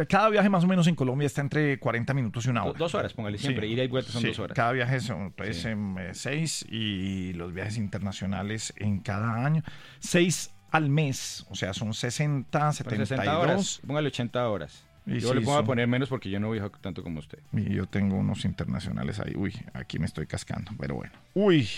cada 0.09 0.29
viaje 0.31 0.49
más 0.49 0.65
o 0.65 0.67
menos 0.67 0.89
en 0.89 0.97
Colombia 0.97 1.27
está 1.27 1.41
entre 1.41 1.79
40 1.79 2.13
minutos 2.13 2.45
y 2.45 2.49
una 2.51 2.65
hora. 2.65 2.77
Dos 2.77 2.93
horas, 2.97 3.13
póngale 3.13 3.39
siempre. 3.39 3.69
Sí. 3.69 3.73
Ida 3.75 3.85
y 3.85 3.87
vuelta 3.87 4.11
son 4.11 4.23
Sí, 4.23 4.27
dos 4.27 4.41
horas. 4.41 4.57
Cada 4.57 4.73
viaje 4.73 4.99
son 4.99 5.31
pues, 5.31 5.59
Sí. 5.59 5.69
seis 6.11 6.67
y 6.69 7.35
los 7.35 7.55
viajes 7.55 7.77
internacionales 7.77 8.75
en 8.77 8.99
cada 8.99 9.47
año. 9.47 9.63
Seis 10.01 10.53
al 10.73 10.91
mes, 10.91 11.47
o 11.51 11.55
sea, 11.55 11.73
son 11.73 11.95
60, 11.95 12.59
Son 12.59 12.73
72. 12.73 13.09
60 13.11 13.39
horas. 13.39 13.81
Póngale 13.87 14.09
80 14.09 14.49
horas. 14.49 14.85
Y 15.07 15.21
Yo 15.21 15.29
sí, 15.29 15.35
le 15.37 15.41
pongo 15.43 15.59
a 15.59 15.65
poner 15.65 15.87
menos 15.87 16.09
porque 16.09 16.29
yo 16.29 16.41
no 16.41 16.51
viajo 16.51 16.71
tanto 16.71 17.05
como 17.05 17.21
usted. 17.21 17.39
Y 17.53 17.75
yo 17.75 17.87
tengo 17.87 18.17
unos 18.17 18.45
internacionales 18.45 19.21
ahí. 19.21 19.35
Uy, 19.37 19.55
aquí 19.73 20.01
me 20.01 20.07
estoy 20.07 20.27
cascando, 20.27 20.73
pero 20.81 20.97
bueno. 20.97 21.13
Uy, 21.35 21.69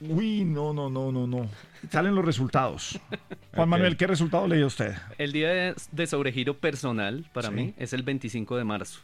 uy, 0.00 0.44
no, 0.44 0.72
no, 0.72 0.88
no, 0.90 1.10
no, 1.12 1.26
no. 1.26 1.48
Salen 1.90 2.14
los 2.14 2.24
resultados. 2.24 2.98
Juan. 3.54 3.68
Manuel, 3.68 3.96
¿qué 3.96 4.06
resultado 4.06 4.46
leyó 4.46 4.66
usted? 4.66 4.94
El 5.18 5.32
día 5.32 5.48
de, 5.50 5.74
de 5.92 6.06
sobregiro 6.06 6.58
personal 6.58 7.24
para 7.32 7.48
Sí. 7.48 7.54
mí 7.54 7.74
es 7.78 7.92
el 7.92 8.02
25 8.02 8.56
de 8.56 8.64
marzo. 8.64 9.00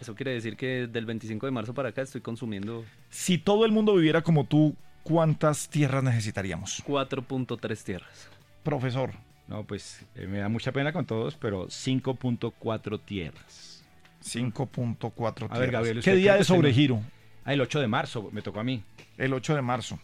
Eso 0.00 0.14
quiere 0.14 0.32
decir 0.32 0.56
que 0.56 0.86
del 0.86 1.06
25 1.06 1.46
de 1.46 1.52
marzo 1.52 1.74
para 1.74 1.88
acá 1.88 2.02
estoy 2.02 2.20
consumiendo 2.20 2.84
Si 3.10 3.36
todo 3.38 3.64
el 3.64 3.72
mundo 3.72 3.94
viviera 3.96 4.22
como 4.22 4.44
tú, 4.44 4.76
¿cuántas 5.02 5.68
tierras 5.68 6.04
necesitaríamos? 6.04 6.84
4.3 6.86 7.82
tierras. 7.82 8.28
Profesor, 8.62 9.10
No, 9.48 9.64
pues 9.64 10.04
eh, 10.14 10.26
me 10.28 10.38
da 10.38 10.48
mucha 10.48 10.70
pena 10.72 10.92
con 10.92 11.04
todos, 11.06 11.34
pero 11.36 11.66
5.4 11.68 13.00
tierras. 13.04 13.82
5.4 14.22 15.34
tierras. 15.34 15.50
A 15.50 15.58
ver, 15.58 15.70
Gabriel, 15.70 15.94
¿Qué 15.96 16.10
¿usted 16.10 16.16
día 16.16 16.34
de 16.36 16.44
sobregiro? 16.44 17.02
Ah, 17.44 17.54
el 17.54 17.60
8 17.60 17.80
de 17.80 17.88
marzo 17.88 18.28
me 18.32 18.42
tocó 18.42 18.60
a 18.60 18.64
mí. 18.64 18.82
El 19.16 19.32
8 19.32 19.54
de 19.56 19.62
marzo. 19.62 19.98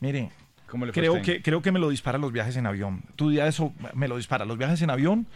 Mire, 0.00 0.30
¿Cómo 0.68 0.86
le 0.86 0.92
fue 0.92 1.02
a 1.02 1.10
creo 1.10 1.22
que, 1.22 1.42
creo 1.42 1.62
que 1.62 1.72
me 1.72 1.78
lo 1.78 1.88
dispara 1.88 2.18
los 2.18 2.32
viajes 2.32 2.56
en 2.56 2.66
avión. 2.66 3.02
Tu 3.16 3.30
día 3.30 3.44
de 3.44 3.50
eso 3.50 3.72
me 3.94 4.08
lo 4.08 4.16
dispara. 4.16 4.44
Los 4.44 4.58
viajes 4.58 4.82
en 4.82 4.90
avión, 4.90 5.26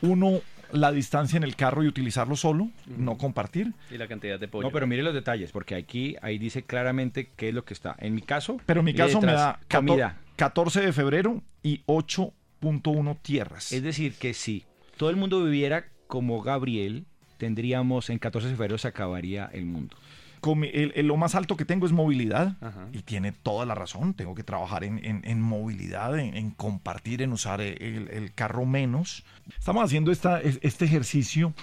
uno, 0.00 0.40
la 0.72 0.90
distancia 0.92 1.36
en 1.36 1.42
el 1.42 1.56
carro 1.56 1.84
y 1.84 1.88
utilizarlo 1.88 2.36
solo, 2.36 2.70
no 2.86 3.18
compartir. 3.18 3.74
Y 3.90 3.98
la 3.98 4.08
cantidad 4.08 4.40
de 4.40 4.48
pollo. 4.48 4.66
No, 4.66 4.72
pero 4.72 4.86
mire 4.86 5.02
los 5.02 5.14
detalles, 5.14 5.52
porque 5.52 5.74
aquí 5.74 6.16
ahí 6.22 6.38
dice 6.38 6.62
claramente 6.62 7.30
qué 7.36 7.50
es 7.50 7.54
lo 7.54 7.64
que 7.64 7.74
está. 7.74 7.94
En 7.98 8.14
mi 8.14 8.22
caso, 8.22 8.58
Pero 8.66 8.80
en 8.80 8.86
mi 8.86 8.94
caso 8.94 9.20
me 9.20 9.32
da 9.32 9.60
14, 9.68 9.86
comida. 9.86 10.18
14 10.36 10.80
de 10.80 10.92
febrero 10.92 11.42
y 11.62 11.82
8.1 11.86 13.18
tierras. 13.20 13.72
Es 13.72 13.82
decir, 13.82 14.14
que 14.14 14.32
si 14.32 14.64
todo 14.96 15.10
el 15.10 15.16
mundo 15.16 15.44
viviera 15.44 15.86
como 16.06 16.40
Gabriel, 16.42 17.04
tendríamos 17.36 18.08
en 18.08 18.18
14 18.18 18.48
de 18.48 18.54
febrero 18.54 18.78
se 18.78 18.88
acabaría 18.88 19.50
el 19.52 19.66
mundo. 19.66 19.96
El- 20.44 20.92
el- 20.96 21.06
lo 21.06 21.16
más 21.16 21.34
alto 21.34 21.56
que 21.56 21.64
tengo 21.64 21.86
es 21.86 21.92
movilidad 21.92 22.56
Ajá. 22.60 22.88
y 22.92 23.02
tiene 23.02 23.32
toda 23.32 23.64
la 23.66 23.74
razón. 23.74 24.14
Tengo 24.14 24.34
que 24.34 24.42
trabajar 24.42 24.82
en, 24.84 24.98
en- 25.04 25.22
en 25.24 25.40
movilidad, 25.40 26.18
en, 26.18 26.36
en 26.36 26.50
compartir, 26.50 27.22
en 27.22 27.32
usar 27.32 27.60
el, 27.60 28.08
el 28.10 28.32
carro 28.34 28.66
menos. 28.66 29.24
Estamos 29.58 29.84
haciendo 29.84 30.10
esta, 30.10 30.40
es- 30.40 30.58
este 30.62 30.84
ejercicio 30.84 31.54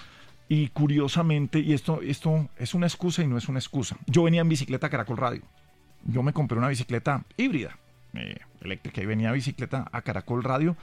y 0.48 0.68
curiosamente, 0.68 1.60
y 1.60 1.74
esto, 1.74 2.00
esto 2.02 2.48
es 2.56 2.74
una 2.74 2.86
excusa 2.86 3.22
y 3.22 3.26
no 3.26 3.36
es 3.38 3.48
una 3.48 3.58
excusa. 3.58 3.96
Yo 4.06 4.22
venía 4.24 4.40
en 4.40 4.48
bicicleta 4.48 4.86
a 4.88 4.90
Caracol 4.90 5.16
Radio. 5.18 5.42
Yo 6.04 6.22
me 6.22 6.32
compré 6.32 6.56
una 6.58 6.68
bicicleta 6.68 7.24
híbrida, 7.36 7.76
eh, 8.14 8.38
eléctrica, 8.62 9.02
y 9.02 9.06
venía 9.06 9.28
a 9.28 9.32
bicicleta 9.32 9.88
a 9.92 10.02
Caracol 10.02 10.42
Radio 10.42 10.76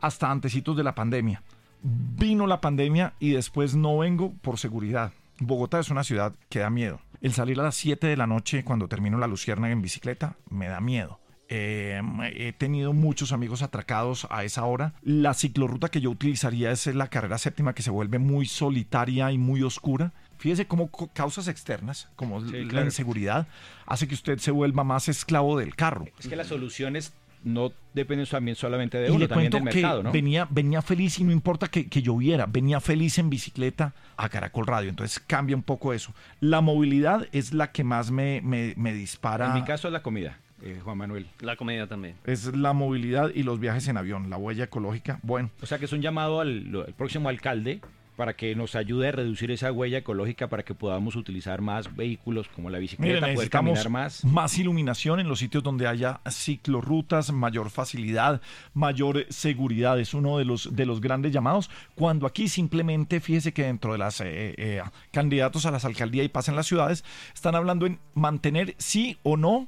hasta 0.00 0.30
antecitos 0.30 0.76
de 0.76 0.84
la 0.84 0.94
pandemia. 0.94 1.42
Vino 1.82 2.46
la 2.46 2.60
pandemia 2.60 3.14
y 3.18 3.30
después 3.30 3.74
no 3.74 3.98
vengo 3.98 4.32
por 4.42 4.58
seguridad. 4.58 5.12
Bogotá 5.38 5.80
es 5.80 5.90
una 5.90 6.04
ciudad 6.04 6.32
que 6.48 6.58
da 6.60 6.70
miedo. 6.70 7.00
El 7.20 7.32
salir 7.32 7.60
a 7.60 7.64
las 7.64 7.74
7 7.76 8.06
de 8.06 8.16
la 8.16 8.26
noche 8.26 8.64
cuando 8.64 8.88
termino 8.88 9.18
la 9.18 9.26
luciérnaga 9.26 9.72
en 9.72 9.82
bicicleta 9.82 10.36
me 10.48 10.68
da 10.68 10.80
miedo. 10.80 11.20
Eh, 11.52 12.00
he 12.36 12.52
tenido 12.52 12.92
muchos 12.92 13.32
amigos 13.32 13.62
atracados 13.62 14.26
a 14.30 14.44
esa 14.44 14.64
hora. 14.64 14.94
La 15.02 15.34
ciclorruta 15.34 15.88
que 15.88 16.00
yo 16.00 16.10
utilizaría 16.10 16.70
es 16.70 16.86
la 16.86 17.08
carrera 17.08 17.38
séptima 17.38 17.74
que 17.74 17.82
se 17.82 17.90
vuelve 17.90 18.18
muy 18.18 18.46
solitaria 18.46 19.32
y 19.32 19.38
muy 19.38 19.62
oscura. 19.62 20.12
Fíjese 20.38 20.66
cómo 20.66 20.88
causas 21.12 21.48
externas, 21.48 22.08
como 22.16 22.40
Sí, 22.40 22.62
la 22.62 22.68
claro. 22.68 22.86
inseguridad, 22.86 23.46
hace 23.84 24.08
que 24.08 24.14
usted 24.14 24.38
se 24.38 24.52
vuelva 24.52 24.84
más 24.84 25.08
esclavo 25.08 25.58
del 25.58 25.74
carro. 25.74 26.06
Es 26.18 26.28
que 26.28 26.36
las 26.36 26.46
soluciones 26.46 27.12
no 27.44 27.72
dependen 27.94 28.26
también 28.26 28.54
solamente 28.56 28.98
de 28.98 29.08
Y 29.08 29.10
uno, 29.10 29.18
le 29.20 29.28
también 29.28 29.50
del 29.50 29.60
que 29.60 29.64
mercado, 29.64 30.02
¿no? 30.02 30.12
venía, 30.12 30.46
venía 30.50 30.82
feliz 30.82 31.18
y 31.18 31.24
no 31.24 31.32
importa 31.32 31.68
que, 31.68 31.88
que 31.88 32.02
lloviera, 32.02 32.46
venía 32.46 32.80
feliz 32.80 33.18
en 33.18 33.30
bicicleta 33.30 33.94
a 34.16 34.28
Caracol 34.28 34.66
Radio. 34.66 34.90
Entonces 34.90 35.18
cambia 35.26 35.56
un 35.56 35.62
poco 35.62 35.92
eso. 35.92 36.14
La 36.40 36.60
movilidad 36.60 37.26
es 37.32 37.52
la 37.54 37.72
que 37.72 37.82
más 37.84 38.10
me, 38.10 38.40
me- 38.42 38.74
me 38.76 38.92
dispara. 38.92 39.46
En 39.48 39.54
mi 39.54 39.62
caso 39.64 39.88
es 39.88 39.92
la 39.92 40.02
comida, 40.02 40.38
eh, 40.62 40.78
Juan 40.84 40.98
Manuel. 40.98 41.26
La 41.40 41.56
comida 41.56 41.86
también. 41.86 42.14
Es 42.24 42.54
la 42.54 42.72
movilidad 42.72 43.30
y 43.34 43.42
los 43.42 43.58
viajes 43.58 43.88
en 43.88 43.96
avión, 43.96 44.28
la 44.30 44.36
huella 44.36 44.64
ecológica. 44.64 45.18
Bueno, 45.22 45.50
O 45.62 45.66
sea 45.66 45.78
que 45.78 45.86
es 45.86 45.92
un 45.92 46.02
llamado 46.02 46.40
al 46.40 46.92
próximo 46.96 47.28
alcalde 47.28 47.80
para 48.20 48.34
que 48.34 48.54
nos 48.54 48.74
ayude 48.74 49.08
a 49.08 49.12
reducir 49.12 49.50
esa 49.50 49.72
huella 49.72 49.96
ecológica 49.96 50.46
para 50.46 50.62
que 50.62 50.74
podamos 50.74 51.16
utilizar 51.16 51.62
más 51.62 51.96
vehículos 51.96 52.48
como 52.48 52.68
la 52.68 52.76
bicicleta, 52.78 53.20
poder 53.20 53.32
necesitamos 53.32 53.78
caminar 53.78 53.88
más. 53.88 54.24
más 54.26 54.58
iluminación 54.58 55.20
en 55.20 55.26
los 55.26 55.38
sitios 55.38 55.62
donde 55.62 55.86
haya 55.86 56.20
ciclorrutas, 56.28 57.32
mayor 57.32 57.70
facilidad, 57.70 58.42
mayor 58.74 59.24
seguridad. 59.30 59.98
Es 59.98 60.12
uno 60.12 60.36
de 60.36 60.44
los, 60.44 60.76
de 60.76 60.84
los 60.84 61.00
grandes 61.00 61.32
llamados. 61.32 61.70
Cuando 61.94 62.26
aquí 62.26 62.50
simplemente, 62.50 63.20
fíjese 63.20 63.54
que 63.54 63.62
dentro 63.62 63.92
de 63.92 63.98
las 63.98 64.20
eh, 64.20 64.54
eh, 64.58 64.82
candidatos 65.12 65.64
a 65.64 65.70
las 65.70 65.86
alcaldías 65.86 66.26
y 66.26 66.28
pasan 66.28 66.56
las 66.56 66.66
ciudades, 66.66 67.06
están 67.32 67.54
hablando 67.54 67.86
en 67.86 68.00
mantener 68.12 68.74
sí 68.76 69.16
o 69.22 69.38
no 69.38 69.66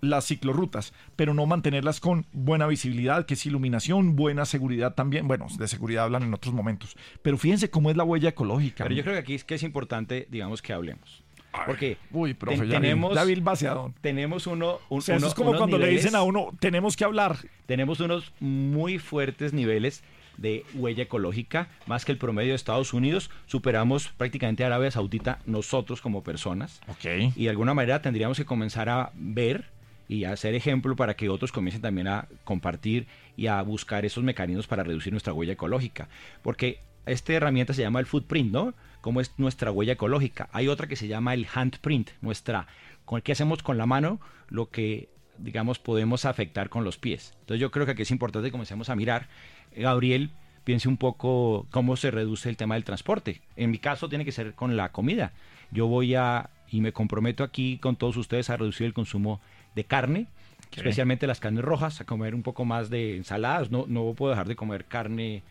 las 0.00 0.26
ciclorrutas, 0.26 0.92
pero 1.16 1.34
no 1.34 1.46
mantenerlas 1.46 2.00
con 2.00 2.26
buena 2.32 2.66
visibilidad, 2.66 3.24
que 3.26 3.34
es 3.34 3.46
iluminación, 3.46 4.16
buena 4.16 4.44
seguridad 4.44 4.94
también. 4.94 5.26
Bueno, 5.28 5.46
de 5.58 5.68
seguridad 5.68 6.04
hablan 6.04 6.22
en 6.24 6.34
otros 6.34 6.54
momentos. 6.54 6.96
Pero 7.22 7.38
fíjense 7.38 7.70
cómo 7.70 7.90
es 7.90 7.96
la 7.96 8.04
huella 8.04 8.28
ecológica. 8.30 8.84
Pero 8.84 8.94
yo 8.96 9.02
creo 9.02 9.14
que 9.14 9.20
aquí 9.20 9.34
es 9.34 9.44
que 9.44 9.54
es 9.54 9.62
importante, 9.62 10.26
digamos, 10.30 10.60
que 10.62 10.72
hablemos. 10.72 11.22
Porque 11.66 11.98
Uy, 12.10 12.34
profe, 12.34 12.58
ten- 12.58 12.68
ya 12.68 12.80
tenemos, 12.80 13.14
ya 13.14 13.22
vi 13.24 13.32
el 13.32 13.40
vaciadón. 13.40 13.94
tenemos 14.00 14.46
uno, 14.48 14.80
un- 14.88 14.98
O 14.98 15.00
sea, 15.00 15.14
eso 15.16 15.24
uno- 15.26 15.28
es 15.28 15.34
como 15.34 15.56
cuando 15.56 15.78
le 15.78 15.86
dicen 15.88 16.16
a 16.16 16.22
uno, 16.22 16.48
tenemos 16.58 16.96
que 16.96 17.04
hablar. 17.04 17.36
tenemos 17.66 18.00
unos 18.00 18.32
muy 18.40 18.98
fuertes 18.98 19.52
niveles 19.52 20.02
de 20.36 20.64
huella 20.74 21.04
ecológica, 21.04 21.68
más 21.86 22.04
que 22.04 22.10
el 22.10 22.18
promedio 22.18 22.50
de 22.50 22.56
Estados 22.56 22.92
Unidos. 22.92 23.30
Superamos 23.46 24.08
prácticamente 24.08 24.64
a 24.64 24.66
Arabia 24.66 24.90
Saudita 24.90 25.38
nosotros 25.46 26.00
como 26.02 26.24
personas. 26.24 26.80
Ok. 26.88 27.32
Y 27.36 27.44
de 27.44 27.50
alguna 27.50 27.72
manera 27.72 28.02
tendríamos 28.02 28.36
que 28.36 28.44
comenzar 28.44 28.88
a 28.88 29.12
ver 29.14 29.70
y 30.08 30.24
hacer 30.24 30.54
ejemplo 30.54 30.96
para 30.96 31.14
que 31.14 31.28
otros 31.28 31.52
comiencen 31.52 31.82
también 31.82 32.08
a 32.08 32.28
compartir 32.44 33.06
y 33.36 33.46
a 33.46 33.60
buscar 33.62 34.04
esos 34.04 34.24
mecanismos 34.24 34.66
para 34.66 34.84
reducir 34.84 35.12
nuestra 35.12 35.32
huella 35.32 35.54
ecológica. 35.54 36.08
Porque 36.42 36.80
esta 37.06 37.32
herramienta 37.32 37.74
se 37.74 37.82
llama 37.82 38.00
el 38.00 38.06
footprint, 38.06 38.52
¿no? 38.52 38.74
Cómo 39.00 39.20
es 39.20 39.32
nuestra 39.36 39.70
huella 39.70 39.94
ecológica. 39.94 40.48
Hay 40.52 40.68
otra 40.68 40.86
que 40.86 40.96
se 40.96 41.08
llama 41.08 41.34
el 41.34 41.46
handprint, 41.52 42.10
nuestra, 42.20 42.66
con 43.04 43.20
que 43.20 43.32
hacemos 43.32 43.62
con 43.62 43.76
la 43.76 43.86
mano 43.86 44.20
lo 44.48 44.70
que, 44.70 45.08
digamos, 45.38 45.78
podemos 45.78 46.24
afectar 46.24 46.68
con 46.68 46.84
los 46.84 46.96
pies. 46.96 47.34
Entonces 47.40 47.60
yo 47.60 47.70
creo 47.70 47.86
que 47.86 47.92
aquí 47.92 48.02
es 48.02 48.10
importante 48.10 48.48
que 48.48 48.52
comencemos 48.52 48.88
a 48.88 48.96
mirar. 48.96 49.28
Eh, 49.72 49.82
Gabriel, 49.82 50.30
piense 50.64 50.88
un 50.88 50.96
poco 50.96 51.66
cómo 51.70 51.96
se 51.96 52.10
reduce 52.10 52.48
el 52.48 52.56
tema 52.56 52.74
del 52.74 52.84
transporte. 52.84 53.42
En 53.56 53.70
mi 53.70 53.78
caso 53.78 54.08
tiene 54.08 54.24
que 54.24 54.32
ser 54.32 54.54
con 54.54 54.76
la 54.76 54.90
comida. 54.90 55.32
Yo 55.70 55.86
voy 55.86 56.14
a, 56.14 56.50
y 56.70 56.80
me 56.80 56.92
comprometo 56.92 57.44
aquí 57.44 57.78
con 57.78 57.96
todos 57.96 58.16
ustedes 58.16 58.48
a 58.48 58.56
reducir 58.56 58.86
el 58.86 58.94
consumo 58.94 59.40
de 59.74 59.84
carne, 59.84 60.26
especialmente 60.74 61.26
las 61.26 61.40
carnes 61.40 61.64
rojas, 61.64 62.00
a 62.00 62.04
comer 62.04 62.34
un 62.34 62.42
poco 62.42 62.64
más 62.64 62.90
de 62.90 63.16
ensaladas. 63.16 63.70
No, 63.70 63.84
no 63.88 64.12
puedo 64.14 64.30
dejar 64.30 64.48
de 64.48 64.56
comer 64.56 64.84
carne 64.86 65.42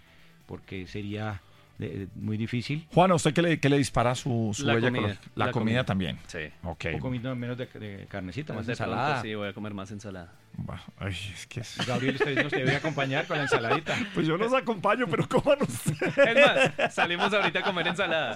porque 0.45 0.86
sería 0.88 1.41
de- 1.78 2.07
muy 2.15 2.38
difícil. 2.38 2.86
Juan, 2.93 3.11
¿a 3.11 3.15
usted 3.15 3.34
qué 3.34 3.41
le, 3.41 3.59
qué 3.59 3.69
le 3.69 3.78
dispara 3.78 4.13
su, 4.15 4.51
su 4.53 4.65
La 4.65 4.76
huella 4.76 4.89
comida? 4.91 5.07
La, 5.36 5.45
la 5.47 5.51
comida, 5.51 5.51
comida. 5.51 5.86
también. 5.86 6.17
Sí. 6.28 6.39
Ok. 6.63 6.86
Un 6.93 6.99
poquito 6.99 7.36
menos 7.36 7.57
de, 7.57 7.65
de 7.65 8.05
carnecita, 8.09 8.53
más 8.53 8.65
de 8.67 8.76
pronto 8.76 8.91
ensalada. 8.93 9.21
Sí, 9.21 9.34
voy 9.34 9.47
a 9.47 9.53
comer 9.53 9.74
más 9.74 9.89
ensalada. 9.91 10.32
Ay, 10.99 11.16
es 11.34 11.47
que 11.47 11.62
es- 11.62 11.78
Gabriel, 11.86 12.16
usted 12.16 12.41
nos 12.43 12.51
debe 12.51 12.76
acompañar 12.76 13.26
con 13.28 13.38
la 13.38 13.43
ensaladita. 13.43 13.95
Pues 14.14 14.28
yo 14.28 14.38
los 14.38 14.54
acompaño, 14.54 15.08
pero 15.10 15.28
coman 15.28 15.58
ustedes. 15.62 16.18
Es 16.18 16.36
más, 16.78 16.93
salimos 16.93 17.34
ahorita 17.34 17.60
a 17.60 17.64
comer 17.64 17.88
ensalada. 17.88 18.36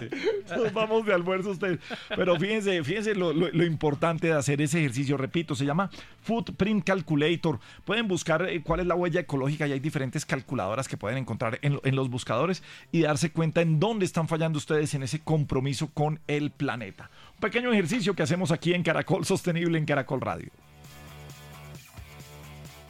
Nos 0.56 0.74
vamos 0.74 1.06
de 1.06 1.14
almuerzo 1.14 1.52
ustedes. 1.52 1.80
Pero 2.10 2.38
fíjense, 2.40 2.84
fíjense 2.84 3.16
lo, 3.16 3.34
lo- 3.34 3.50
lo 3.52 3.64
importante 3.66 4.28
de 4.28 4.34
hacer 4.34 4.62
ese 4.62 4.80
ejercicio. 4.80 5.16
Repito, 5.16 5.56
se 5.56 5.66
llama 5.66 5.90
Footprint 6.24 6.84
Calculator. 6.86 7.60
Pueden 7.86 8.08
buscar 8.08 8.42
eh, 8.50 8.62
cuál 8.64 8.80
es 8.82 8.88
la 8.88 8.96
huella 8.96 9.20
ecológica 9.22 9.68
y 9.68 9.72
hay 9.74 9.80
diferentes 9.80 10.26
calculadoras 10.26 10.88
que 10.88 10.98
pueden 10.98 11.20
encontrar 11.20 11.60
en, 11.62 11.80
en 11.84 11.96
los 11.96 12.10
buscadores 12.10 12.64
y 12.92 13.02
darse 13.02 13.32
cuenta 13.32 13.62
en 13.62 13.80
dónde 13.80 14.06
están 14.06 14.28
fallando 14.28 14.58
ustedes 14.58 14.94
en 14.96 15.04
ese 15.04 15.20
compromiso 15.20 15.90
con 15.94 16.20
el 16.28 16.52
planeta. 16.52 17.10
Un 17.36 17.42
pequeño 17.42 17.72
ejercicio 17.72 18.16
que 18.16 18.24
hacemos 18.24 18.52
aquí 18.52 18.74
en 18.74 18.84
Caracol 18.84 19.24
Sostenible 19.24 19.78
en 19.78 19.86
Caracol 19.86 20.20
Radio. 20.22 20.50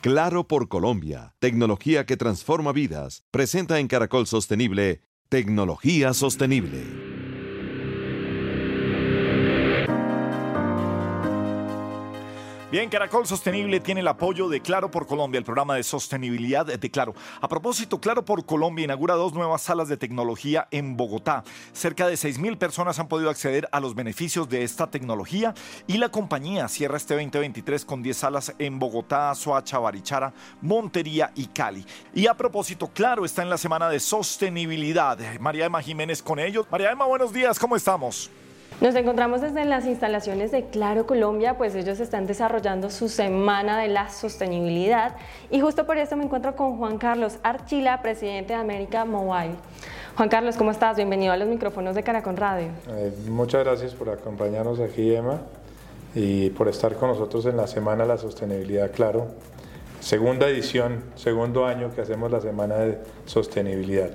Claro 0.08 0.48
por 0.48 0.70
Colombia, 0.70 1.34
tecnología 1.40 2.06
que 2.06 2.16
transforma 2.16 2.72
vidas, 2.72 3.26
presenta 3.30 3.78
en 3.82 3.90
Caracol 3.90 4.26
Sostenible, 4.26 5.02
Tecnología 5.28 6.14
Sostenible. 6.14 7.17
Bien, 12.70 12.90
Caracol 12.90 13.26
Sostenible 13.26 13.80
tiene 13.80 14.02
el 14.02 14.10
apoyo 14.10 14.50
de 14.50 14.60
Claro 14.60 14.92
por 14.92 15.08
Colombia, 15.08 15.40
el 15.40 15.46
programa 15.46 15.76
de 15.76 15.84
sostenibilidad 15.84 16.66
de 16.66 16.92
Claro. 16.92 17.16
A 17.40 17.48
propósito, 17.48 18.02
Claro 18.02 18.26
por 18.26 18.46
Colombia 18.46 18.84
inaugura 18.84 19.16
dos 19.16 19.32
nuevas 19.32 19.62
salas 19.62 19.88
de 19.88 19.96
tecnología 19.96 20.68
en 20.70 20.98
Bogotá. 20.98 21.46
Cerca 21.72 22.08
de 22.08 22.16
6.000 22.16 22.58
personas 22.58 23.00
han 23.00 23.08
podido 23.08 23.30
acceder 23.30 23.70
a 23.72 23.80
los 23.80 23.96
beneficios 23.96 24.50
de 24.50 24.64
esta 24.64 24.92
tecnología 24.92 25.54
y 25.88 25.98
la 25.98 26.10
compañía 26.10 26.68
cierra 26.68 26.98
este 26.98 27.14
2023 27.14 27.86
con 27.86 28.04
10 28.04 28.18
salas 28.18 28.54
en 28.60 28.80
Bogotá, 28.80 29.34
Soacha, 29.34 29.80
Barichara, 29.80 30.34
Montería 30.60 31.32
y 31.36 31.46
Cali. 31.46 31.86
Y 32.14 32.28
a 32.28 32.34
propósito, 32.34 32.92
Claro 32.94 33.24
está 33.24 33.44
en 33.44 33.50
la 33.50 33.58
semana 33.58 33.90
de 33.90 34.02
sostenibilidad. 34.02 35.18
María 35.40 35.68
Emma 35.68 35.82
Jiménez 35.82 36.22
con 36.22 36.38
ellos. 36.38 36.66
María 36.70 36.92
Emma, 36.92 37.06
buenos 37.06 37.32
días, 37.32 37.58
¿cómo 37.60 37.78
estamos? 37.78 38.30
Nos 38.80 38.94
encontramos 38.94 39.42
desde 39.42 39.66
las 39.66 39.88
instalaciones 39.88 40.52
de 40.52 40.66
Claro 40.66 41.08
Colombia, 41.08 41.58
pues 41.58 41.74
ellos 41.74 42.00
están 42.00 42.28
desarrollando 42.28 42.92
su 42.92 43.10
semana 43.10 43.80
de 43.80 43.88
la 43.88 44.10
sostenibilidad 44.10 45.16
y 45.50 45.60
justo 45.62 45.88
por 45.88 45.98
eso 45.98 46.16
me 46.16 46.26
encuentro 46.26 46.56
con 46.56 46.78
Juan 46.78 47.00
Carlos 47.00 47.40
Archila, 47.42 48.04
presidente 48.04 48.54
de 48.54 48.60
América 48.60 49.04
Mobile. 49.04 49.56
Juan 50.16 50.30
Carlos, 50.30 50.58
¿cómo 50.58 50.70
estás? 50.70 50.96
Bienvenido 50.96 51.34
a 51.34 51.38
los 51.38 51.48
micrófonos 51.48 51.96
de 51.96 52.04
Caracol 52.04 52.38
Radio. 52.38 52.68
Eh, 52.90 53.12
muchas 53.30 53.64
gracias 53.64 53.96
por 53.96 54.10
acompañarnos 54.10 54.80
aquí, 54.80 55.12
Emma, 55.12 55.42
y 56.14 56.52
por 56.52 56.68
estar 56.68 56.94
con 56.98 57.10
nosotros 57.10 57.48
en 57.48 57.58
la 57.58 57.66
Semana 57.66 58.04
de 58.04 58.10
la 58.10 58.18
Sostenibilidad, 58.20 58.92
claro. 58.92 59.30
Segunda 60.02 60.48
edición, 60.48 61.04
segundo 61.16 61.66
año 61.66 61.92
que 61.96 62.02
hacemos 62.02 62.32
la 62.32 62.42
Semana 62.42 62.76
de 62.76 63.00
Sostenibilidad. 63.26 64.12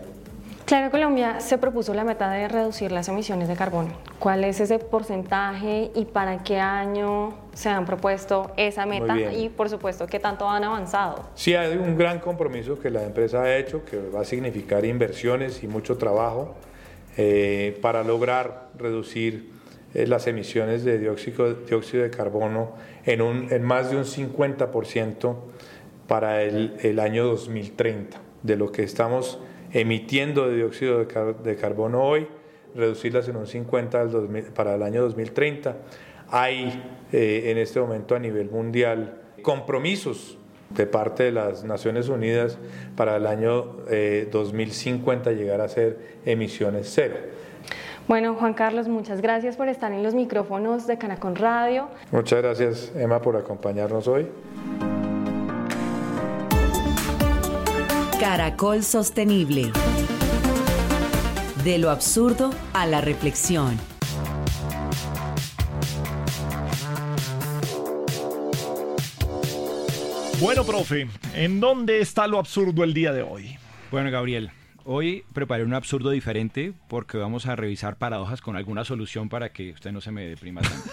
Claro 0.64 0.90
Colombia 0.90 1.40
se 1.40 1.58
propuso 1.58 1.92
la 1.92 2.04
meta 2.04 2.30
de 2.30 2.46
reducir 2.46 2.92
las 2.92 3.08
emisiones 3.08 3.48
de 3.48 3.56
carbono. 3.56 3.90
¿Cuál 4.18 4.44
es 4.44 4.60
ese 4.60 4.78
porcentaje 4.78 5.90
y 5.94 6.04
para 6.04 6.42
qué 6.44 6.58
año 6.60 7.34
se 7.52 7.68
han 7.68 7.84
propuesto 7.84 8.52
esa 8.56 8.86
meta? 8.86 9.20
Y 9.32 9.48
por 9.48 9.68
supuesto, 9.68 10.06
¿qué 10.06 10.20
tanto 10.20 10.48
han 10.48 10.62
avanzado? 10.62 11.28
Sí, 11.34 11.54
hay 11.54 11.76
un 11.76 11.98
gran 11.98 12.20
compromiso 12.20 12.78
que 12.78 12.90
la 12.90 13.02
empresa 13.02 13.42
ha 13.42 13.56
hecho, 13.56 13.84
que 13.84 13.98
va 13.98 14.20
a 14.20 14.24
significar 14.24 14.84
inversiones 14.84 15.62
y 15.64 15.68
mucho 15.68 15.98
trabajo 15.98 16.54
eh, 17.16 17.78
para 17.82 18.04
lograr 18.04 18.68
reducir 18.78 19.50
eh, 19.94 20.06
las 20.06 20.26
emisiones 20.28 20.84
de 20.84 20.98
dióxido, 20.98 21.54
dióxido 21.54 22.04
de 22.04 22.10
carbono 22.10 22.72
en, 23.04 23.20
un, 23.20 23.48
en 23.50 23.62
más 23.62 23.90
de 23.90 23.96
un 23.96 24.04
50% 24.04 25.36
para 26.06 26.42
el, 26.42 26.76
el 26.82 27.00
año 27.00 27.26
2030, 27.26 28.18
de 28.42 28.56
lo 28.56 28.70
que 28.70 28.84
estamos 28.84 29.40
emitiendo 29.72 30.48
de 30.48 30.56
dióxido 30.56 30.98
de, 30.98 31.06
car- 31.06 31.36
de 31.42 31.56
carbono 31.56 32.02
hoy, 32.02 32.26
reducirlas 32.74 33.28
en 33.28 33.36
un 33.36 33.46
50 33.46 34.00
al 34.00 34.10
2000 34.10 34.44
para 34.54 34.74
el 34.74 34.82
año 34.82 35.02
2030. 35.02 35.76
Hay 36.30 36.82
eh, 37.12 37.50
en 37.50 37.58
este 37.58 37.80
momento 37.80 38.14
a 38.14 38.18
nivel 38.18 38.50
mundial 38.50 39.18
compromisos 39.42 40.38
de 40.70 40.86
parte 40.86 41.24
de 41.24 41.32
las 41.32 41.64
Naciones 41.64 42.08
Unidas 42.08 42.56
para 42.96 43.16
el 43.16 43.26
año 43.26 43.76
eh, 43.90 44.28
2050 44.32 45.32
llegar 45.32 45.60
a 45.60 45.68
ser 45.68 45.98
emisiones 46.24 46.90
cero. 46.94 47.16
Bueno, 48.08 48.34
Juan 48.34 48.54
Carlos, 48.54 48.88
muchas 48.88 49.20
gracias 49.20 49.56
por 49.56 49.68
estar 49.68 49.92
en 49.92 50.02
los 50.02 50.14
micrófonos 50.14 50.86
de 50.86 50.96
Caracol 50.98 51.36
Radio. 51.36 51.88
Muchas 52.10 52.42
gracias 52.42 52.92
Emma 52.96 53.20
por 53.20 53.36
acompañarnos 53.36 54.08
hoy. 54.08 54.26
Caracol 58.26 58.84
Sostenible. 58.84 59.72
De 61.64 61.78
lo 61.78 61.90
absurdo 61.90 62.50
a 62.72 62.86
la 62.86 63.00
reflexión. 63.00 63.76
Bueno, 70.40 70.64
profe, 70.64 71.06
¿en 71.34 71.60
dónde 71.60 72.00
está 72.00 72.26
lo 72.26 72.38
absurdo 72.38 72.82
el 72.84 72.94
día 72.94 73.12
de 73.12 73.22
hoy? 73.22 73.56
Bueno, 73.90 74.10
Gabriel, 74.10 74.50
hoy 74.84 75.24
preparé 75.32 75.62
un 75.64 75.74
absurdo 75.74 76.10
diferente 76.10 76.72
porque 76.88 77.16
vamos 77.16 77.46
a 77.46 77.54
revisar 77.54 77.96
paradojas 77.96 78.40
con 78.40 78.56
alguna 78.56 78.84
solución 78.84 79.28
para 79.28 79.52
que 79.52 79.70
usted 79.70 79.92
no 79.92 80.00
se 80.00 80.10
me 80.10 80.26
deprima 80.26 80.60
tanto. 80.62 80.90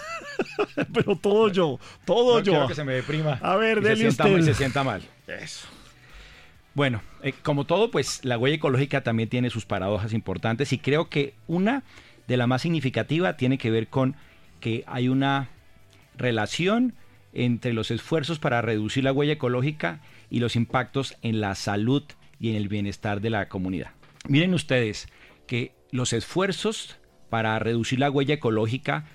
Pero 0.94 1.16
todo 1.16 1.50
yo, 1.52 1.80
todo 2.06 2.40
No 2.40 2.44
yo. 2.44 2.52
quiero 2.52 2.68
que 2.68 2.76
se 2.76 2.84
me 2.84 2.94
deprima. 2.94 3.40
A 3.42 3.56
ver, 3.56 3.80
y 3.80 3.86
se 3.86 3.96
sienta, 3.96 4.24
usted. 4.26 4.36
mal- 4.38 4.46
se 4.46 4.54
sienta 4.54 4.84
mal. 4.84 5.02
Eso. 5.28 5.68
Bueno, 6.76 7.02
eh, 7.24 7.34
como 7.44 7.66
todo, 7.66 7.92
pues 7.92 8.24
la 8.24 8.38
huella 8.38 8.58
ecológica 8.58 9.02
también 9.02 9.30
tiene 9.30 9.50
sus 9.50 9.66
paradojas 9.66 10.14
importantes 10.14 10.72
y 10.74 10.78
creo 10.78 11.10
que 11.10 11.34
una 11.48 11.84
de 12.28 12.38
las 12.38 12.48
más 12.48 12.62
significativas 12.62 13.38
tiene 13.38 13.58
que 13.58 13.72
ver 13.72 13.88
con 13.88 14.16
que 14.60 14.84
hay 14.88 15.10
una 15.10 15.50
relación 16.16 16.94
entre 17.34 17.74
los 17.74 17.92
esfuerzos 17.92 18.40
para 18.40 18.62
reducir 18.62 19.04
la 19.04 19.12
huella 19.12 19.34
ecológica 19.34 20.02
y 20.30 20.40
los 20.40 20.56
impactos 20.56 21.16
en 21.22 21.42
la 21.42 21.56
salud 21.56 22.04
y 22.40 22.52
en 22.52 22.56
el 22.56 22.68
bienestar 22.68 23.22
de 23.22 23.30
la 23.30 23.50
comunidad. 23.50 23.92
Miren 24.28 24.54
ustedes 24.54 25.08
que 25.48 25.74
los 25.92 26.14
esfuerzos 26.14 26.98
para 27.30 27.58
reducir 27.60 28.00
la 28.00 28.12
huella 28.12 28.36
ecológica, 28.36 29.06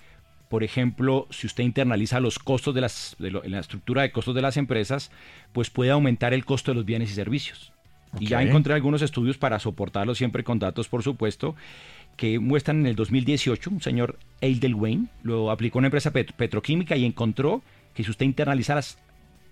por 0.49 0.62
ejemplo, 0.64 1.26
si 1.30 1.47
usted 1.47 1.64
internaliza 1.64 2.20
los 2.20 2.38
costos 2.38 2.74
de, 2.74 2.80
las, 2.80 3.16
de 3.18 3.30
lo- 3.30 3.45
en 3.45 3.53
la 3.53 3.61
estructura 3.61 4.03
de 4.03 4.12
costos 4.12 4.34
de 4.34 4.42
las 4.42 4.57
empresas, 4.57 5.11
pues 5.53 5.70
puede 5.70 5.90
aumentar 5.90 6.32
el 6.34 6.45
costo 6.45 6.70
de 6.70 6.76
los 6.76 6.84
bienes 6.84 7.11
y 7.11 7.14
servicios. 7.14 7.72
Y 8.20 8.26
ya 8.28 8.38
encontré 8.51 8.74
algunos 8.74 9.03
estudios 9.03 9.38
para 9.38 9.59
soportarlo 9.59 10.14
siempre 10.14 10.45
con 10.45 10.61
datos, 10.61 10.88
por 10.88 11.03
supuesto, 11.03 11.57
que 12.16 12.38
muestran 12.38 12.78
en 12.80 12.86
el 12.86 12.95
2018, 12.95 13.70
un 13.70 13.80
señor 13.80 14.18
Edelweiss 14.40 15.01
lo 15.24 15.51
aplicó 15.51 15.78
a 15.78 15.80
una 15.80 15.88
empresa 15.88 16.12
pet- 16.12 16.32
petroquímica 16.32 16.95
y 16.97 17.05
encontró 17.05 17.62
que 17.92 18.05
si 18.05 18.11
usted 18.11 18.24
internaliza 18.26 18.76
las 18.76 18.99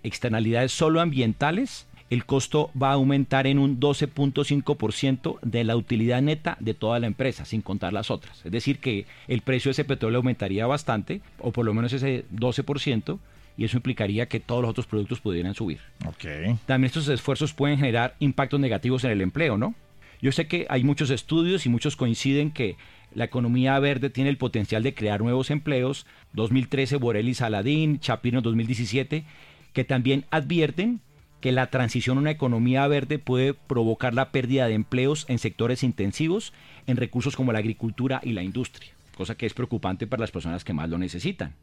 externalidades 0.05 0.71
solo 0.73 1.01
ambientales, 1.01 1.89
el 2.13 2.27
costo 2.27 2.71
va 2.81 2.91
a 2.91 2.93
aumentar 2.93 3.47
en 3.47 3.59
un 3.59 3.81
12.5% 3.81 5.39
de 5.41 5.65
la 5.65 5.77
utilidad 5.77 6.21
neta 6.21 6.59
de 6.61 6.75
toda 6.75 7.01
la 7.01 7.07
empresa, 7.07 7.47
sin 7.47 7.63
contar 7.63 7.95
las 7.95 8.11
otras. 8.11 8.45
Es 8.45 8.53
decir, 8.53 8.81
que 8.81 9.07
el 9.29 9.41
precio 9.41 9.71
de 9.71 9.73
ese 9.73 9.87
petróleo 9.87 10.19
aumentaría 10.19 10.67
bastante, 10.67 11.23
o 11.39 11.53
por 11.53 11.65
lo 11.65 11.73
menos 11.73 11.91
ese 11.95 12.27
12%, 12.31 13.19
y 13.57 13.65
eso 13.65 13.79
implicaría 13.79 14.27
que 14.27 14.41
todos 14.41 14.61
los 14.61 14.71
otros 14.73 14.87
productos 14.87 15.21
pudieran 15.21 15.55
subir. 15.55 15.81
Ok. 16.07 16.59
También 16.67 16.89
estos 16.89 17.09
esfuerzos 17.09 17.55
pueden 17.55 17.79
generar 17.79 18.15
impactos 18.19 18.61
negativos 18.61 19.05
en 19.05 19.13
el 19.13 19.23
empleo, 19.23 19.57
¿no? 19.57 19.75
Yo 20.21 20.33
sé 20.33 20.47
que 20.47 20.67
hay 20.69 20.85
muchos 20.85 21.09
estudios 21.09 21.65
y 21.65 21.71
muchos 21.71 21.97
coinciden 21.97 22.51
que 22.51 22.77
la 23.15 23.25
economía 23.25 23.79
verde 23.79 24.11
tiene 24.11 24.29
el 24.29 24.37
potencial 24.37 24.83
de 24.83 24.93
crear 24.93 25.23
nuevos 25.23 25.51
empleos. 25.51 26.05
2013, 26.35 26.97
Borelli 26.97 27.33
Saladín, 27.33 28.01
Chapino 28.01 28.43
2017, 28.43 29.25
que 29.73 29.85
también 29.85 30.27
advierten 30.31 31.01
que 31.43 31.53
la 31.53 31.67
transición 31.67 32.17
a 32.17 32.21
una 32.21 32.31
economía 32.31 32.87
verde 32.87 33.19
puede 33.19 33.53
provocar 33.53 34.15
la 34.15 34.31
pérdida 34.31 34.69
de 34.69 34.75
empleos 34.75 35.27
en 35.29 35.41
sectores 35.41 35.83
intensivos, 35.83 36.55
en 36.87 36.97
recursos 36.97 37.37
como 37.37 37.53
la 37.53 37.59
agricultura 37.59 38.21
y 38.23 38.33
la 38.33 38.45
industria, 38.45 38.93
cosa 39.17 39.35
que 39.35 39.45
es 39.45 39.53
preocupante 39.53 40.07
para 40.07 40.21
las 40.21 40.31
personas 40.31 40.65
que 40.65 40.73
más 40.73 40.89
lo 40.89 40.99
necesitan. 40.99 41.55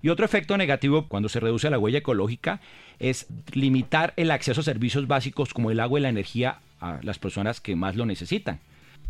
Y 0.00 0.08
otro 0.08 0.24
efecto 0.24 0.56
negativo 0.56 1.08
cuando 1.08 1.28
se 1.28 1.40
reduce 1.40 1.68
la 1.68 1.78
huella 1.78 1.98
ecológica 1.98 2.60
es 2.98 3.26
limitar 3.52 4.14
el 4.16 4.30
acceso 4.30 4.62
a 4.62 4.64
servicios 4.64 5.06
básicos 5.06 5.52
como 5.52 5.70
el 5.70 5.78
agua 5.78 6.00
y 6.00 6.02
la 6.02 6.08
energía 6.08 6.60
a 6.80 6.98
las 7.02 7.18
personas 7.18 7.60
que 7.60 7.76
más 7.76 7.94
lo 7.94 8.06
necesitan. 8.06 8.60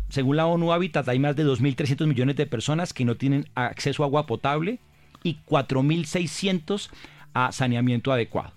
Según 0.09 0.35
la 0.35 0.45
ONU 0.45 0.73
Habitat, 0.73 1.07
hay 1.07 1.17
más 1.17 1.37
de 1.37 1.45
2.300 1.45 2.05
millones 2.07 2.35
de 2.35 2.45
personas 2.45 2.93
que 2.93 3.05
no 3.05 3.15
tienen 3.15 3.47
acceso 3.55 4.03
a 4.03 4.07
agua 4.07 4.27
potable 4.27 4.79
y 5.23 5.37
4.600 5.47 6.89
a 7.33 7.53
saneamiento 7.53 8.11
adecuado. 8.11 8.51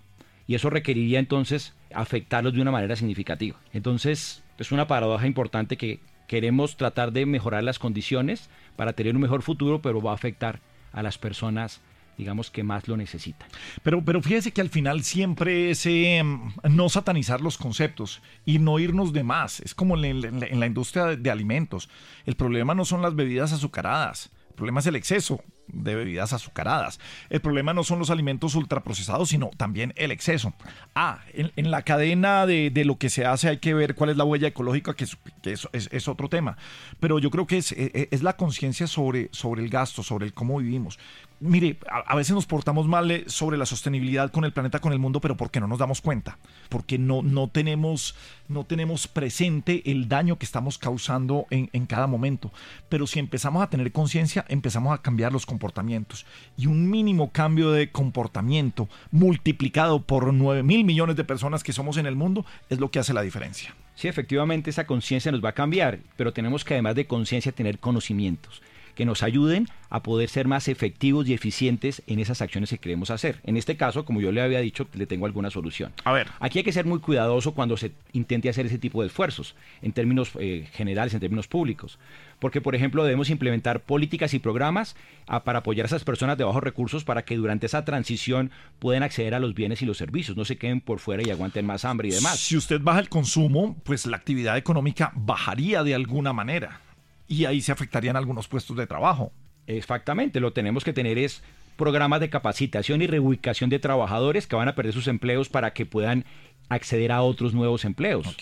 Y 0.47 0.55
eso 0.55 0.71
requeriría 0.71 1.19
entonces 1.19 1.75
afectarlos 1.93 2.55
de 2.55 2.63
una 2.63 2.71
manera 2.71 2.97
significativa. 2.97 3.59
Entonces, 3.73 4.45
es 4.59 4.73
una 4.73 4.87
paradoja 4.87 5.27
importante 5.27 5.77
que 5.77 6.01
queremos 6.29 6.77
tratar 6.77 7.13
de 7.13 7.27
mejorar 7.27 7.65
las 7.65 7.79
condiciones 7.79 8.51
para 8.77 8.93
tener 8.93 9.15
un 9.15 9.23
mejor 9.23 9.43
futuro, 9.43 9.83
pero 9.83 10.01
va 10.01 10.13
a 10.13 10.15
afectar 10.15 10.61
a 10.93 11.03
las 11.03 11.19
personas 11.19 11.81
digamos, 12.17 12.51
que 12.51 12.63
más 12.63 12.89
lo 12.89 12.97
necesitan. 12.97 13.49
Pero, 13.83 14.05
pero 14.05 14.23
fíjese 14.23 14.53
que 14.53 14.61
al 14.61 14.71
final 14.71 15.03
siempre 15.03 15.71
es 15.71 15.85
eh, 15.87 16.23
no 16.65 16.89
satanizar 16.89 17.41
los 17.41 17.59
conceptos 17.59 18.23
y 18.45 18.59
no 18.59 18.79
irnos 18.79 19.13
de 19.13 19.23
más. 19.23 19.61
Es 19.61 19.75
como 19.75 20.03
en, 20.03 20.41
la, 20.41 20.67
industria 20.67 21.17
de 21.17 21.31
alimentos. 21.31 21.89
El 22.25 22.37
problema 22.37 22.75
no 22.75 22.85
son 22.85 23.03
las 23.03 23.15
bebidas 23.15 23.53
azucaradas. 23.53 24.31
Problema 24.57 24.81
es 24.81 24.87
el 24.87 24.97
exceso 24.97 25.41
de 25.69 25.95
bebidas 25.95 26.33
azucaradas. 26.33 26.99
El 27.29 27.41
problema 27.41 27.75
no 27.75 27.85
son 27.85 27.99
los 27.99 28.11
alimentos 28.11 28.55
ultraprocesados, 28.55 29.29
sino 29.29 29.51
también 29.57 29.93
el 29.97 30.11
exceso. 30.11 30.55
Ah, 30.95 31.21
en, 31.33 31.71
la 31.71 31.83
cadena 31.83 32.47
de, 32.47 32.71
lo 32.85 32.99
que 32.99 33.11
se 33.11 33.25
hace 33.25 33.49
hay 33.49 33.59
que 33.59 33.75
ver 33.75 33.95
cuál 33.95 34.11
es 34.11 34.17
la 34.17 34.25
huella 34.25 34.49
ecológica, 34.49 34.95
que, 34.95 35.05
es, 35.05 35.69
es, 35.73 36.09
otro 36.09 36.29
tema. 36.29 36.57
Pero 37.01 37.19
yo 37.19 37.31
creo 37.31 37.47
que 37.47 37.59
es, 37.59 37.73
es 37.73 38.23
la 38.23 38.37
conciencia 38.37 38.87
sobre, 38.87 39.29
sobre 39.33 39.63
el 39.63 39.69
gasto, 39.69 40.03
sobre 40.03 40.27
el 40.27 40.33
cómo 40.33 40.59
vivimos. 40.59 40.99
Mire, 41.39 41.77
a, 41.91 42.17
veces 42.17 42.35
nos 42.35 42.47
portamos 42.47 42.87
mal 42.87 43.11
eh, 43.11 43.25
sobre 43.27 43.59
la 43.59 43.67
sostenibilidad 43.67 44.31
con 44.31 44.47
el 44.47 44.55
planeta, 44.55 44.79
con 44.79 44.95
el 44.95 44.99
mundo, 44.99 45.21
pero 45.21 45.37
porque 45.37 45.61
no 45.61 45.67
nos 45.67 45.79
damos 45.79 46.01
cuenta, 46.01 46.39
porque 46.71 46.99
no, 46.99 47.21
no, 47.23 47.49
tenemos, 47.49 48.15
no 48.49 48.65
tenemos 48.65 49.07
presente 49.07 49.83
el 49.85 50.09
daño 50.09 50.39
que 50.39 50.47
estamos 50.47 50.79
causando 50.79 51.47
en, 51.51 51.69
en 51.75 51.85
cada 51.85 52.07
momento. 52.07 52.53
Pero 52.89 53.07
si 53.07 53.19
empezamos 53.19 53.63
a 53.63 53.69
tener 53.69 53.93
conciencia, 53.93 54.47
empezamos 54.49 54.95
a 54.95 55.03
cambiar 55.03 55.31
los 55.31 55.45
comportamientos. 55.45 56.25
Y 56.57 56.69
un 56.69 56.89
mínimo 56.89 57.31
cambio 57.33 57.71
de 57.71 57.91
comportamiento 57.91 58.89
multiplicado 59.11 60.01
por 60.01 60.33
9 60.33 60.63
mil 60.63 60.85
millones 60.85 61.17
de 61.17 61.25
personas 61.25 61.63
que 61.63 61.75
somos 61.75 61.99
en 61.99 62.07
el 62.07 62.17
mundo 62.17 62.47
es 62.71 62.81
lo 62.81 62.91
que 62.91 62.99
hace 62.99 63.13
la 63.13 63.21
diferencia. 63.21 63.75
Sí, 63.95 64.09
efectivamente 64.09 64.71
esa 64.71 64.87
conciencia 64.87 65.33
nos 65.33 65.45
va 65.45 65.51
a 65.51 65.55
cambiar, 65.55 65.99
pero 66.17 66.33
tenemos 66.33 66.65
que 66.65 66.73
además 66.73 66.95
de 66.95 67.07
conciencia 67.07 67.53
tener 67.53 67.79
conocimientos 67.79 68.63
que 68.97 69.05
nos 69.05 69.23
ayuden 69.23 69.69
a 69.91 70.03
poder 70.03 70.29
ser 70.29 70.49
más 70.49 70.67
efectivos 70.67 71.29
y 71.29 71.35
eficientes 71.35 72.03
en 72.09 72.19
esas 72.19 72.43
acciones 72.43 72.71
que 72.71 72.79
queremos 72.79 73.11
hacer. 73.11 73.41
En 73.45 73.57
este 73.57 73.77
caso, 73.77 74.05
como 74.05 74.21
yo 74.21 74.33
le 74.33 74.41
había 74.41 74.59
dicho, 74.61 74.89
le 74.95 75.07
tengo 75.07 75.27
alguna 75.27 75.51
solución. 75.51 75.93
A 76.03 76.13
ver. 76.13 76.29
Aquí 76.41 76.59
hay 76.59 76.65
que 76.65 76.73
ser 76.73 76.87
muy 76.87 76.99
cuidadoso 76.99 77.55
cuando 77.55 77.77
se 77.77 77.93
intente 78.13 78.49
hacer 78.49 78.67
ese 78.67 78.79
tipo 78.79 79.03
de 79.03 79.09
esfuerzos, 79.09 79.55
en 79.83 79.93
términos 79.93 80.33
eh, 80.41 80.69
generales, 80.73 81.15
en 81.15 81.21
términos 81.21 81.47
públicos. 81.47 81.99
Porque, 82.39 82.61
por 82.61 82.75
ejemplo, 82.75 83.05
debemos 83.05 83.31
implementar 83.31 83.81
políticas 83.81 84.35
y 84.35 84.39
programas 84.39 84.97
ah, 85.27 85.45
para 85.45 85.61
apoyar 85.61 85.85
a 85.85 85.89
esas 85.89 86.05
personas 86.05 86.37
de 86.37 86.45
bajos 86.45 86.63
recursos 86.63 87.05
para 87.05 87.25
que 87.25 87.37
durante 87.37 87.67
esa 87.67 87.85
transición 87.85 88.51
puedan 88.79 89.03
acceder 89.03 89.35
a 89.35 89.41
los 89.41 89.55
bienes 89.55 89.83
y 89.83 89.87
los 89.87 89.99
servicios, 89.99 90.37
no 90.37 90.45
se 90.45 90.57
queden 90.57 90.81
por 90.81 90.99
fuera 90.99 91.23
y 91.27 91.31
aguanten 91.31 91.67
más 91.67 91.85
hambre 91.85 92.09
y 92.09 92.13
demás. 92.13 92.39
Si 92.39 92.57
usted 92.57 92.81
baja 92.81 93.01
el 93.01 93.09
consumo, 93.09 93.77
pues 93.85 94.07
la 94.07 94.17
actividad 94.17 94.57
económica 94.57 95.13
bajaría 95.15 95.83
de 95.83 95.95
alguna 95.95 96.33
manera 96.33 96.81
y 97.29 97.45
ahí 97.45 97.61
se 97.61 97.73
afectarían 97.73 98.17
algunos 98.17 98.49
puestos 98.49 98.77
de 98.77 98.87
trabajo. 98.87 99.33
Exactamente, 99.67 100.41
lo 100.41 100.53
tenemos 100.53 100.85
que 100.85 100.93
tener 100.93 101.19
es 101.19 101.43
programas 101.77 102.21
de 102.21 102.31
capacitación 102.31 103.03
y 103.03 103.07
reubicación 103.07 103.71
de 103.71 103.79
trabajadores 103.79 104.47
que 104.47 104.57
van 104.57 104.69
a 104.69 104.75
perder 104.75 104.95
sus 104.95 105.09
empleos 105.09 105.49
para 105.49 105.73
que 105.73 105.87
puedan 105.87 106.25
acceder 106.69 107.13
a 107.13 107.23
otros 107.23 107.55
nuevos 107.55 107.85
empleos. 107.85 108.37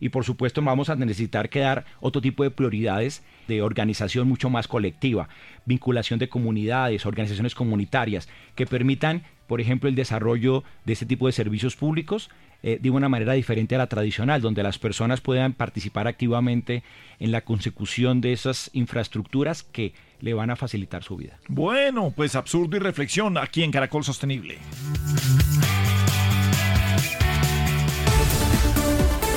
Y 0.00 0.10
por 0.10 0.24
supuesto 0.24 0.60
vamos 0.60 0.90
a 0.90 0.96
necesitar 0.96 1.48
que 1.48 1.60
dar 1.60 1.86
otro 2.00 2.20
tipo 2.20 2.42
de 2.42 2.50
prioridades 2.50 3.22
de 3.48 3.62
organización 3.62 4.28
mucho 4.28 4.50
más 4.50 4.68
colectiva, 4.68 5.28
vinculación 5.64 6.18
de 6.18 6.28
comunidades, 6.28 7.06
organizaciones 7.06 7.54
comunitarias, 7.54 8.28
que 8.54 8.66
permitan, 8.66 9.22
por 9.46 9.60
ejemplo, 9.60 9.88
el 9.88 9.94
desarrollo 9.94 10.62
de 10.84 10.92
este 10.92 11.06
tipo 11.06 11.26
de 11.26 11.32
servicios 11.32 11.76
públicos 11.76 12.30
eh, 12.62 12.78
de 12.80 12.90
una 12.90 13.08
manera 13.08 13.32
diferente 13.32 13.74
a 13.74 13.78
la 13.78 13.86
tradicional, 13.86 14.40
donde 14.40 14.62
las 14.62 14.78
personas 14.78 15.20
puedan 15.20 15.52
participar 15.54 16.06
activamente 16.06 16.82
en 17.18 17.32
la 17.32 17.42
consecución 17.42 18.20
de 18.20 18.32
esas 18.32 18.70
infraestructuras 18.72 19.62
que 19.62 19.94
le 20.20 20.34
van 20.34 20.50
a 20.50 20.56
facilitar 20.56 21.02
su 21.02 21.16
vida. 21.16 21.38
Bueno, 21.48 22.12
pues 22.14 22.34
absurdo 22.34 22.76
y 22.76 22.80
reflexión 22.80 23.38
aquí 23.38 23.62
en 23.62 23.70
Caracol 23.70 24.04
Sostenible. 24.04 24.58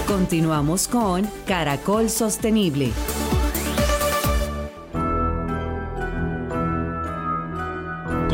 Continuamos 0.07 0.87
con 0.87 1.27
Caracol 1.47 2.09
Sostenible. 2.09 2.91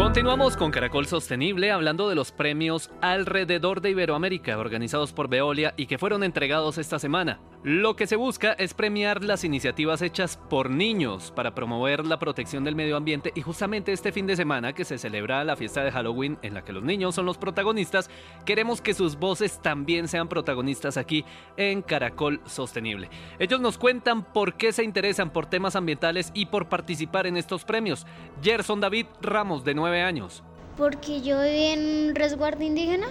Continuamos 0.10 0.58
con 0.58 0.72
Caracol 0.72 1.06
Sostenible 1.06 1.70
hablando 1.70 2.10
de 2.10 2.16
los 2.16 2.32
premios 2.32 2.90
alrededor 3.00 3.80
de 3.80 3.92
Iberoamérica 3.92 4.58
organizados 4.58 5.14
por 5.14 5.30
Veolia 5.30 5.76
y 5.78 5.86
que 5.86 6.00
fueron 6.00 6.24
entregados 6.24 6.80
esta 6.80 6.98
semana. 6.98 7.40
Lo 7.62 7.96
que 7.96 8.08
se 8.08 8.16
busca 8.16 8.54
es 8.54 8.74
premiar 8.74 9.24
las 9.24 9.44
iniciativas 9.44 10.02
hechas 10.02 10.38
por 10.50 10.72
niños 10.72 11.32
para 11.36 11.54
promover 11.54 12.08
la 12.08 12.18
protección 12.18 12.64
del 12.64 12.76
medio 12.76 12.98
ambiente 12.98 13.34
y 13.36 13.42
justamente 13.42 13.92
este 13.92 14.12
fin 14.12 14.26
de 14.26 14.36
semana 14.36 14.74
que 14.74 14.84
se 14.84 14.98
celebra 14.98 15.44
la 15.44 15.58
fiesta 15.58 15.84
de 15.84 15.92
Halloween 15.92 16.40
en 16.42 16.54
la 16.56 16.64
que 16.64 16.74
los 16.74 16.84
niños 16.84 17.14
son 17.14 17.26
los 17.28 17.38
protagonistas, 17.38 18.10
queremos 18.46 18.82
que 18.82 18.96
sus 18.96 19.18
voces 19.18 19.62
también 19.62 20.08
sean 20.08 20.28
protagonistas 20.28 20.98
aquí 20.98 21.24
en 21.56 21.84
Caracol 21.84 22.42
Sostenible. 22.46 23.10
Ellos 23.38 23.60
nos 23.60 23.78
cuentan 23.78 24.24
por 24.24 24.56
qué 24.56 24.72
se 24.72 24.86
interesan 24.86 25.30
por 25.30 25.46
temas 25.46 25.76
ambientales 25.76 26.32
y 26.34 26.48
por 26.48 26.68
participar 26.68 27.28
en 27.28 27.38
estos 27.38 27.64
premios. 27.64 28.08
Gerson 28.42 28.80
David 28.80 29.06
Ramos 29.22 29.66
de 29.66 29.76
9 29.76 29.99
años. 30.02 30.44
Porque 30.78 31.22
yo 31.22 31.42
viví 31.42 31.66
en 31.66 32.08
un 32.10 32.16
resguardo 32.16 32.64
indígena 32.64 33.08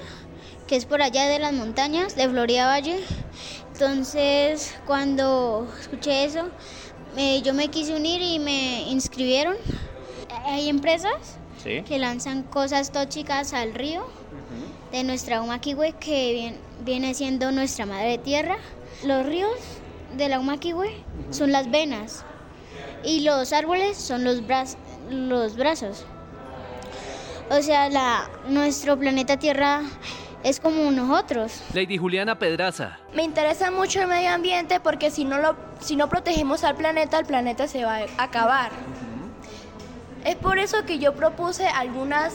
que 0.69 0.77
es 0.77 0.85
por 0.85 1.03
allá 1.03 1.27
de 1.27 1.39
las 1.39 1.53
montañas 1.55 2.15
de 2.15 2.29
Florida 2.29 2.67
Valle. 2.67 3.01
Entonces, 3.73 4.75
cuando 4.87 5.67
escuché 5.81 6.25
eso, 6.25 6.51
yo 7.43 7.55
me 7.55 7.69
quise 7.69 7.97
unir 7.97 8.21
y 8.21 8.39
me 8.39 8.83
inscribieron. 8.83 9.57
Hay 10.45 10.69
empresas 10.69 11.39
que 11.65 11.99
lanzan 11.99 12.43
cosas 12.43 12.93
tóxicas 12.93 13.55
al 13.55 13.75
río 13.75 14.07
de 14.93 15.05
nuestra 15.05 15.43
Humaquihue, 15.43 15.95
que 15.99 16.55
viene, 16.85 17.15
siendo 17.15 17.51
nuestra 17.51 17.87
madre 17.87 18.19
tierra. 18.19 18.59
Los 19.05 19.25
ríos 19.25 19.59
de 20.17 20.29
la 20.29 20.39
Humaquihue 20.39 20.91
son 21.31 21.51
las 21.51 21.71
venas 21.71 22.25
y 23.05 23.21
los 23.21 23.53
árboles 23.53 23.97
son 23.97 24.25
los, 24.25 24.43
los 25.09 25.57
brazos. 25.57 26.05
O 27.51 27.63
sea, 27.63 27.89
la, 27.89 28.29
nuestro 28.49 28.99
planeta 28.99 29.39
Tierra 29.39 29.83
es 30.45 30.61
como 30.61 30.91
nosotros. 30.91 31.63
Lady 31.73 31.97
Juliana 31.97 32.39
Pedraza. 32.39 32.99
Me 33.15 33.23
interesa 33.23 33.71
mucho 33.71 34.03
el 34.03 34.07
medio 34.07 34.31
ambiente 34.31 34.81
porque 34.81 35.11
si 35.11 35.25
no, 35.25 35.39
lo, 35.39 35.57
si 35.81 35.97
no 35.97 36.09
protegemos 36.09 36.63
al 36.63 36.77
planeta, 36.77 37.19
el 37.19 37.27
planeta 37.27 37.67
se 37.67 37.85
va 37.85 38.01
a 38.19 38.23
acabar. 38.23 38.71
Es 40.29 40.37
por 40.37 40.59
eso 40.59 40.85
que 40.85 40.99
yo 40.99 41.15
propuse 41.15 41.67
algunas 41.69 42.35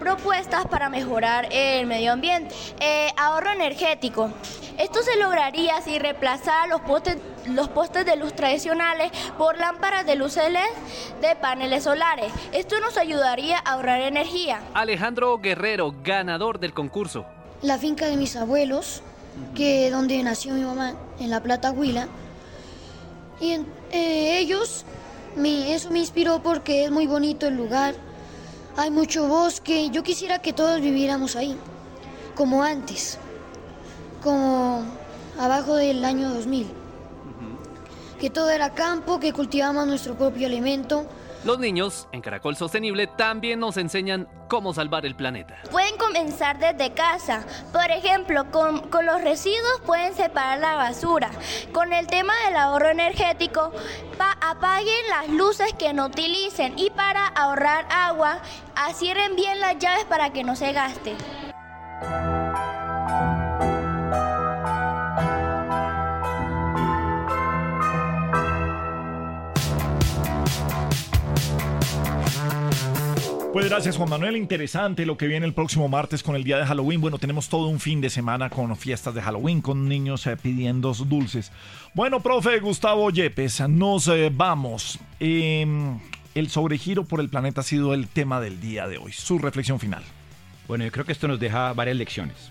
propuestas 0.00 0.64
para 0.64 0.88
mejorar 0.88 1.46
el 1.50 1.84
medio 1.84 2.12
ambiente. 2.12 2.54
Eh, 2.80 3.08
ahorro 3.18 3.50
energético. 3.50 4.30
Esto 4.78 5.02
se 5.02 5.18
lograría 5.18 5.78
si 5.82 5.98
reemplazara 5.98 6.66
los 6.68 6.80
postes 6.80 7.18
los 7.44 7.68
postes 7.68 8.06
de 8.06 8.16
luz 8.16 8.34
tradicionales 8.34 9.12
por 9.36 9.58
lámparas 9.58 10.06
de 10.06 10.16
luz 10.16 10.36
LED 10.36 10.58
de 11.20 11.36
paneles 11.36 11.84
solares. 11.84 12.32
Esto 12.52 12.80
nos 12.80 12.96
ayudaría 12.96 13.58
a 13.58 13.74
ahorrar 13.74 14.00
energía. 14.00 14.62
Alejandro 14.72 15.36
Guerrero, 15.36 15.94
ganador 16.02 16.58
del 16.58 16.72
concurso. 16.72 17.26
La 17.60 17.76
finca 17.76 18.06
de 18.06 18.16
mis 18.16 18.36
abuelos, 18.36 19.02
que 19.54 19.90
donde 19.90 20.22
nació 20.22 20.54
mi 20.54 20.62
mamá, 20.62 20.94
en 21.20 21.28
La 21.28 21.42
Plata, 21.42 21.72
Huila. 21.72 22.08
Y 23.38 23.60
eh, 23.92 24.38
ellos, 24.38 24.86
eso 25.36 25.90
me 25.90 25.98
inspiró 25.98 26.42
porque 26.42 26.84
es 26.84 26.90
muy 26.90 27.06
bonito 27.06 27.46
el 27.46 27.56
lugar. 27.56 27.94
Hay 28.76 28.90
mucho 28.90 29.26
bosque. 29.26 29.90
Yo 29.90 30.02
quisiera 30.02 30.38
que 30.38 30.52
todos 30.52 30.80
viviéramos 30.80 31.36
ahí, 31.36 31.56
como 32.34 32.62
antes, 32.62 33.18
como 34.22 34.84
abajo 35.38 35.76
del 35.76 36.04
año 36.04 36.30
2000. 36.30 36.66
Que 38.20 38.30
todo 38.30 38.50
era 38.50 38.70
campo, 38.74 39.20
que 39.20 39.32
cultivábamos 39.32 39.86
nuestro 39.86 40.14
propio 40.16 40.46
alimento. 40.46 41.06
Los 41.44 41.58
niños 41.58 42.08
en 42.12 42.22
Caracol 42.22 42.56
Sostenible 42.56 43.06
también 43.06 43.60
nos 43.60 43.76
enseñan 43.76 44.26
cómo 44.48 44.72
salvar 44.72 45.04
el 45.04 45.14
planeta. 45.14 45.56
Pueden 45.70 45.98
comenzar 45.98 46.58
desde 46.58 46.94
casa. 46.94 47.44
Por 47.70 47.90
ejemplo, 47.90 48.50
con, 48.50 48.82
los 49.04 49.20
residuos 49.22 49.82
pueden 49.84 50.14
separar 50.14 50.58
la 50.60 50.76
basura. 50.76 51.30
Con 51.72 51.92
el 51.92 52.06
tema 52.06 52.32
del 52.46 52.56
ahorro 52.56 52.88
energético, 52.88 53.72
apaguen 54.40 55.08
las 55.10 55.28
luces 55.28 55.74
que 55.78 55.92
no 55.92 56.06
utilicen 56.06 56.78
y 56.78 56.88
para 56.88 57.26
ahorrar 57.26 57.86
agua, 57.90 58.38
cierren 58.94 59.36
bien 59.36 59.60
las 59.60 59.78
llaves 59.78 60.06
para 60.06 60.30
que 60.30 60.44
no 60.44 60.56
se 60.56 60.72
gaste. 60.72 61.14
Pues 73.54 73.68
gracias 73.68 73.96
Juan 73.96 74.10
Manuel, 74.10 74.36
interesante 74.36 75.06
lo 75.06 75.16
que 75.16 75.28
viene 75.28 75.46
el 75.46 75.54
próximo 75.54 75.86
martes 75.86 76.24
con 76.24 76.34
el 76.34 76.42
día 76.42 76.58
de 76.58 76.66
Halloween. 76.66 77.00
Bueno, 77.00 77.20
tenemos 77.20 77.48
todo 77.48 77.68
un 77.68 77.78
fin 77.78 78.00
de 78.00 78.10
semana 78.10 78.50
con 78.50 78.76
fiestas 78.76 79.14
de 79.14 79.22
Halloween, 79.22 79.60
con 79.60 79.88
niños 79.88 80.26
eh, 80.26 80.36
pidiendo 80.36 80.92
dulces. 80.92 81.52
Bueno, 81.94 82.18
profe 82.18 82.58
Gustavo 82.58 83.08
Yepes, 83.10 83.60
nos 83.68 84.08
eh, 84.08 84.32
vamos. 84.34 84.98
Em, 85.20 86.00
el 86.34 86.50
sobregiro 86.50 87.04
por 87.04 87.20
el 87.20 87.28
planeta 87.28 87.60
ha 87.60 87.62
sido 87.62 87.94
el 87.94 88.08
tema 88.08 88.40
del 88.40 88.60
día 88.60 88.88
de 88.88 88.98
hoy. 88.98 89.12
Su 89.12 89.38
reflexión 89.38 89.78
final. 89.78 90.02
Bueno, 90.66 90.84
yo 90.84 90.90
creo 90.90 91.04
que 91.04 91.12
esto 91.12 91.28
nos 91.28 91.38
deja 91.38 91.72
varias 91.74 91.96
lecciones. 91.96 92.50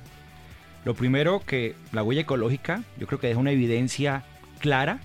Lo 0.86 0.94
primero 0.94 1.42
que 1.46 1.76
la 1.92 2.02
huella 2.02 2.22
ecológica, 2.22 2.82
yo 2.98 3.08
creo 3.08 3.20
que 3.20 3.28
deja 3.28 3.42
una 3.42 3.52
evidencia 3.52 4.24
clara, 4.60 5.02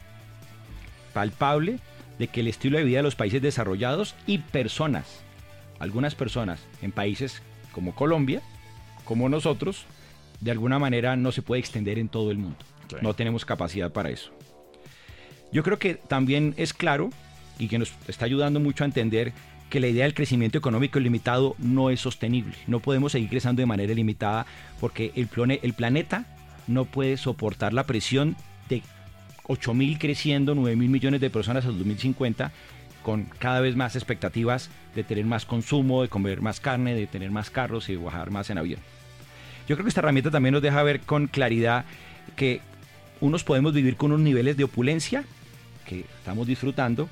palpable, 1.13 1.81
de 2.21 2.29
que 2.29 2.39
el 2.39 2.47
estilo 2.47 2.79
de 2.79 2.85
vida 2.85 2.99
de 2.99 3.03
los 3.03 3.17
países 3.17 3.43
desarrollados 3.43 4.15
y 4.29 4.39
personas 4.39 5.25
algunas 5.79 6.15
personas 6.15 6.61
en 6.83 6.93
países 6.93 7.43
como 7.73 7.95
Colombia, 7.95 8.43
como 9.05 9.29
nosotros, 9.29 9.87
de 10.41 10.51
alguna 10.51 10.79
manera 10.79 11.17
no 11.17 11.33
se 11.33 11.43
puede 11.43 11.61
extender 11.61 11.99
en 11.99 12.09
todo 12.09 12.31
el 12.31 12.39
mundo. 12.39 12.59
No 13.03 13.15
tenemos 13.15 13.45
capacidad 13.45 13.93
para 13.93 14.11
eso. 14.11 14.31
Yo 15.53 15.63
creo 15.63 15.79
que 15.79 15.95
también 15.95 16.55
es 16.57 16.73
claro 16.73 17.11
y 17.59 17.69
que 17.69 17.79
nos 17.79 17.93
está 18.07 18.25
ayudando 18.25 18.61
mucho 18.61 18.85
a 18.85 18.87
entender 18.87 19.33
que 19.71 19.81
la 19.81 19.89
idea 19.89 20.05
del 20.05 20.15
crecimiento 20.15 20.59
económico 20.59 20.99
ilimitado 20.99 21.55
no 21.59 21.91
es 21.91 22.01
sostenible. 22.01 22.55
No 22.67 22.81
podemos 22.81 23.13
seguir 23.13 23.29
creciendo 23.29 23.61
de 23.61 23.67
manera 23.67 23.93
ilimitada 23.93 24.47
porque 24.81 25.13
el, 25.15 25.29
el 25.63 25.75
planeta 25.75 26.25
no 26.67 26.85
puede 26.85 27.17
soportar 27.17 27.73
la 27.73 27.85
presión 27.85 28.37
de 28.69 28.83
8.000 29.45 29.99
creciendo, 29.99 30.55
9.000 30.55 30.77
millones 30.77 31.21
de 31.21 31.31
personas 31.31 31.65
al 31.67 31.79
2050 31.79 32.53
con 33.03 33.25
cada 33.39 33.61
vez 33.61 33.77
más 33.77 33.97
expectativas 33.97 34.71
de 34.95 35.05
tener 35.05 35.25
más 35.25 35.47
consumo, 35.47 36.03
de 36.03 36.09
comer 36.09 36.41
más 36.41 36.61
carne, 36.61 36.95
de 36.95 37.07
tener 37.07 37.31
más 37.31 37.51
carros 37.51 37.89
y 37.89 37.93
de 37.93 37.99
viajar 37.99 38.31
más 38.31 38.51
en 38.51 38.59
avión. 38.59 38.81
Yo 39.69 39.77
creo 39.77 39.85
que 39.85 39.91
esta 39.91 40.01
herramienta 40.01 40.31
también 40.31 40.55
nos 40.55 40.63
deja 40.63 40.83
ver 40.83 41.01
con 41.01 41.27
claridad 41.27 41.85
que 42.37 42.61
unos 43.21 43.45
podemos 43.45 43.73
vivir 43.73 43.97
con 43.97 44.13
unos 44.13 44.25
niveles 44.25 44.57
de 44.57 44.65
opulencia 44.65 45.25
que 45.87 46.01
estamos 46.19 46.47
disfrutando, 46.47 47.09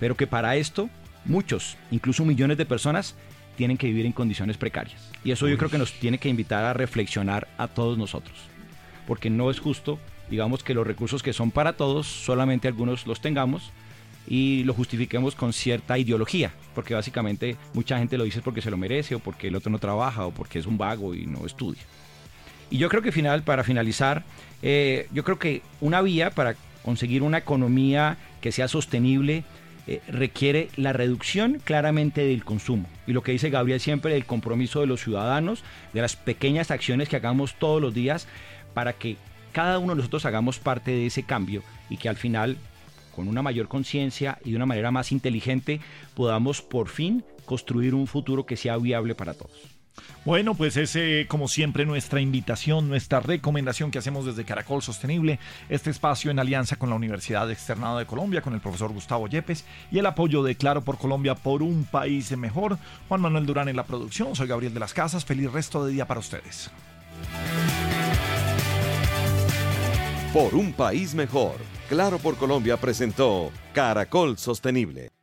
pero 0.00 0.16
que 0.16 0.26
para 0.26 0.56
esto 0.56 0.90
muchos, 1.24 1.76
incluso 1.90 2.24
millones 2.24 2.58
de 2.58 2.66
personas, 2.66 3.14
tienen 3.56 3.76
que 3.76 3.86
vivir 3.86 4.06
en 4.06 4.12
condiciones 4.12 4.56
precarias. 4.56 5.10
Y 5.22 5.30
eso 5.30 5.48
yo 5.48 5.56
creo 5.56 5.70
que 5.70 5.78
nos 5.78 5.92
tiene 5.92 6.18
que 6.18 6.28
invitar 6.28 6.64
a 6.64 6.72
reflexionar 6.72 7.48
a 7.56 7.68
todos 7.68 7.96
nosotros, 7.96 8.36
porque 9.06 9.30
no 9.30 9.50
es 9.50 9.60
justo, 9.60 9.98
digamos, 10.28 10.64
que 10.64 10.74
los 10.74 10.86
recursos 10.86 11.22
que 11.22 11.32
son 11.32 11.50
para 11.50 11.74
todos, 11.74 12.06
solamente 12.06 12.68
algunos 12.68 13.06
los 13.06 13.20
tengamos, 13.20 13.70
y 14.26 14.64
lo 14.64 14.74
justifiquemos 14.74 15.34
con 15.34 15.52
cierta 15.52 15.98
ideología, 15.98 16.52
porque 16.74 16.94
básicamente 16.94 17.56
mucha 17.74 17.98
gente 17.98 18.18
lo 18.18 18.24
dice 18.24 18.40
porque 18.40 18.62
se 18.62 18.70
lo 18.70 18.76
merece 18.76 19.14
o 19.14 19.18
porque 19.18 19.48
el 19.48 19.56
otro 19.56 19.70
no 19.70 19.78
trabaja 19.78 20.26
o 20.26 20.30
porque 20.30 20.58
es 20.58 20.66
un 20.66 20.78
vago 20.78 21.14
y 21.14 21.26
no 21.26 21.44
estudia. 21.46 21.82
Y 22.70 22.78
yo 22.78 22.88
creo 22.88 23.02
que 23.02 23.12
final, 23.12 23.42
para 23.42 23.64
finalizar, 23.64 24.24
eh, 24.62 25.08
yo 25.12 25.24
creo 25.24 25.38
que 25.38 25.62
una 25.80 26.00
vía 26.00 26.30
para 26.30 26.56
conseguir 26.82 27.22
una 27.22 27.38
economía 27.38 28.16
que 28.40 28.52
sea 28.52 28.68
sostenible 28.68 29.44
eh, 29.86 30.00
requiere 30.08 30.68
la 30.76 30.94
reducción 30.94 31.60
claramente 31.62 32.24
del 32.24 32.44
consumo. 32.44 32.88
Y 33.06 33.12
lo 33.12 33.22
que 33.22 33.32
dice 33.32 33.50
Gabriel 33.50 33.80
siempre, 33.80 34.16
el 34.16 34.24
compromiso 34.24 34.80
de 34.80 34.86
los 34.86 35.02
ciudadanos, 35.02 35.62
de 35.92 36.00
las 36.00 36.16
pequeñas 36.16 36.70
acciones 36.70 37.08
que 37.08 37.16
hagamos 37.16 37.54
todos 37.58 37.82
los 37.82 37.92
días 37.92 38.26
para 38.72 38.94
que 38.94 39.18
cada 39.52 39.78
uno 39.78 39.92
de 39.92 39.98
nosotros 39.98 40.24
hagamos 40.24 40.58
parte 40.58 40.90
de 40.90 41.06
ese 41.06 41.22
cambio 41.22 41.62
y 41.90 41.98
que 41.98 42.08
al 42.08 42.16
final 42.16 42.56
con 43.14 43.28
una 43.28 43.42
mayor 43.42 43.68
conciencia 43.68 44.38
y 44.44 44.50
de 44.50 44.56
una 44.56 44.66
manera 44.66 44.90
más 44.90 45.12
inteligente 45.12 45.80
podamos 46.14 46.62
por 46.62 46.88
fin 46.88 47.24
construir 47.44 47.94
un 47.94 48.06
futuro 48.06 48.46
que 48.46 48.56
sea 48.56 48.76
viable 48.76 49.14
para 49.14 49.34
todos. 49.34 49.74
Bueno, 50.24 50.54
pues 50.54 50.76
es 50.76 51.26
como 51.28 51.48
siempre 51.48 51.84
nuestra 51.84 52.20
invitación, 52.20 52.88
nuestra 52.88 53.20
recomendación 53.20 53.90
que 53.90 53.98
hacemos 53.98 54.24
desde 54.24 54.44
Caracol 54.44 54.82
Sostenible, 54.82 55.38
este 55.68 55.90
espacio 55.90 56.30
en 56.30 56.38
alianza 56.38 56.76
con 56.76 56.88
la 56.88 56.96
Universidad 56.96 57.50
Externada 57.50 57.98
de 57.98 58.06
Colombia, 58.06 58.40
con 58.40 58.54
el 58.54 58.60
profesor 58.60 58.92
Gustavo 58.92 59.28
Yepes 59.28 59.64
y 59.92 59.98
el 59.98 60.06
apoyo 60.06 60.42
de 60.42 60.56
Claro 60.56 60.82
por 60.82 60.98
Colombia 60.98 61.34
por 61.34 61.62
un 61.62 61.84
país 61.84 62.36
mejor. 62.36 62.78
Juan 63.08 63.20
Manuel 63.20 63.46
Durán 63.46 63.68
en 63.68 63.76
la 63.76 63.84
producción, 63.84 64.34
soy 64.34 64.48
Gabriel 64.48 64.74
de 64.74 64.80
las 64.80 64.94
Casas, 64.94 65.24
feliz 65.24 65.52
resto 65.52 65.84
de 65.84 65.92
día 65.92 66.06
para 66.06 66.20
ustedes. 66.20 66.70
Por 70.32 70.54
un 70.54 70.72
país 70.72 71.14
mejor 71.14 71.73
Claro 71.88 72.18
por 72.18 72.36
Colombia 72.36 72.76
presentó 72.78 73.50
Caracol 73.74 74.38
Sostenible 74.38 75.13